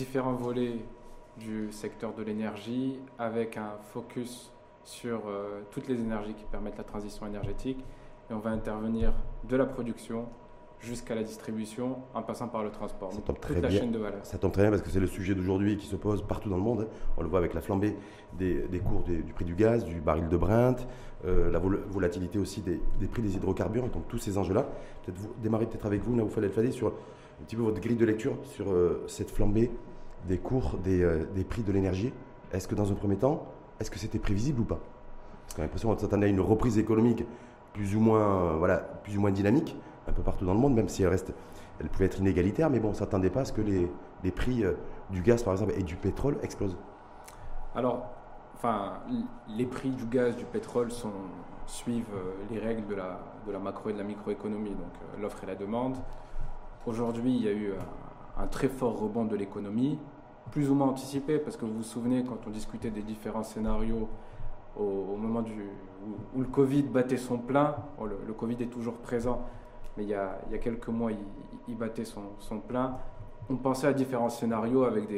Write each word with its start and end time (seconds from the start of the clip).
différents 0.00 0.32
volets 0.32 0.78
du 1.36 1.70
secteur 1.72 2.14
de 2.14 2.22
l'énergie 2.22 2.98
avec 3.18 3.58
un 3.58 3.72
focus 3.92 4.50
sur 4.82 5.24
euh, 5.26 5.60
toutes 5.70 5.88
les 5.88 6.00
énergies 6.00 6.32
qui 6.32 6.44
permettent 6.44 6.78
la 6.78 6.84
transition 6.84 7.26
énergétique. 7.26 7.84
Et 8.30 8.32
on 8.32 8.38
va 8.38 8.48
intervenir 8.48 9.12
de 9.44 9.56
la 9.56 9.66
production 9.66 10.24
jusqu'à 10.78 11.14
la 11.14 11.22
distribution 11.22 11.98
en 12.14 12.22
passant 12.22 12.48
par 12.48 12.62
le 12.62 12.70
transport. 12.70 13.12
Ça 13.12 13.20
tombe 13.20 13.40
très 13.40 13.60
bien. 13.60 13.82
Ça 14.22 14.38
tombe 14.38 14.52
très 14.52 14.62
bien 14.62 14.70
parce 14.70 14.80
que 14.80 14.88
c'est 14.88 15.00
le 15.00 15.06
sujet 15.06 15.34
d'aujourd'hui 15.34 15.76
qui 15.76 15.86
se 15.86 15.96
pose 15.96 16.22
partout 16.26 16.48
dans 16.48 16.56
le 16.56 16.62
monde. 16.62 16.88
On 17.18 17.22
le 17.22 17.28
voit 17.28 17.38
avec 17.38 17.52
la 17.52 17.60
flambée 17.60 17.94
des, 18.32 18.80
cours 18.82 19.02
du 19.02 19.34
prix 19.34 19.44
du 19.44 19.54
gaz, 19.54 19.84
du 19.84 20.00
baril 20.00 20.28
de 20.28 20.36
Brent, 20.38 20.86
euh, 21.26 21.50
la 21.50 21.58
volatilité 21.58 22.38
aussi 22.38 22.62
des, 22.62 22.80
prix 23.06 23.20
des 23.20 23.36
hydrocarbures, 23.36 23.84
et 23.84 23.90
donc 23.90 24.08
tous 24.08 24.16
ces 24.16 24.38
enjeux-là. 24.38 24.66
Peut-être 25.04 25.20
démarrer 25.42 25.66
peut-être 25.66 25.84
avec 25.84 26.02
vous, 26.02 26.16
Naoufal 26.16 26.44
El 26.44 26.50
Fadi, 26.52 26.72
sur 26.72 26.88
un 26.88 27.44
petit 27.44 27.56
peu 27.56 27.62
votre 27.62 27.82
grille 27.82 27.96
de 27.96 28.06
lecture 28.06 28.36
sur 28.44 28.70
euh, 28.72 29.04
cette 29.06 29.30
flambée 29.30 29.70
des 30.26 30.38
cours 30.38 30.78
des, 30.78 31.02
euh, 31.02 31.24
des 31.34 31.44
prix 31.44 31.62
de 31.62 31.72
l'énergie. 31.72 32.12
Est-ce 32.52 32.68
que 32.68 32.74
dans 32.74 32.90
un 32.90 32.94
premier 32.94 33.16
temps, 33.16 33.46
est-ce 33.78 33.90
que 33.90 33.98
c'était 33.98 34.18
prévisible 34.18 34.60
ou 34.60 34.64
pas? 34.64 34.78
Parce 35.44 35.54
qu'on 35.54 35.62
a 35.62 35.64
l'impression 35.64 35.92
qu'on 35.92 35.98
s'attendait 35.98 36.26
à 36.26 36.30
une 36.30 36.40
reprise 36.40 36.78
économique 36.78 37.24
plus 37.72 37.94
ou 37.94 38.00
moins, 38.00 38.56
voilà, 38.56 38.78
plus 38.78 39.16
ou 39.16 39.20
moins 39.20 39.30
dynamique 39.30 39.76
un 40.08 40.12
peu 40.12 40.22
partout 40.22 40.44
dans 40.44 40.54
le 40.54 40.60
monde, 40.60 40.74
même 40.74 40.88
si 40.88 41.02
elle 41.02 41.08
reste, 41.08 41.32
elle 41.78 41.88
pouvait 41.88 42.06
être 42.06 42.18
inégalitaire, 42.18 42.70
mais 42.70 42.80
bon, 42.80 42.88
on 42.88 42.92
ne 42.92 42.96
s'attendait 42.96 43.30
pas 43.30 43.40
à 43.40 43.44
ce 43.44 43.52
que 43.52 43.60
les, 43.60 43.90
les 44.24 44.30
prix 44.30 44.64
euh, 44.64 44.72
du 45.10 45.22
gaz, 45.22 45.42
par 45.42 45.52
exemple, 45.52 45.72
et 45.76 45.82
du 45.82 45.96
pétrole 45.96 46.36
explosent. 46.42 46.76
Alors, 47.74 48.06
enfin, 48.54 48.94
les 49.48 49.66
prix 49.66 49.90
du 49.90 50.04
gaz, 50.06 50.36
du 50.36 50.44
pétrole 50.44 50.90
suivent 51.66 52.04
euh, 52.14 52.32
les 52.50 52.58
règles 52.58 52.86
de 52.86 52.94
la, 52.94 53.20
de 53.46 53.52
la 53.52 53.58
macro 53.58 53.90
et 53.90 53.92
de 53.92 53.98
la 53.98 54.04
microéconomie, 54.04 54.70
donc 54.70 54.92
euh, 55.02 55.22
l'offre 55.22 55.44
et 55.44 55.46
la 55.46 55.54
demande. 55.54 55.96
Aujourd'hui, 56.86 57.36
il 57.36 57.44
y 57.44 57.48
a 57.48 57.52
eu 57.52 57.72
un, 58.42 58.46
très 58.46 58.68
fort 58.68 58.98
rebond 58.98 59.24
de 59.24 59.36
l'économie, 59.36 59.98
plus 60.50 60.70
ou 60.70 60.74
moins 60.74 60.88
anticipé, 60.88 61.38
parce 61.38 61.56
que 61.56 61.64
vous 61.64 61.78
vous 61.78 61.82
souvenez, 61.82 62.24
quand 62.24 62.38
on 62.46 62.50
discutait 62.50 62.90
des 62.90 63.02
différents 63.02 63.42
scénarios 63.42 64.08
au, 64.76 65.16
moment 65.16 65.44
où, 66.34 66.40
le 66.40 66.46
Covid 66.46 66.84
battait 66.84 67.16
son 67.16 67.38
plein, 67.38 67.76
le, 68.00 68.32
Covid 68.32 68.62
est 68.62 68.70
toujours 68.70 68.94
présent, 68.94 69.42
mais 69.96 70.04
il 70.04 70.08
y 70.10 70.14
a, 70.14 70.38
quelques 70.60 70.88
mois, 70.88 71.10
il, 71.68 71.76
battait 71.76 72.04
son, 72.04 72.60
plein. 72.66 72.96
On 73.48 73.56
pensait 73.56 73.86
à 73.86 73.92
différents 73.92 74.28
scénarios 74.28 74.84
avec 74.84 75.08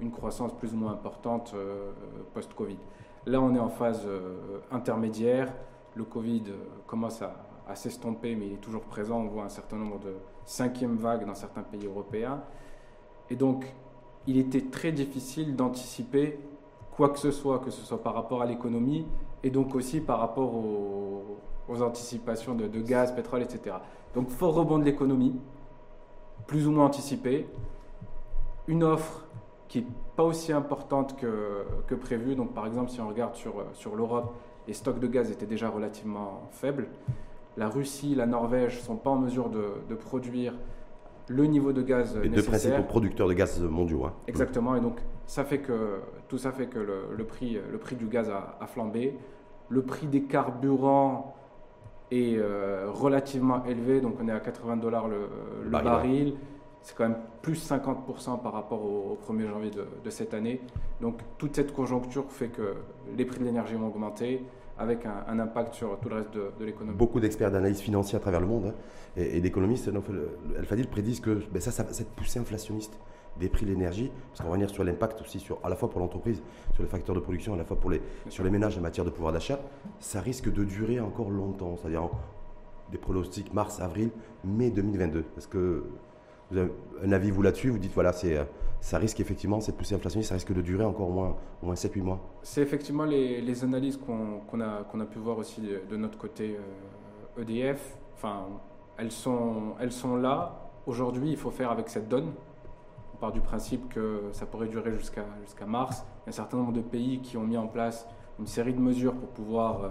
une 0.00 0.10
croissance 0.10 0.52
plus 0.54 0.72
ou 0.74 0.76
moins 0.76 0.92
importante 0.92 1.52
euh, 1.54 1.92
post-Covid. 2.34 2.78
Là, 3.26 3.40
on 3.40 3.54
est 3.54 3.58
en 3.58 3.70
phase 3.70 4.02
euh, 4.06 4.60
intermédiaire. 4.70 5.50
Le 5.94 6.04
Covid 6.04 6.44
euh, 6.48 6.56
commence 6.86 7.22
à 7.22 7.74
s'estomper, 7.74 8.36
mais 8.36 8.48
il 8.48 8.52
est 8.54 8.62
toujours 8.62 8.82
présent. 8.82 9.18
On 9.20 9.28
voit 9.28 9.44
un 9.44 9.48
certain 9.48 9.76
nombre 9.76 9.98
de 10.00 10.14
cinquième 10.46 10.96
vagues 10.96 11.26
dans 11.26 11.34
certains 11.34 11.62
pays 11.62 11.86
européens. 11.86 12.42
Et 13.30 13.36
donc, 13.36 13.74
il 14.26 14.38
était 14.38 14.62
très 14.62 14.92
difficile 14.92 15.56
d'anticiper 15.56 16.38
quoi 16.96 17.08
que 17.10 17.18
ce 17.18 17.30
soit, 17.30 17.58
que 17.58 17.70
ce 17.70 17.84
soit 17.84 18.02
par 18.02 18.14
rapport 18.14 18.42
à 18.42 18.46
l'économie 18.46 19.06
et 19.42 19.50
donc 19.50 19.74
aussi 19.74 20.00
par 20.00 20.20
rapport 20.20 20.54
aux, 20.54 21.38
aux 21.68 21.82
anticipations 21.82 22.54
de, 22.54 22.80
gaz, 22.80 23.14
pétrole, 23.14 23.42
etc. 23.42 23.76
Donc 24.14 24.30
fort 24.30 24.54
rebond 24.54 24.78
de 24.78 24.84
l'économie, 24.84 25.34
plus 26.46 26.66
ou 26.66 26.72
moins 26.72 26.86
anticipé, 26.86 27.46
une 28.66 28.84
offre 28.84 29.26
qui 29.68 29.80
n'est 29.80 29.86
pas 30.16 30.22
aussi 30.22 30.52
importante 30.52 31.16
que, 31.16 31.64
que, 31.86 31.94
prévu. 31.94 32.36
Donc 32.36 32.54
par 32.54 32.66
exemple, 32.66 32.90
si 32.90 33.00
on 33.00 33.08
regarde 33.08 33.34
sur, 33.34 33.64
sur 33.72 33.96
l'Europe, 33.96 34.34
les 34.66 34.74
stocks 34.74 34.98
de 34.98 35.06
gaz 35.06 35.30
étaient 35.30 35.46
déjà 35.46 35.68
relativement 35.68 36.42
faibles. 36.52 36.88
La 37.56 37.68
Russie, 37.68 38.14
la 38.14 38.26
Norvège 38.26 38.76
ne 38.76 38.82
sont 38.82 38.96
pas 38.96 39.10
en 39.10 39.18
mesure 39.18 39.48
de, 39.48 39.64
de 39.88 39.94
produire 39.94 40.54
le 41.28 41.46
niveau 41.46 41.72
de 41.72 41.82
gaz 41.82 42.18
Les 42.22 42.28
deux 42.28 42.42
principaux 42.42 42.82
producteurs 42.82 43.28
de 43.28 43.34
gaz 43.34 43.60
mondiaux. 43.60 44.04
Hein. 44.04 44.12
Exactement, 44.26 44.76
et 44.76 44.80
donc 44.80 44.98
ça 45.26 45.44
fait 45.44 45.58
que, 45.58 46.00
tout 46.28 46.38
ça 46.38 46.52
fait 46.52 46.66
que 46.66 46.78
le, 46.78 47.06
le 47.16 47.24
prix, 47.24 47.58
le 47.70 47.78
prix 47.78 47.96
du 47.96 48.06
gaz 48.06 48.28
a, 48.28 48.56
a, 48.60 48.66
flambé. 48.66 49.16
Le 49.70 49.82
prix 49.82 50.06
des 50.06 50.24
carburants 50.24 51.34
est 52.10 52.36
euh, 52.36 52.90
relativement 52.92 53.64
élevé, 53.64 54.00
donc 54.00 54.16
on 54.22 54.28
est 54.28 54.32
à 54.32 54.40
80 54.40 54.76
dollars 54.76 55.08
le, 55.08 55.28
baril. 55.68 56.34
C'est 56.82 56.94
quand 56.94 57.08
même 57.08 57.18
plus 57.40 57.70
50% 57.70 58.42
par 58.42 58.52
rapport 58.52 58.84
au, 58.84 59.18
1er 59.26 59.48
janvier 59.48 59.70
de, 59.70 60.10
cette 60.10 60.34
année. 60.34 60.60
Donc 61.00 61.20
toute 61.38 61.56
cette 61.56 61.72
conjoncture 61.72 62.26
fait 62.28 62.48
que 62.48 62.74
les 63.16 63.24
prix 63.24 63.38
de 63.38 63.44
l'énergie 63.44 63.74
vont 63.74 63.88
augmenter 63.88 64.44
avec 64.78 65.06
un, 65.06 65.38
impact 65.38 65.74
sur 65.74 65.98
tout 66.00 66.08
le 66.08 66.16
reste 66.16 66.34
de, 66.34 66.64
l'économie. 66.64 66.96
Beaucoup 66.96 67.20
d'experts 67.20 67.50
d'analyse 67.50 67.80
financière 67.80 68.18
à 68.18 68.22
travers 68.22 68.40
le 68.40 68.46
monde 68.46 68.66
hein, 68.66 68.74
et, 69.16 69.40
d'économistes, 69.40 69.90
El 70.58 70.64
Fadil 70.64 70.88
prédisent 70.88 71.20
que 71.20 71.42
ben 71.52 71.60
ça, 71.60 71.70
ça, 71.70 71.84
cette 71.90 72.08
poussée 72.10 72.40
inflationniste 72.40 72.98
des 73.38 73.48
prix 73.48 73.66
de 73.66 73.70
l'énergie, 73.70 74.10
parce 74.28 74.40
qu'on 74.40 74.44
va 74.44 74.50
revenir 74.50 74.70
sur 74.70 74.84
l'impact 74.84 75.20
aussi, 75.20 75.40
sur, 75.40 75.58
à 75.64 75.68
la 75.68 75.76
fois 75.76 75.90
pour 75.90 76.00
l'entreprise, 76.00 76.40
sur 76.72 76.82
les 76.82 76.88
facteurs 76.88 77.14
de 77.14 77.20
production, 77.20 77.54
à 77.54 77.56
la 77.56 77.64
fois 77.64 77.78
pour 77.78 77.90
les, 77.90 78.00
sur 78.28 78.44
les 78.44 78.50
ménages 78.50 78.78
en 78.78 78.80
matière 78.80 79.04
de 79.04 79.10
pouvoir 79.10 79.32
d'achat, 79.32 79.58
ça 79.98 80.20
risque 80.20 80.52
de 80.52 80.64
durer 80.64 81.00
encore 81.00 81.30
longtemps, 81.30 81.76
c'est-à-dire 81.76 82.08
des 82.92 82.98
pronostics 82.98 83.52
mars, 83.52 83.80
avril, 83.80 84.10
mai 84.44 84.70
2022. 84.70 85.24
Est-ce 85.36 85.48
que 85.48 85.84
vous 86.50 86.58
avez 86.58 86.70
un 87.04 87.12
avis 87.12 87.30
vous 87.30 87.42
là-dessus 87.42 87.70
Vous 87.70 87.78
dites 87.78 87.92
voilà, 87.92 88.12
c'est, 88.12 88.38
ça 88.84 88.98
risque 88.98 89.18
effectivement, 89.18 89.60
cette 89.60 89.78
poussée 89.78 89.94
inflationniste, 89.94 90.28
ça 90.28 90.34
risque 90.34 90.52
de 90.52 90.60
durer 90.60 90.84
encore 90.84 91.08
au 91.08 91.12
moins, 91.12 91.36
moins 91.62 91.74
7-8 91.74 92.02
mois 92.02 92.20
C'est 92.42 92.60
effectivement 92.60 93.04
les, 93.04 93.64
analyses 93.64 93.96
qu'on, 93.96 94.60
a, 94.60 95.06
pu 95.06 95.18
voir 95.18 95.38
aussi 95.38 95.62
de, 95.62 95.96
notre 95.96 96.18
côté 96.18 96.58
EDF. 97.40 97.48
Euh, 97.48 97.72
e 97.72 97.76
enfin, 98.14 98.44
elles 98.98 99.10
sont, 99.10 100.16
là. 100.16 100.70
Aujourd'hui, 100.86 101.30
il 101.30 101.38
faut 101.38 101.50
faire 101.50 101.70
avec 101.70 101.88
cette 101.88 102.10
donne 102.10 102.30
on 103.14 103.16
part 103.16 103.32
du 103.32 103.40
principe 103.40 103.88
que 103.88 104.24
ça 104.32 104.44
pourrait 104.44 104.68
durer 104.68 104.92
jusqu'à 104.92 105.24
mars. 105.66 106.04
Il 106.04 106.26
y 106.26 106.26
a 106.26 106.28
un 106.28 106.32
certain 106.32 106.58
nombre 106.58 106.74
de 106.74 106.82
pays 106.82 107.20
qui 107.20 107.38
ont 107.38 107.44
mis 107.44 107.56
en 107.56 107.68
place 107.68 108.06
une 108.38 108.46
série 108.46 108.74
de 108.74 108.80
mesures 108.80 109.14
pour 109.14 109.30
pouvoir 109.30 109.84
euh, 109.84 109.88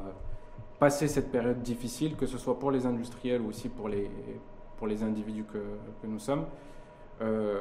passer 0.78 1.08
cette 1.08 1.32
période 1.32 1.64
difficile, 1.64 2.16
que 2.16 2.28
ce 2.28 2.38
soit 2.38 2.60
pour 2.60 2.70
les 2.70 2.86
industriels 2.86 3.42
ou 3.42 3.48
aussi 3.48 3.70
pour 3.70 3.90
les, 3.90 5.04
individus 5.04 5.46
que, 5.46 5.58
que 5.58 6.06
nous 6.06 6.20
sommes. 6.20 6.46
Euh, 7.22 7.60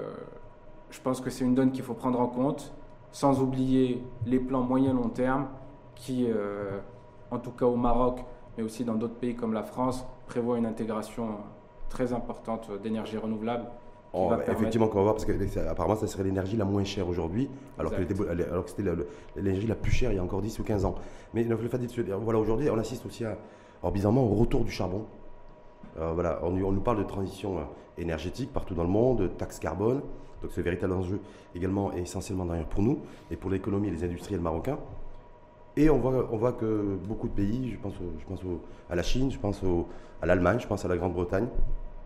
je 0.93 1.01
pense 1.01 1.21
que 1.21 1.29
c'est 1.29 1.45
une 1.45 1.57
donne 1.57 1.73
qu'il 1.73 1.83
faut 1.83 1.95
prendre 1.95 2.21
en 2.21 2.29
compte, 2.29 2.73
sans 3.11 3.41
oublier 3.41 4.01
les 4.27 4.39
plans 4.39 4.63
moyen-long 4.63 5.09
terme 5.09 5.49
qui, 5.97 6.27
euh, 6.29 6.79
en 7.33 7.39
tout 7.39 7.51
cas 7.51 7.67
au 7.67 7.77
Maroc, 7.77 8.25
mais 8.57 8.63
aussi 8.63 8.85
dans 8.85 8.95
d'autres 8.95 9.17
pays 9.17 9.35
comme 9.35 9.53
la 9.53 9.65
France, 9.65 10.07
prévoient 10.27 10.59
une 10.59 10.67
intégration 10.67 11.31
très 11.89 12.13
importante 12.13 12.71
d'énergie 12.81 13.19
renouvelable 13.19 13.67
effectivement, 14.49 14.89
qu'on 14.89 14.99
va 14.99 15.03
voir, 15.03 15.15
parce 15.15 15.25
que 15.25 15.69
apparemment, 15.69 15.97
ça 15.97 16.07
serait 16.07 16.25
l'énergie 16.25 16.57
la 16.57 16.65
moins 16.65 16.85
chère 16.85 17.09
aujourd'hui, 17.09 17.49
alors, 17.79 17.93
alors, 17.93 18.65
que 18.65 18.71
c'était 18.71 18.91
l'énergie 19.37 19.67
la 19.67 19.75
plus 19.75 19.91
chère 19.91 20.13
il 20.13 20.17
y 20.17 20.19
a 20.19 20.23
encore 20.23 20.43
10 20.43 20.59
ou 20.59 20.65
15 20.65 20.85
ans. 20.85 20.95
Mais 21.35 21.45
le 21.45 21.57
fait 21.57 21.79
de 21.79 22.13
voilà, 22.15 22.39
aujourd'hui, 22.39 22.69
on 22.71 22.79
assiste 22.79 23.07
aussi 23.07 23.25
à, 23.25 23.37
alors, 23.83 23.93
bizarrement 23.93 24.25
au 24.25 24.35
retour 24.35 24.65
du 24.65 24.71
charbon. 24.71 25.07
Euh, 25.99 26.13
voilà, 26.15 26.41
on, 26.43 26.51
nous 26.51 26.81
parle 26.81 26.99
de 26.99 27.05
transition 27.05 27.59
euh, 27.59 27.63
énergétique 27.99 28.53
partout 28.53 28.75
dans 28.75 28.85
le 28.85 28.89
monde, 28.89 29.19
de 29.19 29.27
taxe 29.29 29.59
carbone. 29.59 30.03
Donc, 30.43 30.51
c'est 30.53 30.61
un 30.61 30.65
véritable 30.65 30.93
enjeu 30.93 31.21
également 31.55 31.93
et 31.95 32.01
essentiellement 32.01 32.45
d'ailleurs 32.45 32.69
pour 32.69 32.83
nous 32.83 32.99
et 33.31 33.37
pour 33.37 33.51
l'économie 33.51 33.89
et 33.89 33.93
les 33.93 34.05
industriels 34.05 34.41
marocains. 34.41 34.79
Et 35.77 35.89
on 35.89 35.99
voit, 35.99 36.29
on 36.31 36.37
voit 36.37 36.53
que 36.53 36.99
beaucoup 37.07 37.29
de 37.29 37.35
pays, 37.35 37.71
je 37.71 37.79
pense, 37.79 37.95
je 37.95 38.25
pense 38.27 38.41
à 38.91 38.95
la 38.95 39.03
Chine, 39.03 39.31
je 39.31 39.39
pense 39.39 39.63
à 40.21 40.27
l'Allemagne, 40.27 40.59
je 40.61 40.67
pense 40.67 40.85
à 40.85 40.89
la 40.89 40.97
Grande-Bretagne, 40.99 41.47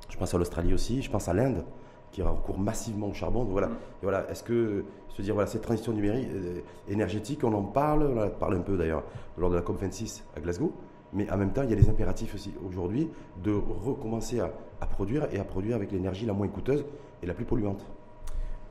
je 0.08 0.16
pense 0.16 0.32
à 0.34 0.38
l'Australie 0.38 0.72
aussi, 0.72 1.02
je 1.02 1.10
pense 1.10 1.28
à 1.28 1.34
l'Inde, 1.34 1.64
qui 2.12 2.22
recourt 2.22 2.58
massivement 2.58 3.08
au 3.08 3.12
charbon. 3.12 3.42
Donc 3.42 3.52
voilà, 3.52 3.68
mm. 3.68 3.76
voilà 4.02 4.30
est-ce 4.30 4.44
que 4.44 4.84
se 5.16 5.22
dire 5.22 5.34
voilà 5.34 5.48
cette 5.48 5.62
transition 5.62 5.92
numérique 5.92 6.28
euh, 6.32 6.60
énergétique, 6.88 7.42
on 7.42 7.52
en 7.54 7.62
parle, 7.62 8.04
on 8.04 8.22
en 8.22 8.28
parle 8.28 8.56
un 8.56 8.60
peu 8.60 8.76
d'ailleurs 8.76 9.02
lors 9.38 9.50
de 9.50 9.56
la 9.56 9.62
COP 9.62 9.80
26 9.80 10.24
à 10.36 10.40
Glasgow, 10.40 10.72
mais 11.12 11.30
en 11.30 11.36
même 11.38 11.52
temps 11.52 11.62
il 11.62 11.70
y 11.70 11.72
a 11.72 11.76
des 11.76 11.88
impératifs 11.88 12.34
aussi 12.34 12.52
aujourd'hui 12.66 13.08
de 13.42 13.52
recommencer 13.52 14.40
à, 14.40 14.50
produire 14.86 15.26
et 15.32 15.38
à 15.38 15.44
produire 15.44 15.76
avec 15.76 15.90
l'énergie 15.90 16.26
la 16.26 16.34
moins 16.34 16.48
coûteuse 16.48 16.84
et 17.22 17.26
la 17.26 17.34
plus 17.34 17.44
polluante. 17.44 17.84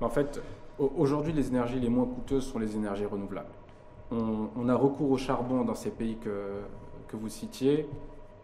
En 0.02 0.10
fait, 0.10 0.42
aujourd'hui 0.78 1.34
les 1.34 1.48
énergies 1.48 1.80
les 1.80 1.90
moins 1.90 2.06
coûteuses 2.06 2.46
sont 2.46 2.60
les 2.60 2.76
énergies 2.76 3.06
renouvelables. 3.06 3.54
On, 4.12 4.70
a 4.70 4.76
recours 4.76 5.10
au 5.10 5.18
charbon 5.18 5.64
dans 5.64 5.74
ces 5.74 5.90
pays 5.90 6.18
que, 6.18 6.62
que 7.08 7.16
vous 7.16 7.28
citiez 7.28 7.90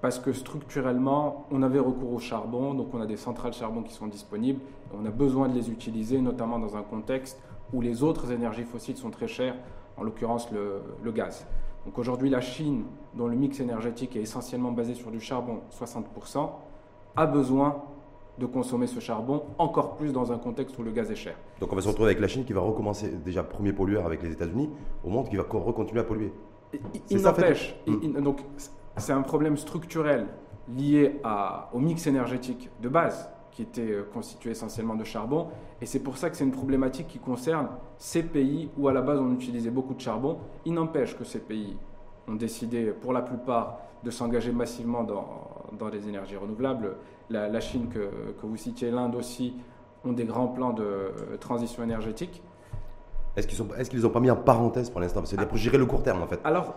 parce 0.01 0.17
que 0.17 0.33
structurellement, 0.33 1.45
on 1.51 1.61
avait 1.61 1.79
recours 1.79 2.11
au 2.13 2.19
charbon, 2.19 2.73
donc 2.73 2.93
on 2.93 3.01
a 3.01 3.05
des 3.05 3.17
centrales 3.17 3.53
charbon 3.53 3.83
qui 3.83 3.93
sont 3.93 4.07
disponibles, 4.07 4.59
et 4.91 4.97
on 4.99 5.05
a 5.05 5.11
besoin 5.11 5.47
de 5.47 5.53
les 5.53 5.69
utiliser, 5.69 6.19
notamment 6.19 6.57
dans 6.57 6.75
un 6.75 6.81
contexte 6.81 7.39
où 7.71 7.81
les 7.81 8.01
autres 8.01 8.31
énergies 8.31 8.63
fossiles 8.63 8.97
sont 8.97 9.11
très 9.11 9.27
chères, 9.27 9.55
en 9.97 10.03
l'occurrence 10.03 10.49
le, 10.51 11.11
gaz. 11.11 11.45
Donc 11.85 11.97
aujourd'hui, 11.99 12.29
la 12.29 12.41
Chine, 12.41 12.85
dont 13.13 13.27
le 13.27 13.35
mix 13.35 13.59
énergétique 13.59 14.15
est 14.15 14.21
essentiellement 14.21 14.71
basé 14.71 14.95
sur 14.95 15.11
du 15.11 15.19
charbon, 15.19 15.61
60%, 15.71 16.49
a 17.15 17.25
besoin 17.27 17.83
de 18.41 18.47
consommer 18.47 18.87
ce 18.87 18.99
charbon 18.99 19.43
encore 19.59 19.95
plus 19.95 20.11
dans 20.11 20.31
un 20.31 20.37
contexte 20.37 20.77
où 20.79 20.83
le 20.83 20.91
gaz 20.91 21.09
est 21.11 21.15
cher. 21.15 21.35
Donc 21.59 21.71
on 21.71 21.75
va 21.75 21.81
se 21.81 21.87
retrouver 21.87 22.09
avec 22.09 22.19
la 22.19 22.27
Chine 22.27 22.43
qui 22.43 22.53
va 22.53 22.61
recommencer 22.61 23.09
déjà 23.23 23.43
premier 23.43 23.71
pollueur 23.71 24.05
avec 24.05 24.21
les 24.23 24.31
États-Unis, 24.31 24.69
au 25.05 25.09
monde 25.09 25.29
qui 25.29 25.37
va 25.37 25.43
recontinuer 25.43 26.01
à 26.01 26.03
polluer. 26.03 26.33
Il 27.09 27.21
n'empêche. 27.21 27.75
Donc 28.19 28.39
c'est 28.97 29.13
un 29.13 29.21
problème 29.21 29.57
structurel 29.57 30.25
lié 30.75 31.21
au 31.71 31.79
mix 31.79 32.07
énergétique 32.07 32.69
de 32.81 32.89
base. 32.89 33.29
qui 33.51 33.61
était 33.63 33.97
constitué 34.13 34.51
essentiellement 34.51 34.95
de 34.95 35.03
charbon. 35.03 35.47
Et 35.81 35.85
c'est 35.85 35.99
pour 35.99 36.17
ça 36.17 36.29
que 36.29 36.37
c'est 36.37 36.43
une 36.43 36.51
problématique 36.51 37.07
qui 37.07 37.19
concerne 37.19 37.67
ces 37.97 38.23
pays 38.23 38.69
où 38.77 38.87
à 38.87 38.93
la 38.93 39.01
base 39.01 39.19
on 39.19 39.33
utilisait 39.33 39.69
beaucoup 39.69 39.93
de 39.93 40.01
charbon. 40.01 40.37
Il 40.65 40.73
n'empêche 40.73 41.17
que 41.17 41.23
ces 41.23 41.39
pays 41.39 41.77
ont 42.27 42.35
décidé 42.35 42.85
pour 42.91 43.13
la 43.13 43.21
plupart 43.21 43.79
de 44.03 44.09
s'engager 44.09 44.51
massivement 44.51 45.03
dans, 45.03 45.25
dans 45.77 45.89
les 45.89 46.07
énergies 46.07 46.37
renouvelables. 46.37 46.95
La, 47.31 47.59
Chine 47.59 47.87
que, 47.89 47.99
que, 48.39 48.45
vous 48.45 48.57
citiez, 48.57 48.91
l'Inde 48.91 49.15
aussi, 49.15 49.55
ont 50.05 50.13
des 50.13 50.25
grands 50.25 50.47
plans 50.47 50.73
de 50.73 51.11
transition 51.39 51.83
énergétique. 51.83 52.41
Est-ce 53.35 53.47
qu'ils 53.47 54.01
n'ont 54.01 54.09
est 54.09 54.11
pas 54.11 54.19
mis 54.19 54.31
en 54.31 54.35
parenthèse 54.35 54.89
pour 54.89 54.99
l'instant? 54.99 55.23
C'est-à-dire 55.25 55.47
pour 55.47 55.57
gérer 55.57 55.77
le 55.77 55.85
court 55.85 56.03
terme 56.03 56.21
en 56.21 56.27
fait 56.27 56.39
Alors, 56.43 56.75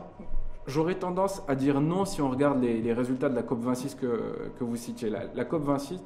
j'aurais 0.66 0.94
tendance 0.94 1.42
à 1.48 1.56
dire 1.56 1.80
non 1.80 2.04
si 2.04 2.22
on 2.22 2.30
regarde 2.30 2.62
les, 2.62 2.92
résultats 2.92 3.28
de 3.28 3.34
la 3.34 3.42
COP26 3.42 3.96
que, 3.96 4.50
que 4.58 4.64
vous 4.64 4.76
citiez. 4.76 5.10
La, 5.10 5.24
la 5.34 5.44
COP26, 5.44 5.98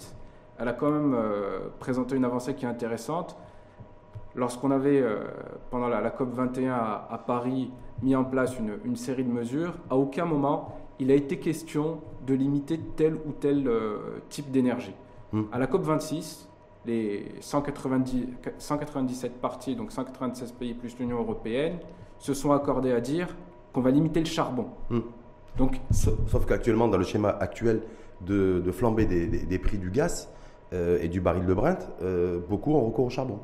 elle 0.59 0.69
a 0.69 0.73
quand 0.73 0.91
même 0.91 1.15
euh, 1.15 1.69
présenté 1.79 2.17
une 2.17 2.25
avancée 2.25 2.55
qui 2.55 2.65
est 2.65 2.69
intéressante. 2.69 3.37
Lorsqu'on 4.35 4.71
avait, 4.71 5.01
euh, 5.01 5.21
pendant 5.71 5.89
la, 5.89 6.11
COP 6.11 6.33
21 6.35 6.75
à, 6.75 7.25
Paris, 7.27 7.71
mis 8.03 8.15
en 8.15 8.25
place 8.25 8.57
une, 8.85 8.97
série 8.97 9.25
de 9.25 9.31
mesures, 9.31 9.75
à 9.91 9.97
aucun 9.97 10.25
moment 10.25 10.77
il 11.01 11.13
a 11.13 11.15
été 11.15 11.39
question 11.39 12.01
de 12.29 12.35
limiter 12.35 12.79
tel 12.97 13.15
ou 13.15 13.33
tel 13.33 13.67
euh, 13.67 14.21
type 14.29 14.51
d'énergie. 14.51 14.95
Hmm. 15.33 15.45
À 15.51 15.59
la 15.59 15.67
COP 15.67 15.83
26, 15.83 16.49
les 16.87 17.33
190, 17.41 18.27
197 18.59 19.41
parties, 19.41 19.75
donc 19.75 19.91
196 19.91 20.53
pays 20.53 20.75
plus 20.75 20.97
l'Union 20.99 21.19
européenne, 21.19 21.79
se 22.19 22.35
sont 22.35 22.53
accordés 22.53 22.93
à 22.93 23.01
dire 23.01 23.35
qu'on 23.73 23.81
va 23.81 23.91
limiter 23.91 24.21
le 24.21 24.27
charbon. 24.27 24.67
Hmm. 24.91 25.01
Donc, 25.57 25.81
sauf, 25.91 26.47
qu'actuellement, 26.47 26.87
dans 26.87 26.99
le 26.99 27.05
schéma 27.05 27.31
actuel 27.31 27.83
de, 28.21 28.63
flambée 28.71 29.07
des, 29.07 29.59
prix 29.59 29.79
du 29.79 29.91
gaz 29.91 30.29
euh, 30.73 30.99
et 31.01 31.09
du 31.09 31.21
baril 31.21 31.47
de 31.47 31.55
Brent, 31.55 31.89
beaucoup 32.49 32.75
ont 32.75 32.85
recours 32.85 33.07
au 33.07 33.11
charbon. 33.11 33.41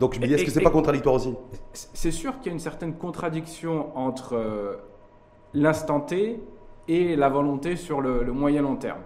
Donc 0.00 0.14
je 0.14 0.20
me 0.20 0.26
dis, 0.26 0.32
est-ce 0.32 0.44
que 0.44 0.50
c'est 0.50 0.62
pas 0.62 0.70
contradictoire 0.70 1.16
aussi? 1.16 1.34
C'est 1.74 2.10
sûr 2.10 2.38
qu'il 2.38 2.46
y 2.46 2.48
a 2.48 2.52
une 2.52 2.58
certaine 2.58 2.94
contradiction 2.94 3.94
entre 3.96 4.34
euh, 4.34 4.76
l'instant 5.52 6.00
T 6.00 6.40
et 6.88 7.16
la 7.16 7.28
volonté 7.28 7.76
sur 7.76 8.00
le, 8.00 8.24
moyen 8.32 8.62
long 8.62 8.76
terme. 8.76 9.00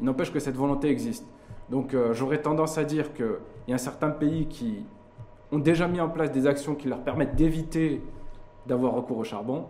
Il 0.00 0.06
n'empêche 0.06 0.32
que 0.32 0.40
cette 0.40 0.56
volonté 0.56 0.88
existe. 0.88 1.26
Donc 1.70 1.94
euh, 1.94 2.14
j'aurais 2.14 2.40
tendance 2.40 2.78
à 2.78 2.84
dire 2.84 3.12
qu'il 3.12 3.26
y 3.68 3.72
a 3.72 3.78
certains 3.78 4.10
pays 4.10 4.46
qui 4.46 4.84
ont 5.52 5.58
déjà 5.58 5.88
mis 5.88 6.00
en 6.00 6.08
place 6.08 6.30
des 6.30 6.46
actions 6.46 6.74
qui 6.74 6.88
leur 6.88 7.00
permettent 7.00 7.34
d'éviter 7.34 8.02
d'avoir 8.66 8.92
recours 8.92 9.18
au 9.18 9.24
charbon, 9.24 9.66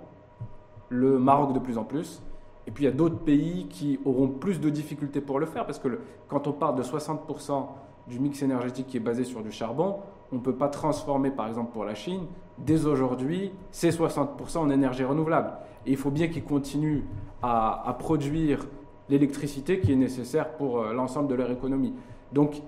le 0.88 1.18
Maroc 1.18 1.52
de 1.52 1.58
plus 1.58 1.78
en 1.78 1.84
plus, 1.84 2.22
et 2.66 2.70
puis 2.70 2.84
il 2.84 2.86
y 2.86 2.90
a 2.90 2.94
d'autres 2.94 3.18
pays 3.18 3.66
qui 3.70 3.98
auront 4.04 4.28
plus 4.28 4.60
de 4.60 4.68
difficultés 4.70 5.20
pour 5.20 5.38
le 5.38 5.46
faire, 5.46 5.64
parce 5.64 5.78
que 5.78 6.00
quand 6.28 6.46
on 6.46 6.52
parle 6.52 6.76
de 6.76 6.82
60% 6.82 7.66
du 8.08 8.18
mix 8.18 8.42
énergétique 8.42 8.88
qui 8.88 8.96
est 8.96 9.00
basé 9.00 9.24
sur 9.24 9.42
du 9.42 9.52
charbon, 9.52 9.96
on 10.32 10.36
ne 10.36 10.40
peut 10.40 10.54
pas 10.54 10.68
transformer, 10.68 11.30
par 11.30 11.48
exemple 11.48 11.72
pour 11.72 11.84
la 11.84 11.94
Chine, 11.94 12.26
dès 12.58 12.84
aujourd'hui, 12.84 13.52
ces 13.70 13.90
60% 13.90 14.58
en 14.58 14.70
énergie 14.70 15.04
renouvelable. 15.04 15.52
Et 15.88 15.92
il 15.92 15.96
faut 15.96 16.10
bien 16.10 16.28
qu'ils 16.28 16.44
continuent 16.44 17.00
à, 17.42 17.96
produire 17.98 18.66
l'électricité 19.08 19.80
qui 19.80 19.90
est 19.90 19.96
nécessaire 19.96 20.50
pour 20.52 20.80
euh, 20.80 20.92
l'ensemble 20.92 21.28
de 21.28 21.34
leur 21.34 21.50
économie. 21.50 21.94
Donc 22.30 22.60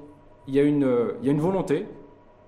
il 0.48 0.54
y, 0.54 0.58
a 0.58 0.62
une, 0.62 0.90
il 1.20 1.26
y 1.26 1.28
a 1.28 1.32
une 1.32 1.40
volonté, 1.40 1.86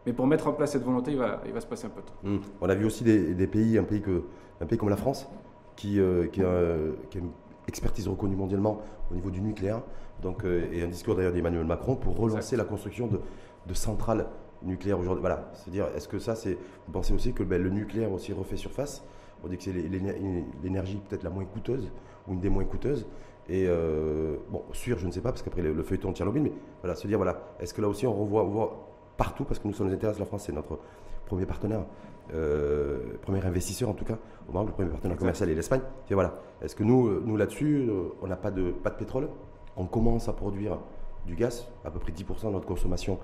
mais 0.07 0.15
pour 0.15 0.27
mettre 0.27 0.49
en 0.49 0.53
place 0.55 0.73
cette 0.73 0.83
volonté, 0.83 1.11
il 1.11 1.19
va, 1.19 1.43
il 1.45 1.53
va 1.53 1.61
se 1.61 1.67
passer 1.67 1.87
un 1.87 1.91
peu 1.91 2.01
de 2.01 2.07
temps. 2.07 2.15
Mmh. 2.23 2.39
On 2.63 2.71
a 2.71 2.75
vu 2.75 2.87
aussi 2.87 3.05
des, 3.05 3.47
pays, 3.47 3.77
un 3.77 3.85
pays, 3.85 4.01
que, 4.01 4.23
un 4.63 4.67
pays 4.67 4.79
comme 4.79 4.89
la 4.89 4.97
France, 4.97 5.29
qui, 5.77 6.01
euh, 6.01 6.27
qui, 6.29 6.41
a, 6.43 7.19
une 7.19 7.31
expertise 7.69 8.09
reconnue 8.09 8.35
mondialement 8.35 8.81
au 9.11 9.15
niveau 9.15 9.31
du 9.31 9.43
nucléaire, 9.43 9.83
donc, 10.23 10.43
euh, 10.47 10.65
et 10.73 10.83
un 10.83 10.89
discours 10.89 11.17
d'ailleurs 11.17 11.35
d'Emmanuel 11.35 11.67
Macron 11.67 11.97
pour 11.97 12.17
relancer 12.17 12.57
la 12.57 12.65
construction 12.65 13.09
de, 13.09 13.21
de 13.67 13.75
centrales 13.75 14.27
nucléaire 14.63 14.99
aujourd'hui. 14.99 15.21
Voilà, 15.21 15.51
c'est-à-dire, 15.53 15.89
est-ce 15.95 16.09
que 16.09 16.19
ça, 16.19 16.35
c'est. 16.35 16.57
Vous 16.87 16.93
pensez 16.93 17.13
aussi 17.13 17.35
que 17.35 17.43
ben, 17.43 17.63
le 17.63 17.69
nucléaire 17.69 18.11
aussi 18.11 18.33
refait 18.33 18.57
surface 18.57 19.05
On 19.45 19.49
dit 19.49 19.57
que 19.57 19.65
c'est 19.65 19.73
l'énergie 19.73 21.01
peut-être 21.09 21.23
la 21.23 21.31
moins 21.31 21.45
coûteuse, 21.45 21.91
ou 22.29 22.33
une 22.33 22.41
des 22.41 22.49
moins 22.49 22.65
coûteuses. 22.65 23.07
Et 23.49 23.67
euh, 23.67 24.37
bon, 24.51 24.63
sûr, 24.73 24.99
je 24.99 25.07
ne 25.07 25.13
sais 25.13 25.21
pas, 25.21 25.31
parce 25.31 25.43
qu'après 25.43 25.63
le, 25.63 25.83
feuilleton 25.83 26.11
de 26.11 26.17
Tchernobyl, 26.17 26.43
mais 26.43 26.53
voilà, 26.81 26.95
se 26.95 27.07
dire, 27.07 27.19
voilà, 27.19 27.43
est-ce 27.61 27.75
que 27.75 27.83
là 27.83 27.89
aussi 27.89 28.07
on 28.07 28.15
revoit, 28.15 28.45
on 28.45 28.49
voit 28.49 28.89
partout, 29.17 29.45
parce 29.45 29.59
que 29.59 29.67
nous, 29.67 29.75
ça 29.75 29.85
nous 29.85 29.93
intéresse, 29.93 30.19
la 30.19 30.27
France, 30.27 30.45
c'est 30.47 30.53
notre 30.53 30.79
premier 31.27 31.45
partenaire, 31.45 31.85
euh, 32.33 33.17
premier 33.21 33.45
investisseur 33.45 33.89
en 33.89 33.95
tout 33.95 34.05
cas, 34.05 34.19
au 34.49 34.53
Maroc, 34.53 34.69
le 34.69 34.75
premier 34.75 34.91
partenaire 34.91 35.17
commercial 35.17 35.51
est 35.51 35.55
l'Espagne. 35.55 35.81
Et 36.09 36.15
voilà, 36.15 36.39
est-ce 36.63 36.77
que 36.77 36.85
nous, 36.85 37.21
nous 37.21 37.37
là-dessus, 37.37 37.89
euh, 37.89 38.11
on 38.23 38.29
n'a 38.29 38.37
pas 38.37 38.53
de, 38.53 38.71
pas 38.71 38.91
de 38.91 38.97
pétrole? 38.97 39.29
On 39.77 39.87
commence 39.87 40.29
à 40.29 40.33
produire 40.33 40.79
du 41.27 41.35
gaz, 41.35 41.67
à 41.85 41.91
peu 41.91 41.99
près 41.99 42.13
10% 42.13 42.47
de 42.47 42.51
notre 42.53 42.67
consommation 42.67 43.19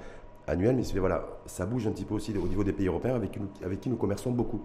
annuel, 0.48 0.76
mais 0.76 1.00
voilà, 1.00 1.26
ça 1.46 1.66
bouge 1.66 1.86
un 1.86 1.92
petit 1.92 2.04
peu 2.04 2.14
aussi 2.14 2.36
au 2.36 2.48
niveau 2.48 2.64
des 2.64 2.72
pays 2.72 2.86
européens 2.88 3.14
avec, 3.14 3.38
qui 3.80 3.88
nous 3.90 3.96
commerçons 3.96 4.32
beaucoup. 4.32 4.60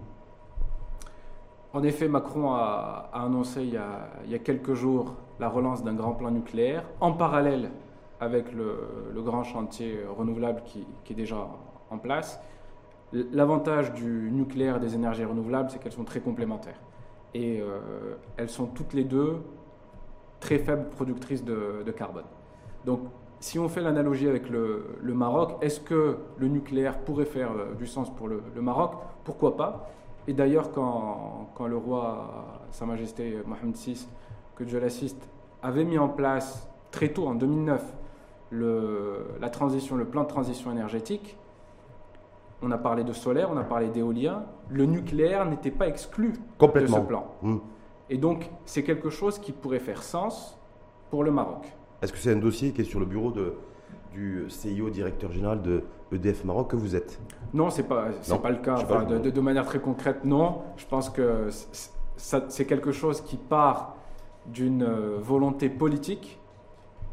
En 1.74 1.82
effet, 1.82 2.06
Macron 2.06 2.52
a, 2.52 3.10
annoncé 3.12 3.64
il 3.64 3.70
y 3.70 3.76
a, 3.76 4.38
quelques 4.38 4.74
jours 4.74 5.16
la 5.40 5.48
relance 5.48 5.82
d'un 5.82 5.94
grand 5.94 6.12
plan 6.12 6.30
nucléaire, 6.30 6.84
en 7.00 7.12
parallèle 7.12 7.72
avec 8.20 8.52
le, 8.52 9.20
grand 9.22 9.42
chantier 9.42 9.98
renouvelable 10.16 10.62
qui, 10.64 10.86
est 11.10 11.14
déjà 11.14 11.48
en 11.90 11.98
place. 11.98 12.40
L'avantage 13.12 13.92
du 13.92 14.30
nucléaire 14.30 14.76
et 14.76 14.80
des 14.80 14.94
énergies 14.94 15.24
renouvelables, 15.24 15.68
c'est 15.70 15.80
qu'elles 15.80 15.92
sont 15.92 16.04
très 16.04 16.20
complémentaires. 16.20 16.80
Et 17.34 17.60
euh, 17.60 18.14
elles 18.36 18.48
sont 18.48 18.66
toutes 18.66 18.92
les 18.92 19.04
deux 19.04 19.38
très 20.38 20.58
faibles 20.58 20.88
productrices 20.90 21.44
de, 21.44 21.82
carbone. 21.96 22.24
Donc 22.84 23.00
si 23.40 23.58
on 23.58 23.68
fait 23.68 23.80
l'analogie 23.80 24.28
avec 24.28 24.48
le, 24.48 25.00
Maroc, 25.02 25.56
est-ce 25.60 25.80
que 25.80 26.18
le 26.38 26.46
nucléaire 26.46 27.00
pourrait 27.00 27.24
faire 27.24 27.50
euh, 27.50 27.74
du 27.74 27.88
sens 27.88 28.14
pour 28.14 28.28
le, 28.28 28.40
Maroc? 28.60 28.92
Pourquoi 29.24 29.56
pas? 29.56 29.90
Et 30.26 30.32
d'ailleurs, 30.32 30.72
quand, 30.72 31.66
le 31.66 31.76
roi, 31.76 32.60
Sa 32.70 32.86
Majesté 32.86 33.38
Mohamed 33.46 33.76
VI, 33.76 34.06
que 34.56 34.64
Dieu 34.64 34.80
l'assiste, 34.80 35.28
avait 35.62 35.84
mis 35.84 35.98
en 35.98 36.08
place 36.08 36.68
très 36.90 37.08
tôt, 37.08 37.26
en 37.26 37.34
2009, 37.34 37.82
le, 38.50 39.26
la 39.40 39.50
transition, 39.50 39.96
le 39.96 40.04
plan 40.04 40.22
de 40.22 40.28
transition 40.28 40.70
énergétique, 40.70 41.36
on 42.62 42.70
a 42.70 42.78
parlé 42.78 43.04
de 43.04 43.12
solaire, 43.12 43.50
on 43.52 43.56
a 43.56 43.64
parlé 43.64 43.88
d'éolien, 43.88 44.44
le 44.70 44.86
nucléaire 44.86 45.44
n'était 45.44 45.70
pas 45.70 45.88
exclu 45.88 46.32
de 46.60 46.86
ce 46.86 47.00
plan. 47.00 47.26
Mmh. 47.42 47.56
Et 48.10 48.16
donc, 48.16 48.50
c'est 48.64 48.82
quelque 48.82 49.10
chose 49.10 49.38
qui 49.38 49.52
pourrait 49.52 49.78
faire 49.78 50.02
sens 50.02 50.58
pour 51.10 51.24
le 51.24 51.30
Maroc. 51.30 51.66
Est-ce 52.02 52.12
que 52.12 52.18
c'est 52.18 52.32
un 52.32 52.36
dossier 52.36 52.72
qui 52.72 52.82
est 52.82 52.84
sur 52.84 53.00
le 53.00 53.06
bureau 53.06 53.30
de, 53.30 53.54
du 54.12 54.44
CIO, 54.48 54.90
directeur 54.90 55.32
général 55.32 55.62
de 55.62 55.84
EDF 56.12 56.44
Maroc, 56.44 56.70
que 56.70 56.76
vous 56.76 56.94
êtes 56.94 57.20
Non, 57.52 57.70
ce 57.70 57.82
n'est 57.82 57.88
pas, 57.88 58.08
pas 58.42 58.50
le 58.50 58.58
cas. 58.58 58.82
de, 58.82 59.40
manière 59.40 59.66
très 59.66 59.80
concrète, 59.80 60.24
non. 60.24 60.62
Je 60.76 60.86
pense 60.86 61.10
que 61.10 61.48
c'est 62.16 62.66
quelque 62.66 62.92
chose 62.92 63.20
qui 63.20 63.36
part 63.36 63.96
d'une 64.46 64.82
euh, 64.82 65.18
volonté 65.20 65.68
politique. 65.68 66.38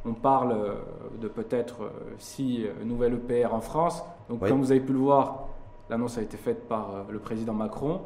On 0.06 0.14
parle 0.14 0.52
euh, 0.52 0.74
de 1.20 1.28
peut-être 1.28 1.84
euh, 1.84 1.90
six 2.18 2.66
nouvelles 2.84 3.14
EPR 3.14 3.54
en 3.54 3.62
France. 3.62 4.04
Donc, 4.30 4.40
comme 4.40 4.60
vous 4.60 4.72
avez 4.72 4.82
pu 4.82 4.94
le 4.94 5.00
voir, 5.00 5.48
l'annonce 5.90 6.18
a 6.18 6.22
été 6.22 6.38
faite 6.38 6.68
par 6.68 7.06
le 7.10 7.20
président 7.20 7.54
Macron. 7.54 8.02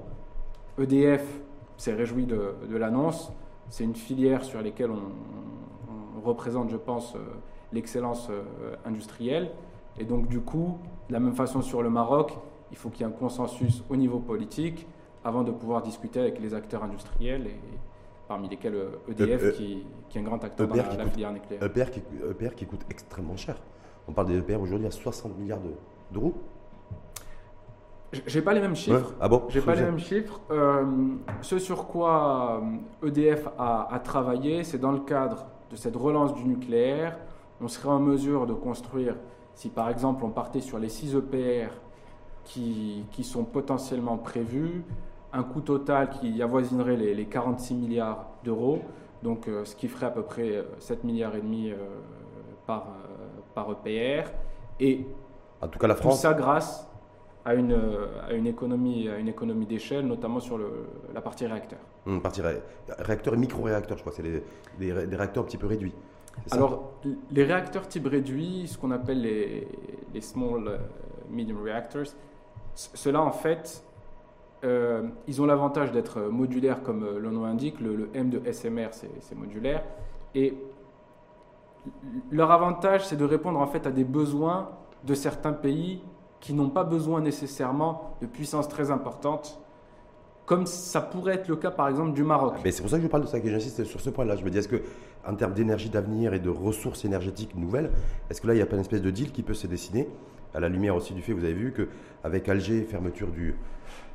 EDF 0.80 1.26
s'est 1.78 1.94
réjoui 1.94 2.26
de, 2.26 2.56
de 2.70 2.78
l'annonce. 2.78 3.32
C'est 3.70 3.84
une 3.84 3.96
filière 3.96 4.44
sur 4.44 4.62
laquelle 4.62 4.92
on, 4.92 6.22
représente, 6.26 6.72
je 6.72 6.78
pense, 6.78 7.14
l'excellence 7.72 8.32
industrielle. 8.84 9.52
Et 9.98 10.04
donc, 10.04 10.28
du 10.28 10.42
coup, 10.42 10.78
de 11.08 11.14
la 11.14 11.20
même 11.20 11.36
façon 11.36 11.62
sur 11.62 11.82
le 11.82 11.90
Maroc, 11.90 12.38
il 12.72 12.78
faut 12.78 12.90
qu'il 12.90 13.06
y 13.06 13.10
ait 13.10 13.14
un 13.14 13.16
consensus 13.16 13.84
au 13.90 13.96
niveau 13.96 14.20
politique 14.20 14.88
avant 15.24 15.44
de 15.44 15.52
pouvoir 15.52 15.82
discuter 15.82 16.20
avec 16.20 16.40
les 16.40 16.54
acteurs 16.54 16.84
industriels, 16.84 17.48
et, 17.48 17.60
parmi 18.28 18.50
lesquels 18.50 18.76
EDF, 19.10 19.44
euh, 19.44 19.50
e 19.50 19.52
qui, 19.52 19.84
qui, 20.10 20.18
est 20.18 20.22
un 20.22 20.24
grand 20.24 20.44
acteur 20.44 20.68
dans 20.68 20.76
la, 20.76 21.06
filière 21.08 21.32
nucléaire. 21.32 21.64
EPR 21.64 21.92
qui, 21.92 22.02
EPR 22.30 22.56
qui 22.56 22.66
coûte 22.66 22.82
extrêmement 22.90 23.38
cher. 23.38 23.56
On 24.08 24.14
parle 24.14 24.28
des 24.28 24.38
EPR 24.38 24.62
aujourd'hui 24.62 24.88
à 24.88 24.92
60 24.92 25.38
milliards 25.38 25.60
d'euros. 26.12 26.34
J'ai 28.28 28.42
pas 28.42 28.54
les 28.54 28.62
mêmes 28.62 28.76
chiffres. 28.76 29.14
Ah 29.20 29.28
bon 29.28 29.44
J'ai 29.50 29.62
pas 29.62 29.76
les 29.76 29.82
mêmes 29.82 30.00
chiffres. 30.00 30.40
ce 31.42 31.60
sur 31.60 31.88
quoi 31.88 32.64
EDF 33.04 33.48
a, 33.58 33.94
a 33.94 34.00
travaillé, 34.00 34.64
c'est 34.64 34.78
dans 34.78 34.92
le 34.92 35.00
cadre 35.00 35.48
de 35.72 35.76
cette 35.76 35.96
relance 35.96 36.34
du 36.36 36.46
nucléaire, 36.46 37.18
on 37.62 37.68
serait 37.68 37.90
en 37.90 38.00
mesure 38.00 38.46
de 38.46 38.54
construire, 38.54 39.16
si 39.56 39.70
par 39.70 39.90
exemple 39.90 40.24
on 40.24 40.30
partait 40.30 40.62
sur 40.62 40.78
les 40.78 40.90
6 40.90 41.16
EPR 41.16 41.72
qui, 42.44 43.06
qui 43.12 43.24
sont 43.24 43.44
potentiellement 43.44 44.18
prévus, 44.18 44.84
un 45.34 45.44
coût 45.44 45.62
total 45.62 46.10
qui 46.10 46.42
avoisinerait 46.42 46.96
les, 46.96 47.26
46 47.26 47.74
milliards 47.76 48.28
d'euros, 48.44 48.82
donc 49.24 49.48
euh, 49.48 49.66
ce 49.66 49.76
qui 49.76 49.88
ferait 49.88 50.06
à 50.06 50.12
peu 50.12 50.24
près 50.24 50.64
7 50.80 51.00
euh, 51.00 51.08
milliards 51.08 51.36
et 51.36 51.42
demi 51.42 51.72
euh, 51.72 51.76
par, 52.66 52.88
par 53.54 53.68
EPR. 53.72 54.30
Et 54.80 55.06
en 55.62 55.68
tout 55.68 55.80
cas, 55.80 55.88
la 55.88 55.96
France. 55.96 56.16
Tout 56.16 56.22
ça 56.22 56.34
grâce 56.34 56.88
à 57.44 57.54
une, 57.54 57.78
à 58.28 58.34
une 58.34 58.48
économie, 58.48 59.08
à 59.10 59.18
une 59.18 59.28
économie 59.28 59.66
d'échelle, 59.66 60.06
notamment 60.06 60.40
sur 60.40 60.58
le, 60.58 60.88
la 61.14 61.22
partie 61.22 61.46
réacteur. 61.46 61.80
Hum, 62.06 62.22
partie 62.22 62.42
réacteur 62.42 63.34
et 63.34 63.38
micro-réacteur, 63.38 63.98
je 63.98 64.04
crois, 64.04 64.14
c'est 64.16 64.24
des, 64.24 64.94
réacteurs 64.94 65.44
un 65.44 65.48
petit 65.48 65.58
peu 65.58 65.68
réduits. 65.68 65.94
Alors, 66.52 66.94
les 67.32 67.44
réacteurs 67.44 67.88
type 67.88 68.08
réduit, 68.08 68.68
ce 68.68 68.78
qu'on 68.78 68.92
appelle 68.92 69.22
les, 69.22 69.68
les 70.14 70.22
small 70.22 70.68
euh, 70.68 70.78
medium 71.30 71.62
reactors, 71.64 72.14
ceux-là, 72.76 73.22
en 73.22 73.32
fait, 73.32 73.84
euh, 74.64 75.04
ils 75.28 75.42
ont 75.42 75.46
l'avantage 75.46 75.92
d'être 75.92 76.22
modulaires, 76.22 76.82
comme 76.84 77.04
euh, 77.04 77.20
le 77.20 77.30
nom 77.30 77.46
indique. 77.46 77.80
Le, 77.80 78.10
M 78.14 78.30
de 78.30 78.52
SMR, 78.52 78.90
c'est 78.92 79.36
modulaire. 79.36 79.84
Et 80.34 80.58
leur 82.32 82.52
avantage, 82.52 83.06
c'est 83.06 83.16
de 83.16 83.26
répondre 83.26 83.60
en 83.60 83.68
fait 83.68 83.86
à 83.86 83.92
des 83.92 84.04
besoins 84.04 84.70
de 85.04 85.14
certains 85.14 85.54
pays 85.54 86.02
qui 86.40 86.54
n'ont 86.54 86.70
pas 86.70 86.84
besoin 86.84 87.22
nécessairement 87.22 88.16
de 88.22 88.28
puissance 88.28 88.68
très 88.68 88.92
importante, 88.92 89.60
comme 90.46 90.66
ça 90.66 91.02
pourrait 91.02 91.36
être 91.36 91.48
le 91.48 91.56
cas 91.56 91.72
par 91.72 91.88
exemple 91.88 92.14
du 92.14 92.24
Maroc. 92.24 92.56
Mais 92.64 92.72
c'est 92.72 92.82
pour 92.82 92.90
ça 92.90 92.98
que 92.98 93.04
je 93.04 93.08
parle 93.08 93.24
de 93.24 93.28
ça, 93.28 93.40
que 93.40 93.50
j'insiste 93.50 93.84
sur 93.86 94.02
ce 94.02 94.10
point-là. 94.10 94.36
Je 94.36 94.44
me 94.44 94.50
dis, 94.50 94.58
est-ce 94.58 94.68
que 94.68 94.82
en 95.28 95.36
termes 95.36 95.54
d'énergie 95.54 95.90
d'avenir 95.90 96.34
et 96.34 96.40
de 96.40 96.50
ressources 96.50 97.06
énergétiques 97.06 97.56
nouvelles, 97.56 97.92
est-ce 98.30 98.42
que 98.42 98.48
là, 98.48 98.54
il 98.54 98.58
n'y 98.58 98.64
a 98.64 98.66
pas 98.66 98.76
une 98.76 98.82
espèce 98.82 99.02
de 99.02 99.12
deal 99.12 99.32
qui 99.32 99.44
peut 99.44 99.54
se 99.54 99.68
dessiner 99.68 100.08
à 100.56 100.60
la 100.60 100.70
lumière 100.70 100.96
aussi 100.96 101.14
du 101.14 101.22
fait, 101.22 101.34
vous 101.34 101.44
avez 101.44 101.54
vu 101.54 101.74
qu'avec 101.74 102.48
Alger, 102.48 102.84
fermeture 102.84 103.28
du, 103.28 103.56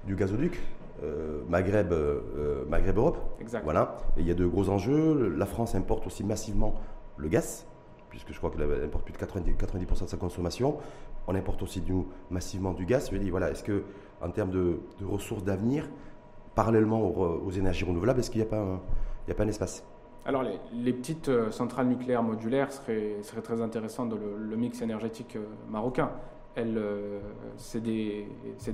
du 0.06 0.16
gazoduc, 0.16 0.58
euh, 1.02 1.42
Maghreb, 1.48 1.92
euh, 1.92 2.20
euh, 2.36 2.64
Maghreb 2.66 2.96
Europe. 2.96 3.18
Voilà. 3.62 3.98
Et 4.16 4.20
il 4.20 4.26
y 4.26 4.30
a 4.30 4.34
de 4.34 4.46
gros 4.46 4.70
enjeux. 4.70 5.34
La 5.36 5.46
France 5.46 5.74
importe 5.74 6.06
aussi 6.06 6.24
massivement 6.24 6.74
le 7.18 7.28
gaz, 7.28 7.66
puisque 8.08 8.32
je 8.32 8.38
crois 8.38 8.50
qu'elle 8.50 8.62
importe 8.84 9.04
plus 9.04 9.12
de 9.12 9.18
90%, 9.18 9.56
90 9.56 10.02
de 10.02 10.08
sa 10.08 10.16
consommation. 10.16 10.78
On 11.26 11.34
importe 11.34 11.62
aussi 11.62 11.82
du, 11.82 11.92
massivement 12.30 12.72
du 12.72 12.86
gaz. 12.86 13.10
Je 13.12 13.18
dis, 13.18 13.30
voilà, 13.30 13.50
est-ce 13.50 13.62
que 13.62 13.82
en 14.22 14.30
termes 14.30 14.50
de, 14.50 14.80
ressources 15.06 15.44
d'avenir, 15.44 15.88
parallèlement 16.54 17.02
aux, 17.02 17.50
énergies 17.50 17.84
renouvelables, 17.84 18.20
est-ce 18.20 18.30
qu'il 18.30 18.40
n'y 18.40 18.46
a, 18.46 18.50
pas 18.50 18.60
un, 18.60 18.80
a 19.30 19.34
pas 19.34 19.44
un 19.44 19.48
espace? 19.48 19.84
Alors, 20.24 20.44
les, 20.72 20.92
petites 20.92 21.30
centrales 21.50 21.86
nucléaires 21.86 22.22
modulaires 22.22 22.70
seraient, 22.72 23.16
très 23.42 23.62
intéressantes 23.62 24.10
dans 24.10 24.16
le 24.16 24.56
mix 24.56 24.82
énergétique 24.82 25.38
marocain. 25.68 26.10
Euh, 26.58 27.20
c'est 27.56 27.80
des, 27.80 28.26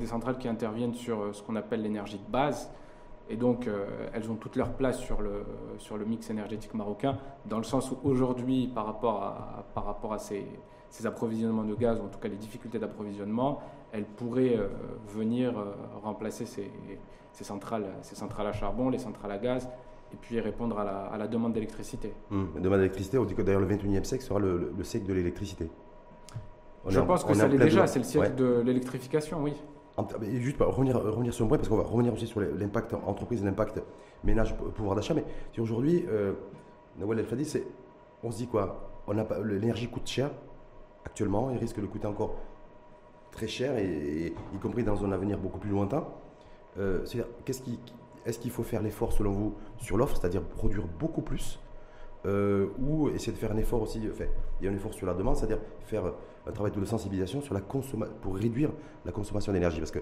centrales 0.06 0.38
qui 0.38 0.48
interviennent 0.48 0.94
sur 0.94 1.20
euh, 1.20 1.32
ce 1.32 1.42
qu'on 1.42 1.56
appelle 1.56 1.82
l'énergie 1.82 2.18
de 2.18 2.30
base. 2.30 2.70
Et 3.28 3.36
donc, 3.36 3.66
euh, 3.66 3.86
elles 4.12 4.30
ont 4.30 4.36
toute 4.36 4.56
leur 4.56 4.72
place 4.72 5.00
sur 5.00 5.20
le, 5.20 5.44
sur 5.78 5.96
le 5.96 6.04
mix 6.04 6.30
énergétique 6.30 6.74
marocain, 6.74 7.18
dans 7.44 7.58
le 7.58 7.64
sens 7.64 7.90
où 7.90 7.98
aujourd'hui, 8.04 8.68
par 8.68 8.86
rapport 8.86 9.22
à, 9.22 9.64
par 9.74 9.84
rapport 9.84 10.12
à 10.12 10.18
ces, 10.18 10.46
approvisionnements 11.04 11.64
de 11.64 11.74
gaz, 11.74 11.98
ou 12.00 12.04
en 12.04 12.08
tout 12.08 12.18
cas 12.18 12.28
les 12.28 12.36
difficultés 12.36 12.78
d'approvisionnement, 12.78 13.60
elles 13.92 14.06
pourraient 14.06 14.58
venir 15.08 15.52
remplacer 16.02 16.46
ces, 16.46 16.70
centrales, 17.32 17.92
ces 18.00 18.14
centrales 18.14 18.46
à 18.46 18.52
charbon, 18.52 18.88
les 18.88 18.98
centrales 18.98 19.32
à 19.32 19.36
gaz, 19.36 19.68
et 20.12 20.16
puis 20.16 20.40
répondre 20.40 20.78
à 20.78 20.84
la, 20.84 21.06
à 21.06 21.18
la 21.18 21.26
demande 21.26 21.52
d'électricité. 21.52 22.12
Hum, 22.30 22.50
la 22.54 22.60
demande 22.60 22.78
d'électricité, 22.78 23.18
on 23.18 23.24
dit 23.24 23.34
que 23.34 23.42
d'ailleurs 23.42 23.60
le 23.60 23.66
21e 23.66 24.04
siècle 24.04 24.24
sera 24.24 24.38
le, 24.38 24.72
le 24.76 24.84
siècle 24.84 25.06
de 25.06 25.12
l'électricité. 25.12 25.68
Je 26.88 27.00
pense 27.00 27.24
que 27.24 27.34
ça 27.34 27.48
l'est 27.48 27.58
déjà, 27.58 27.86
c'est 27.86 27.98
le 27.98 28.04
siècle 28.04 28.34
de 28.36 28.62
l'électrification, 28.64 29.42
oui. 29.42 29.54
Juste 30.40 30.58
pour 30.58 30.66
revenir, 30.66 31.00
revenir 31.00 31.32
sur 31.32 31.46
un 31.46 31.48
point, 31.48 31.56
parce 31.56 31.68
qu'on 31.68 31.78
va 31.78 31.84
revenir 31.84 32.12
aussi 32.12 32.26
sur 32.26 32.40
l'impact 32.40 32.94
entreprise, 32.94 33.42
l'impact 33.42 33.82
ménage, 34.24 34.54
pouvoir 34.74 34.94
d'achat. 34.94 35.14
Mais 35.14 35.24
si 35.52 35.60
aujourd'hui, 35.60 36.04
euh, 36.08 36.34
Nawal 36.98 37.18
El 37.18 37.26
Fadi, 37.26 37.50
on 38.22 38.30
se 38.30 38.36
dit 38.36 38.46
quoi? 38.46 38.90
L'énergie 39.44 39.88
coûte 39.88 40.06
cher 40.06 40.30
actuellement, 41.06 41.50
il 41.50 41.58
risque 41.58 41.80
de 41.80 41.86
coûter 41.86 42.06
encore 42.06 42.34
très 43.30 43.46
cher, 43.46 43.78
et, 43.78 44.34
y 44.54 44.58
compris 44.58 44.82
dans 44.82 45.04
un 45.04 45.12
avenir 45.12 45.38
beaucoup 45.38 45.58
plus 45.58 45.70
lointain. 45.70 46.04
Euh, 46.78 47.04
est-ce 47.46 47.62
qu'il 47.62 47.78
est 48.26 48.38
qu'il 48.38 48.50
faut 48.50 48.62
faire 48.62 48.82
l'effort, 48.82 49.12
selon 49.12 49.32
vous, 49.32 49.54
sur 49.78 49.96
l'offre, 49.96 50.16
c'est-à-dire 50.16 50.42
produire 50.42 50.86
beaucoup 50.98 51.22
plus 51.22 51.58
euh, 52.26 52.68
ou 52.78 53.08
essayer 53.10 53.32
de 53.32 53.38
faire 53.38 53.52
un 53.52 53.56
effort 53.56 53.80
aussi, 53.80 54.00
enfin, 54.10 54.24
il 54.60 54.64
y 54.64 54.68
a 54.68 54.72
un 54.72 54.74
effort 54.74 54.92
sur 54.92 55.06
la 55.06 55.14
demande, 55.14 55.36
c'est-à-dire 55.36 55.60
faire 55.84 56.02
un 56.46 56.52
travail 56.52 56.72
de 56.72 56.84
sensibilisation 56.84 57.40
sur 57.40 57.54
la 57.54 57.60
pour 57.60 58.36
réduire 58.36 58.70
la 59.04 59.12
consommation 59.12 59.52
d'énergie? 59.52 59.78
Parce 59.78 59.92
que 59.92 60.00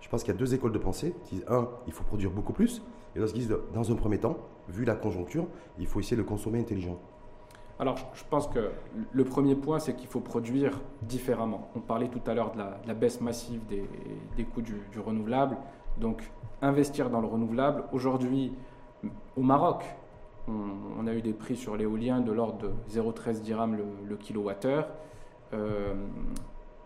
je 0.00 0.08
pense 0.08 0.22
qu'il 0.22 0.32
y 0.32 0.36
a 0.36 0.38
deux 0.38 0.54
écoles 0.54 0.72
de 0.72 0.78
pensée 0.78 1.14
qui 1.24 1.36
disent, 1.36 1.44
un, 1.48 1.68
il 1.86 1.92
faut 1.92 2.04
produire 2.04 2.30
beaucoup 2.30 2.52
plus, 2.52 2.82
et 3.14 3.18
d'autres 3.18 3.32
qui 3.32 3.40
disent, 3.40 3.56
dans 3.74 3.90
un 3.90 3.94
premier 3.94 4.18
temps, 4.18 4.38
vu 4.68 4.84
la 4.84 4.94
conjoncture, 4.94 5.46
il 5.78 5.86
faut 5.86 6.00
essayer 6.00 6.16
de 6.16 6.22
consommer 6.22 6.60
intelligent. 6.60 6.98
Alors, 7.78 7.96
je 8.14 8.24
pense 8.30 8.46
que 8.46 8.70
le 9.12 9.24
premier 9.24 9.54
point, 9.54 9.78
c'est 9.78 9.94
qu'il 9.94 10.08
faut 10.08 10.20
produire 10.20 10.80
différemment. 11.02 11.68
On 11.74 11.80
parlait 11.80 12.08
tout 12.08 12.22
à 12.26 12.32
l'heure 12.32 12.52
de, 12.52 12.58
la, 12.58 12.94
baisse 12.94 13.20
massive 13.20 13.60
des, 13.66 14.44
coûts 14.44 14.62
du, 14.62 14.80
renouvelable. 14.98 15.58
Donc, 15.98 16.30
investir 16.62 17.10
dans 17.10 17.20
le 17.20 17.26
renouvelable. 17.26 17.84
Aujourd'hui, 17.92 18.52
au 19.36 19.42
Maroc, 19.42 19.84
on, 20.48 21.06
a 21.06 21.12
eu 21.12 21.22
des 21.22 21.32
prix 21.32 21.56
sur 21.56 21.76
l'éolien 21.76 22.20
de 22.20 22.32
l'ordre 22.32 22.58
de 22.58 22.70
0,13 22.90 23.42
dirhams 23.42 23.76
le, 24.08 24.16
kilowattheure. 24.16 24.88
Euh, 25.52 25.94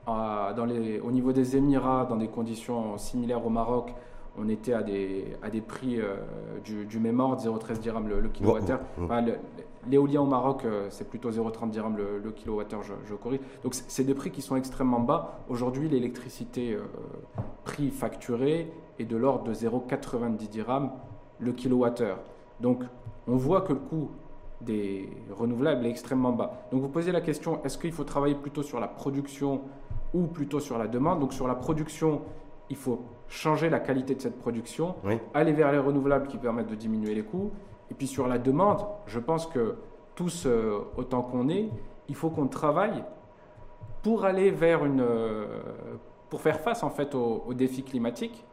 au 0.06 1.10
niveau 1.10 1.32
des 1.32 1.56
Émirats, 1.56 2.06
dans 2.08 2.16
des 2.16 2.28
conditions 2.28 2.98
similaires 2.98 3.44
au 3.44 3.50
Maroc, 3.50 3.94
on 4.38 4.48
était 4.48 4.72
à 4.72 4.82
des, 4.82 5.36
à 5.42 5.50
des 5.50 5.60
prix 5.60 6.00
euh, 6.00 6.16
du, 6.64 6.98
même 6.98 7.20
ordre, 7.20 7.42
0,13 7.42 7.78
dirhams 7.78 8.08
le, 8.08 8.28
kilowattheure. 8.28 8.80
L'éolien 9.88 10.20
au 10.20 10.26
Maroc, 10.26 10.64
euh, 10.64 10.88
c'est 10.90 11.08
plutôt 11.08 11.30
0,30 11.30 11.70
dirhams 11.70 11.96
le, 11.96 12.30
kilowattheure, 12.32 12.82
je, 12.82 12.92
je, 13.06 13.14
corrige. 13.14 13.40
Donc 13.62 13.74
c'est 13.74 14.04
des 14.04 14.14
prix 14.14 14.30
qui 14.30 14.42
sont 14.42 14.56
extrêmement 14.56 15.00
bas. 15.00 15.40
Aujourd'hui, 15.48 15.88
l'électricité 15.88 16.76
prix 17.64 17.90
facturé 17.90 18.70
est 18.98 19.04
de 19.04 19.16
l'ordre 19.16 19.44
de 19.44 19.54
0,90 19.54 20.48
dirhams 20.48 20.90
le 21.38 21.52
kilowattheure. 21.52 22.18
Donc 22.60 22.84
on 23.26 23.36
voit 23.36 23.62
que 23.62 23.72
le 23.72 23.78
coût 23.78 24.10
des 24.60 25.08
renouvelables 25.30 25.86
est 25.86 25.90
extrêmement 25.90 26.32
bas. 26.32 26.66
Donc 26.70 26.82
vous 26.82 26.88
posez 26.88 27.12
la 27.12 27.20
question, 27.20 27.62
est-ce 27.64 27.78
qu'il 27.78 27.92
faut 27.92 28.04
travailler 28.04 28.34
plutôt 28.34 28.62
sur 28.62 28.80
la 28.80 28.88
production 28.88 29.62
ou 30.12 30.26
plutôt 30.26 30.60
sur 30.60 30.78
la 30.78 30.86
demande? 30.86 31.20
Donc 31.20 31.32
sur 31.32 31.48
la 31.48 31.54
production, 31.54 32.22
il 32.68 32.76
faut 32.76 33.00
changer 33.30 33.70
la 33.70 33.80
qualité 33.80 34.14
de 34.14 34.20
cette 34.20 34.38
production, 34.38 34.96
aller 35.32 35.52
vers 35.52 35.72
les 35.72 35.78
renouvelables 35.78 36.26
qui 36.26 36.36
permettent 36.36 36.68
de 36.68 36.74
diminuer 36.74 37.14
les 37.14 37.22
coûts. 37.22 37.50
Et 37.90 37.94
puis 37.94 38.06
sur 38.06 38.28
la 38.28 38.38
demande, 38.38 38.84
je 39.06 39.18
pense 39.18 39.46
que 39.46 39.76
tous, 40.14 40.44
euh, 40.46 40.80
autant 40.96 41.22
qu'on 41.22 41.48
est, 41.48 41.70
il 42.08 42.14
faut 42.14 42.28
qu'on 42.28 42.46
travaille 42.46 43.02
pour 44.02 44.24
aller 44.24 44.50
vers 44.50 44.84
une... 44.84 45.00
Euh, 45.00 45.46
pour 46.28 46.42
faire 46.42 46.60
face 46.60 46.84
en 46.84 46.90
fait 46.90 47.16
aux 47.16 47.54
défis 47.54 47.82
climatiques 47.82 48.44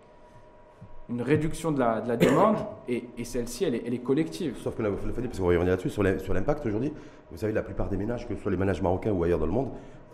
une 1.09 1.21
réduction 1.21 1.71
de 1.71 1.79
la, 1.79 2.17
demande 2.17 2.57
et, 2.87 3.03
celle-ci, 3.23 3.63
elle, 3.63 3.75
est, 3.75 4.03
collective. 4.03 4.57
Sauf 4.57 4.75
que 4.75 4.83
là, 4.83 4.89
vous 4.89 5.07
le 5.07 5.13
parce 5.13 5.39
qu'on 5.39 5.47
va 5.47 5.53
y 5.53 5.57
revenir 5.57 5.73
là-dessus, 5.73 5.89
sur 5.89 6.03
l'impact 6.03 6.65
aujourd'hui. 6.65 6.91
Vous 7.31 7.37
savez, 7.37 7.53
la 7.53 7.61
plupart 7.61 7.89
des 7.89 7.97
ménages, 7.97 8.27
que 8.27 8.35
ce 8.35 8.41
soit 8.41 8.51
les 8.51 8.57
ménages 8.57 8.81
marocains 8.81 9.11
ou 9.11 9.23
ailleurs 9.23 9.39
dans 9.39 9.45
le 9.45 9.51
monde, 9.51 9.69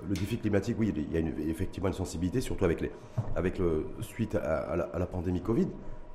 le 0.07 0.15
défi 0.15 0.37
climatique, 0.37 0.77
oui, 0.79 0.93
il 0.95 1.11
y 1.11 1.17
a 1.17 1.49
effectivement 1.49 1.87
une 1.87 1.93
sensibilité, 1.93 2.41
surtout 2.41 2.65
avec, 2.65 2.81
les, 2.81 2.91
avec 3.35 3.57
le, 3.57 3.85
suite 4.01 4.35
à, 4.35 4.75
la, 4.75 5.05
pandémie 5.05 5.41
Covid. 5.41 5.67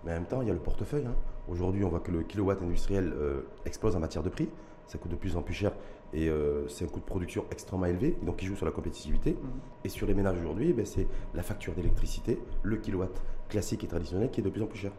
Mais 0.05 0.13
en 0.13 0.15
même 0.15 0.27
temps, 0.27 0.43
il 0.43 0.49
y 0.49 0.51
a 0.51 0.55
le 0.55 0.61
portefeuille. 0.61 1.07
Hein. 1.07 1.15
Aujourd'hui, 1.49 1.85
on 1.85 1.89
voit 1.89 2.01
que 2.01 2.13
le 2.13 2.23
kilowatt 2.23 2.63
industriel 2.63 3.13
euh, 3.17 3.41
explose 3.67 3.97
en 3.97 4.01
matière 4.01 4.23
de 4.23 4.29
prix. 4.29 4.49
Ça 4.87 4.99
coûte 4.99 5.11
de 5.11 5.17
plus 5.17 5.37
en 5.37 5.43
plus 5.43 5.55
cher 5.55 5.73
et 6.15 6.29
euh, 6.29 6.67
c'est 6.69 6.85
un 6.85 6.89
coût 6.89 7.01
de 7.01 7.05
production 7.05 7.45
extrêmement 7.51 7.87
élevé, 7.87 8.17
donc 8.23 8.37
qui 8.37 8.47
joue 8.47 8.57
sur 8.57 8.65
la 8.65 8.73
compétitivité. 8.73 9.33
Mhm. 9.33 9.39
Et 9.85 9.89
sur 9.89 10.07
les 10.07 10.15
ménages 10.15 10.39
aujourd'hui, 10.39 10.73
ben, 10.73 10.87
c'est 10.87 11.07
la 11.35 11.43
facture 11.43 11.75
d'électricité, 11.75 12.39
le 12.63 12.77
kilowatt 12.77 13.23
classique 13.49 13.85
et 13.85 13.87
traditionnel 13.87 14.31
qui 14.31 14.41
est 14.41 14.45
de 14.45 14.51
plus 14.51 14.63
en 14.63 14.67
plus 14.67 14.79
cher. 14.79 14.93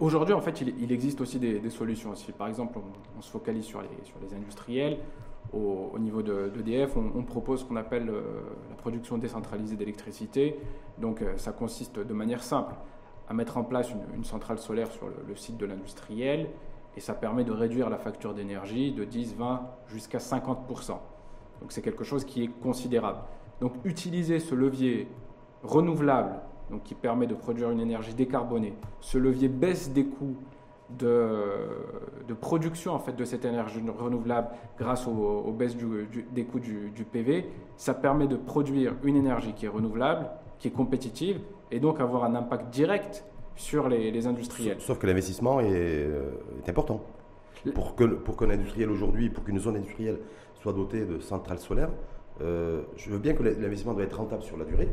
Aujourd'hui, 0.00 0.34
en 0.34 0.40
fait, 0.40 0.60
il, 0.60 0.92
existe 0.92 1.20
aussi 1.20 1.38
des, 1.38 1.70
solutions. 1.70 2.14
Si 2.14 2.32
par 2.32 2.48
exemple, 2.48 2.78
on, 3.16 3.20
se 3.20 3.30
focalise 3.30 3.64
sur 3.64 3.80
les, 3.80 3.88
sur 4.04 4.16
les 4.20 4.34
industriels, 4.34 4.98
au, 5.52 5.98
niveau 5.98 6.22
d'EDF, 6.22 6.96
on, 6.96 7.12
on, 7.14 7.22
propose 7.24 7.60
ce 7.60 7.64
qu'on 7.64 7.76
appelle 7.76 8.08
euh, 8.08 8.22
la 8.70 8.76
production 8.76 9.18
décentralisée 9.18 9.76
d'électricité. 9.76 10.58
Donc, 10.98 11.20
euh, 11.20 11.36
ça 11.36 11.52
consiste 11.52 11.98
de 11.98 12.14
manière 12.14 12.42
simple 12.42 12.74
à 13.28 13.34
mettre 13.34 13.58
en 13.58 13.64
place 13.64 13.90
une, 14.14 14.24
centrale 14.24 14.58
solaire 14.58 14.90
sur 14.90 15.08
le 15.26 15.36
site 15.36 15.56
de 15.56 15.66
l'industriel 15.66 16.48
et 16.96 17.00
ça 17.00 17.14
permet 17.14 17.44
de 17.44 17.52
réduire 17.52 17.88
la 17.88 17.98
facture 17.98 18.34
d'énergie 18.34 18.92
de 18.92 19.04
10, 19.04 19.36
20 19.36 19.62
jusqu'à 19.88 20.18
50%. 20.18 20.88
Donc 21.60 21.70
c'est 21.70 21.82
quelque 21.82 22.04
chose 22.04 22.24
qui 22.24 22.44
est 22.44 22.48
considérable. 22.48 23.20
Donc 23.60 23.72
utiliser 23.84 24.40
ce 24.40 24.54
levier 24.54 25.08
renouvelable, 25.62 26.40
donc 26.70 26.82
qui 26.82 26.94
permet 26.94 27.26
de 27.26 27.34
produire 27.34 27.70
une 27.70 27.80
énergie 27.80 28.14
décarbonée, 28.14 28.74
ce 29.00 29.18
levier 29.18 29.48
baisse 29.48 29.92
des 29.92 30.04
coûts 30.04 30.36
de, 30.98 31.42
de 32.28 32.34
production 32.34 32.92
en 32.92 32.98
fait 32.98 33.14
de 33.14 33.24
cette 33.24 33.44
énergie 33.44 33.82
renouvelable 33.98 34.48
grâce 34.78 35.06
aux, 35.06 35.52
baisses 35.52 35.76
des 36.32 36.44
coûts 36.44 36.60
du, 36.60 36.90
du 36.90 37.04
PV, 37.04 37.46
ça 37.76 37.94
permet 37.94 38.26
de 38.26 38.36
produire 38.36 38.94
une 39.02 39.16
énergie 39.16 39.52
qui 39.54 39.66
est 39.66 39.68
renouvelable, 39.68 40.30
qui 40.58 40.68
est 40.68 40.72
compétitive 40.72 41.40
et 41.70 41.80
donc 41.80 42.00
avoir 42.00 42.24
un 42.24 42.34
impact 42.34 42.72
direct 42.72 43.24
sur 43.56 43.88
les, 43.88 44.26
industriels. 44.26 44.80
Sauf 44.80 44.98
que 44.98 45.06
l'investissement 45.06 45.60
est, 45.60 45.70
euh, 45.70 46.30
important. 46.68 47.00
Pour 47.74 47.94
qu'un 47.94 48.08
pour 48.08 48.42
industriel 48.42 48.90
aujourd'hui, 48.90 49.30
pour 49.30 49.44
qu'une 49.44 49.58
zone 49.58 49.76
industrielle 49.76 50.18
soit 50.54 50.72
dotée 50.72 51.04
de 51.04 51.20
centrales 51.20 51.58
solaires, 51.58 51.90
euh, 52.40 52.82
je 52.96 53.10
veux 53.10 53.18
bien 53.18 53.34
que 53.34 53.42
l'investissement 53.42 53.94
doit 53.94 54.04
être 54.04 54.18
rentable 54.18 54.42
sur 54.42 54.56
la 54.56 54.64
durée, 54.64 54.88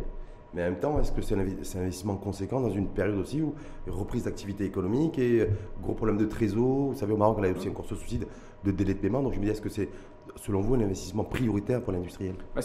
Mais 0.53 0.63
en 0.63 0.65
même 0.65 0.79
temps, 0.79 0.99
est-ce 0.99 1.11
que 1.11 1.21
c'est 1.21 1.35
un, 1.35 1.39
investissement 1.39 2.15
conséquent 2.15 2.59
dans 2.59 2.71
une 2.71 2.87
période 2.87 3.17
aussi 3.17 3.41
où 3.41 3.53
reprise 3.87 4.23
d'activité 4.23 4.65
économique 4.65 5.19
et 5.19 5.47
gros 5.81 5.93
problème 5.93 6.17
de 6.17 6.25
trésor? 6.25 6.89
Vous 6.89 6.95
savez, 6.95 7.13
au 7.13 7.17
Maroc, 7.17 7.37
on 7.39 7.43
a 7.43 7.51
aussi 7.51 7.69
encore 7.69 7.85
ce 7.85 7.95
souci 7.95 8.19
de, 8.63 8.71
délai 8.71 8.95
de 8.95 8.99
paiement. 8.99 9.21
Donc 9.21 9.33
je 9.33 9.39
me 9.39 9.45
dis, 9.45 9.51
est-ce 9.51 9.61
que 9.61 9.69
c'est, 9.69 9.89
selon 10.37 10.61
vous, 10.61 10.75
un 10.75 10.81
investissement 10.81 11.23
prioritaire 11.23 11.81
pour 11.81 11.93
l'industriel? 11.93 12.35
Bah, 12.55 12.61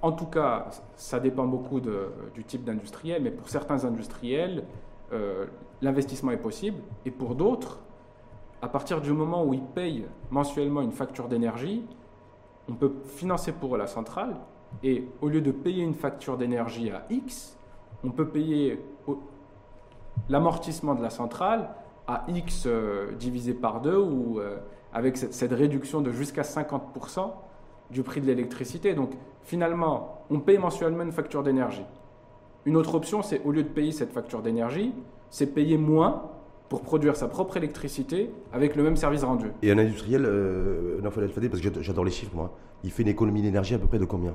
En 0.00 0.12
tout 0.12 0.26
cas, 0.26 0.70
ça 0.96 1.20
dépend 1.20 1.46
beaucoup 1.46 1.80
du 1.80 2.44
type 2.44 2.64
d'industriel, 2.64 3.22
mais 3.22 3.30
pour 3.30 3.48
certains 3.48 3.84
industriels, 3.84 4.64
euh, 5.12 5.46
l'investissement 5.82 6.30
est 6.30 6.38
possible. 6.38 6.78
Et 7.04 7.10
pour 7.10 7.34
d'autres, 7.34 7.78
à 8.62 8.68
partir 8.68 9.00
du 9.00 9.12
moment 9.12 9.44
où 9.44 9.52
ils 9.52 9.60
payent 9.62 10.06
mensuellement 10.30 10.80
une 10.80 10.92
facture 10.92 11.28
d'énergie, 11.28 11.84
on 12.68 12.74
peut 12.74 12.92
financer 13.04 13.52
pour 13.52 13.74
eux 13.74 13.78
la 13.78 13.86
centrale 13.86 14.36
et 14.82 15.04
au 15.20 15.28
lieu 15.28 15.40
de 15.40 15.52
payer 15.52 15.82
une 15.82 15.94
facture 15.94 16.36
d'énergie 16.36 16.90
à 16.90 17.04
X, 17.10 17.56
on 18.04 18.10
peut 18.10 18.28
payer 18.28 18.80
l'amortissement 20.28 20.94
de 20.94 21.02
la 21.02 21.10
centrale 21.10 21.70
à 22.06 22.24
X 22.28 22.64
euh, 22.66 23.12
divisé 23.12 23.54
par 23.54 23.80
2 23.80 23.96
ou 23.96 24.40
euh, 24.40 24.56
avec 24.92 25.16
cette, 25.16 25.52
réduction 25.52 26.00
de 26.00 26.10
jusqu'à 26.10 26.42
50% 26.42 27.30
du 27.90 28.02
prix 28.02 28.20
de 28.20 28.26
l'électricité. 28.26 28.94
Donc 28.94 29.12
finalement, 29.42 30.24
on 30.30 30.40
paye 30.40 30.58
mensuellement 30.58 31.02
une 31.02 31.12
facture 31.12 31.42
d'énergie. 31.42 31.84
Une 32.64 32.76
autre 32.76 32.94
option, 32.94 33.22
c'est 33.22 33.42
au 33.44 33.52
lieu 33.52 33.62
de 33.62 33.68
payer 33.68 33.92
cette 33.92 34.12
facture 34.12 34.42
d'énergie, 34.42 34.92
c'est 35.30 35.46
payer 35.46 35.78
moins 35.78 36.30
pour 36.68 36.82
produire 36.82 37.16
sa 37.16 37.28
propre 37.28 37.56
électricité 37.56 38.30
avec 38.52 38.76
le 38.76 38.82
même 38.82 38.96
service 38.96 39.24
rendu. 39.24 39.48
Et 39.62 39.70
un 39.70 39.78
industriel, 39.78 40.24
euh, 40.24 41.00
non, 41.02 41.10
parce 41.10 41.60
que 41.60 41.82
j'adore 41.82 42.04
les 42.04 42.10
chiffres, 42.10 42.34
moi, 42.34 42.52
il 42.82 42.90
fait 42.90 43.02
une 43.02 43.08
économie 43.08 43.42
d'énergie 43.42 43.74
à 43.74 43.78
peu 43.78 43.86
près 43.86 43.98
de 43.98 44.04
combien? 44.04 44.34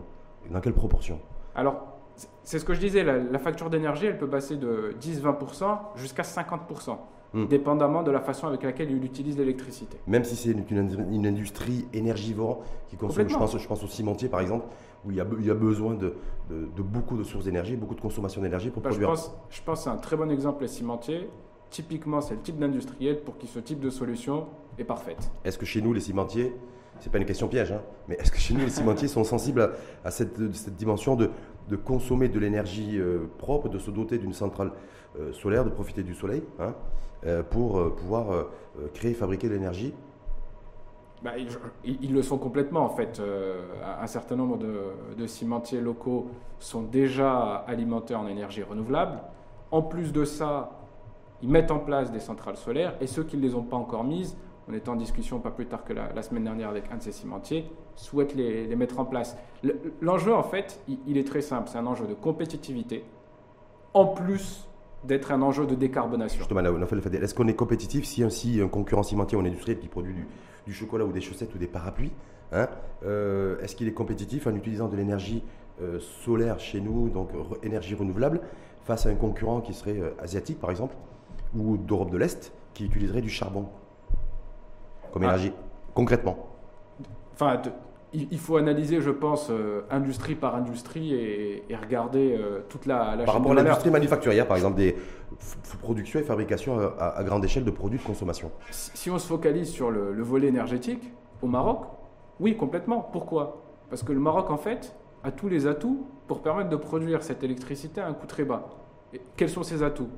Dans 0.51 0.62
quelle 0.62 0.74
proportion? 0.74 1.20
Alors, 1.56 1.98
c'est 2.44 2.60
ce 2.60 2.66
que 2.66 2.74
je 2.74 2.80
disais, 2.80 3.04
la, 3.04 3.39
facture 3.39 3.70
d'énergie, 3.70 4.06
elle 4.06 4.18
peut 4.18 4.30
passer 4.30 4.56
de 4.56 4.96
10-20% 5.01 5.77
jusqu'à 5.96 6.24
50%, 6.24 6.98
hmm. 7.34 7.46
dépendamment 7.48 8.04
de 8.04 8.12
la 8.12 8.22
façon 8.22 8.48
avec 8.48 8.63
laquelle 8.63 8.89
il 8.92 9.04
utilise 9.04 9.38
l'électricité. 9.38 9.98
Même 10.08 10.24
si 10.24 10.36
c'est 10.36 10.51
une, 10.51 11.25
industrie 11.25 11.88
énergivore 11.94 12.63
qui 12.89 12.96
consomme, 12.96 13.27
je 13.27 13.36
pense, 13.36 13.58
je 13.58 13.68
pense 13.68 13.84
au 13.84 13.88
cimentier 13.88 14.30
par 14.30 14.39
exemple, 14.39 14.66
où 15.06 15.12
il 15.12 15.18
y 15.18 15.22
a, 15.22 15.27
il 15.39 15.46
y 15.46 15.51
a 15.51 15.56
besoin 15.56 15.94
de, 15.94 16.16
de, 16.50 16.82
beaucoup 16.82 17.18
de 17.18 17.24
sources 17.24 17.46
d'énergie, 17.46 17.75
beaucoup 17.75 17.96
de 17.96 18.01
consommation 18.01 18.42
d'énergie 18.42 18.70
pour 18.70 18.82
bah, 18.82 18.89
produire. 18.89 19.10
Je 19.10 19.13
pense, 19.13 19.36
je 19.50 19.62
pense 19.62 19.88
à 19.88 19.92
un 19.92 19.98
très 19.98 20.16
bon 20.16 20.32
exemple, 20.32 20.62
les 20.62 20.70
cimentiers. 20.70 21.30
Typiquement, 21.70 22.22
c'est 22.22 22.36
le 22.36 22.39
type 22.39 22.58
d'industriel 22.58 23.20
pour 23.20 23.38
qui 23.38 23.46
ce 23.48 23.60
type 23.60 23.82
de 23.82 23.89
solution 23.89 24.48
est 24.77 24.86
parfaite. 24.86 25.30
Est-ce 25.44 25.58
que 25.58 25.66
chez 25.66 25.82
nous, 25.82 25.92
les 25.92 26.00
cimentiers, 26.00 26.54
c'est 27.00 27.12
pas 27.12 27.18
une 27.18 27.25
question 27.25 27.48
piège, 27.48 27.72
hein, 27.72 27.82
mais 28.08 28.16
est-ce 28.16 28.32
que 28.32 28.38
chez 28.38 28.54
nous, 28.54 28.62
les 28.62 28.70
cimentiers 28.70 29.08
sont 29.08 29.24
sensibles 29.24 29.72
à, 30.04 30.12
cette, 30.12 30.39
dimension 30.75 31.16
de, 31.16 31.30
consommer 31.75 32.30
de 32.30 32.39
l'énergie 32.39 32.98
euh, 32.98 33.27
propre, 33.38 33.70
de 33.70 33.77
se 33.77 33.92
doter 33.92 34.18
d'une 34.18 34.34
centrale 34.34 34.72
euh, 35.20 35.32
solaire, 35.34 35.66
de 35.66 35.70
profiter 35.70 36.04
du 36.04 36.13
soleil, 36.13 36.44
hein, 36.60 36.74
euh, 37.25 37.44
pour 37.44 37.96
pouvoir 37.96 38.48
créer, 38.94 39.13
fabriquer 39.13 39.50
de 39.50 39.54
l'énergie? 39.54 39.94
Bah, 41.24 41.32
ils, 41.84 42.13
le 42.13 42.22
sont 42.22 42.38
complètement 42.38 42.82
en 42.82 42.89
fait. 42.89 43.20
un 43.84 44.06
certain 44.06 44.36
nombre 44.36 44.58
de, 44.58 45.25
cimentiers 45.25 45.82
locaux 45.82 46.27
sont 46.60 46.84
déjà 46.84 47.56
alimentés 47.68 48.13
en 48.13 48.27
énergie 48.27 48.62
renouvelable. 48.62 49.20
En 49.72 49.82
plus 49.82 50.13
de 50.13 50.25
ça, 50.25 50.72
ils 51.42 51.50
mettent 51.50 51.72
en 51.72 51.80
place 51.80 52.12
des 52.12 52.20
centrales 52.20 52.56
solaires 52.56 52.96
et 53.01 53.08
ceux 53.08 53.24
qui 53.24 53.36
ne 53.36 53.42
les 53.42 53.56
ont 53.56 53.63
pas 53.63 53.77
encore 53.77 54.04
mises 54.04 54.38
on 54.70 54.74
était 54.74 54.90
en 54.90 54.96
discussion 54.96 55.40
pas 55.40 55.52
plus 55.52 55.66
tard 55.66 55.86
que 55.86 55.94
la, 55.94 56.22
semaine 56.22 56.44
dernière 56.44 56.70
avec 56.70 56.86
un 56.92 56.98
de 56.98 57.02
ces 57.02 57.12
cimentiers, 57.12 57.66
souhaite 57.96 58.36
les, 58.36 58.76
mettre 58.76 59.00
en 59.00 59.06
place. 59.06 59.38
L'enjeu, 60.02 60.34
en 60.34 60.44
fait, 60.44 60.82
il, 61.08 61.18
est 61.18 61.26
très 61.28 61.42
simple. 61.42 61.70
C'est 61.72 61.78
un 61.78 61.86
enjeu 61.86 62.06
de 62.06 62.14
compétitivité, 62.14 63.06
en 63.94 64.08
plus 64.08 64.68
d'être 65.06 65.32
un 65.32 65.42
enjeu 65.42 65.66
de 65.66 65.76
décarbonation. 65.76 66.40
Justement, 66.40 66.62
est-ce 66.62 67.34
qu'on 67.34 67.48
est 67.48 67.56
compétitif 67.56 68.06
si 68.06 68.24
un 68.62 68.68
concurrent 68.68 69.04
cimentier 69.04 69.38
ou 69.38 69.42
un 69.42 69.46
industriel 69.46 69.80
qui 69.80 69.88
produit 69.88 70.16
du, 70.66 70.74
chocolat 70.74 71.06
ou 71.06 71.14
des 71.14 71.22
chaussettes 71.22 71.54
ou 71.56 71.58
des 71.58 71.68
parapluies, 71.68 72.12
hein, 72.52 72.68
euh, 73.06 73.60
est-ce 73.62 73.76
qu'il 73.76 73.88
est 73.88 73.94
compétitif 73.94 74.48
en 74.48 74.56
utilisant 74.56 74.90
de 74.90 74.98
l'énergie 74.98 75.44
euh, 75.82 76.00
solaire 76.00 76.60
chez 76.60 76.82
nous, 76.82 77.08
donc 77.08 77.30
énergie 77.64 77.96
renouvelable, 77.96 78.42
face 78.84 79.06
à 79.06 79.10
un 79.10 79.16
concurrent 79.16 79.62
qui 79.62 79.74
serait 79.74 80.00
euh, 80.00 80.10
asiatique 80.20 80.60
par 80.60 80.72
exemple, 80.72 80.96
ou 81.56 81.78
d'Europe 81.78 82.10
de 82.10 82.18
l'Est, 82.18 82.52
qui 82.74 82.84
utiliserait 82.84 83.22
du 83.22 83.30
charbon? 83.30 83.68
Comme 85.12 85.24
ah. 85.24 85.28
énergie, 85.28 85.52
concrètement 85.93 86.48
Enfin, 87.34 87.62
il 88.13 88.39
faut 88.39 88.58
analyser, 88.58 89.02
je 89.02 89.12
pense, 89.12 89.50
euh, 89.50 89.82
industrie 89.91 90.36
par 90.36 90.56
industrie 90.56 91.13
et, 91.13 91.63
regarder 91.76 92.36
euh, 92.36 92.62
toute 92.70 92.86
la, 92.86 93.15
la 93.15 93.26
Par 93.26 93.36
rapport 93.36 93.52
à 93.52 93.56
l'industrie 93.56 93.91
manufacturière, 93.91 94.48
par 94.48 94.58
exemple, 94.58 94.78
des 94.78 94.96
productions 95.82 96.20
et 96.20 96.24
fabrications 96.24 96.80
à, 97.00 97.24
grande 97.24 97.43
échelle 97.43 97.65
de 97.65 97.72
produits 97.72 98.00
de 98.00 98.04
consommation. 98.04 98.52
Si, 98.72 99.12
on 99.12 99.20
se 99.20 99.28
focalise 99.28 99.70
sur 99.70 99.91
le, 99.91 100.24
volet 100.24 100.48
énergétique, 100.48 101.12
au 101.41 101.48
Maroc, 101.48 101.86
oui, 102.39 102.56
complètement. 102.56 103.02
Pourquoi? 103.02 103.62
Parce 103.89 104.04
que 104.04 104.13
le 104.13 104.20
Maroc, 104.20 104.50
en 104.50 104.58
fait, 104.58 104.96
a 105.24 105.32
tous 105.32 105.50
les 105.50 105.67
atouts 105.67 106.08
pour 106.28 106.41
permettre 106.41 106.70
de 106.70 106.76
produire 106.76 107.24
cette 107.24 107.43
électricité 107.43 108.02
à 108.02 108.08
un 108.08 108.13
coût 108.13 108.28
très 108.28 108.46
bas. 108.46 108.70
Et 109.13 109.22
quels 109.36 109.50
sont 109.50 109.63
ces 109.63 109.84
atouts? 109.84 110.10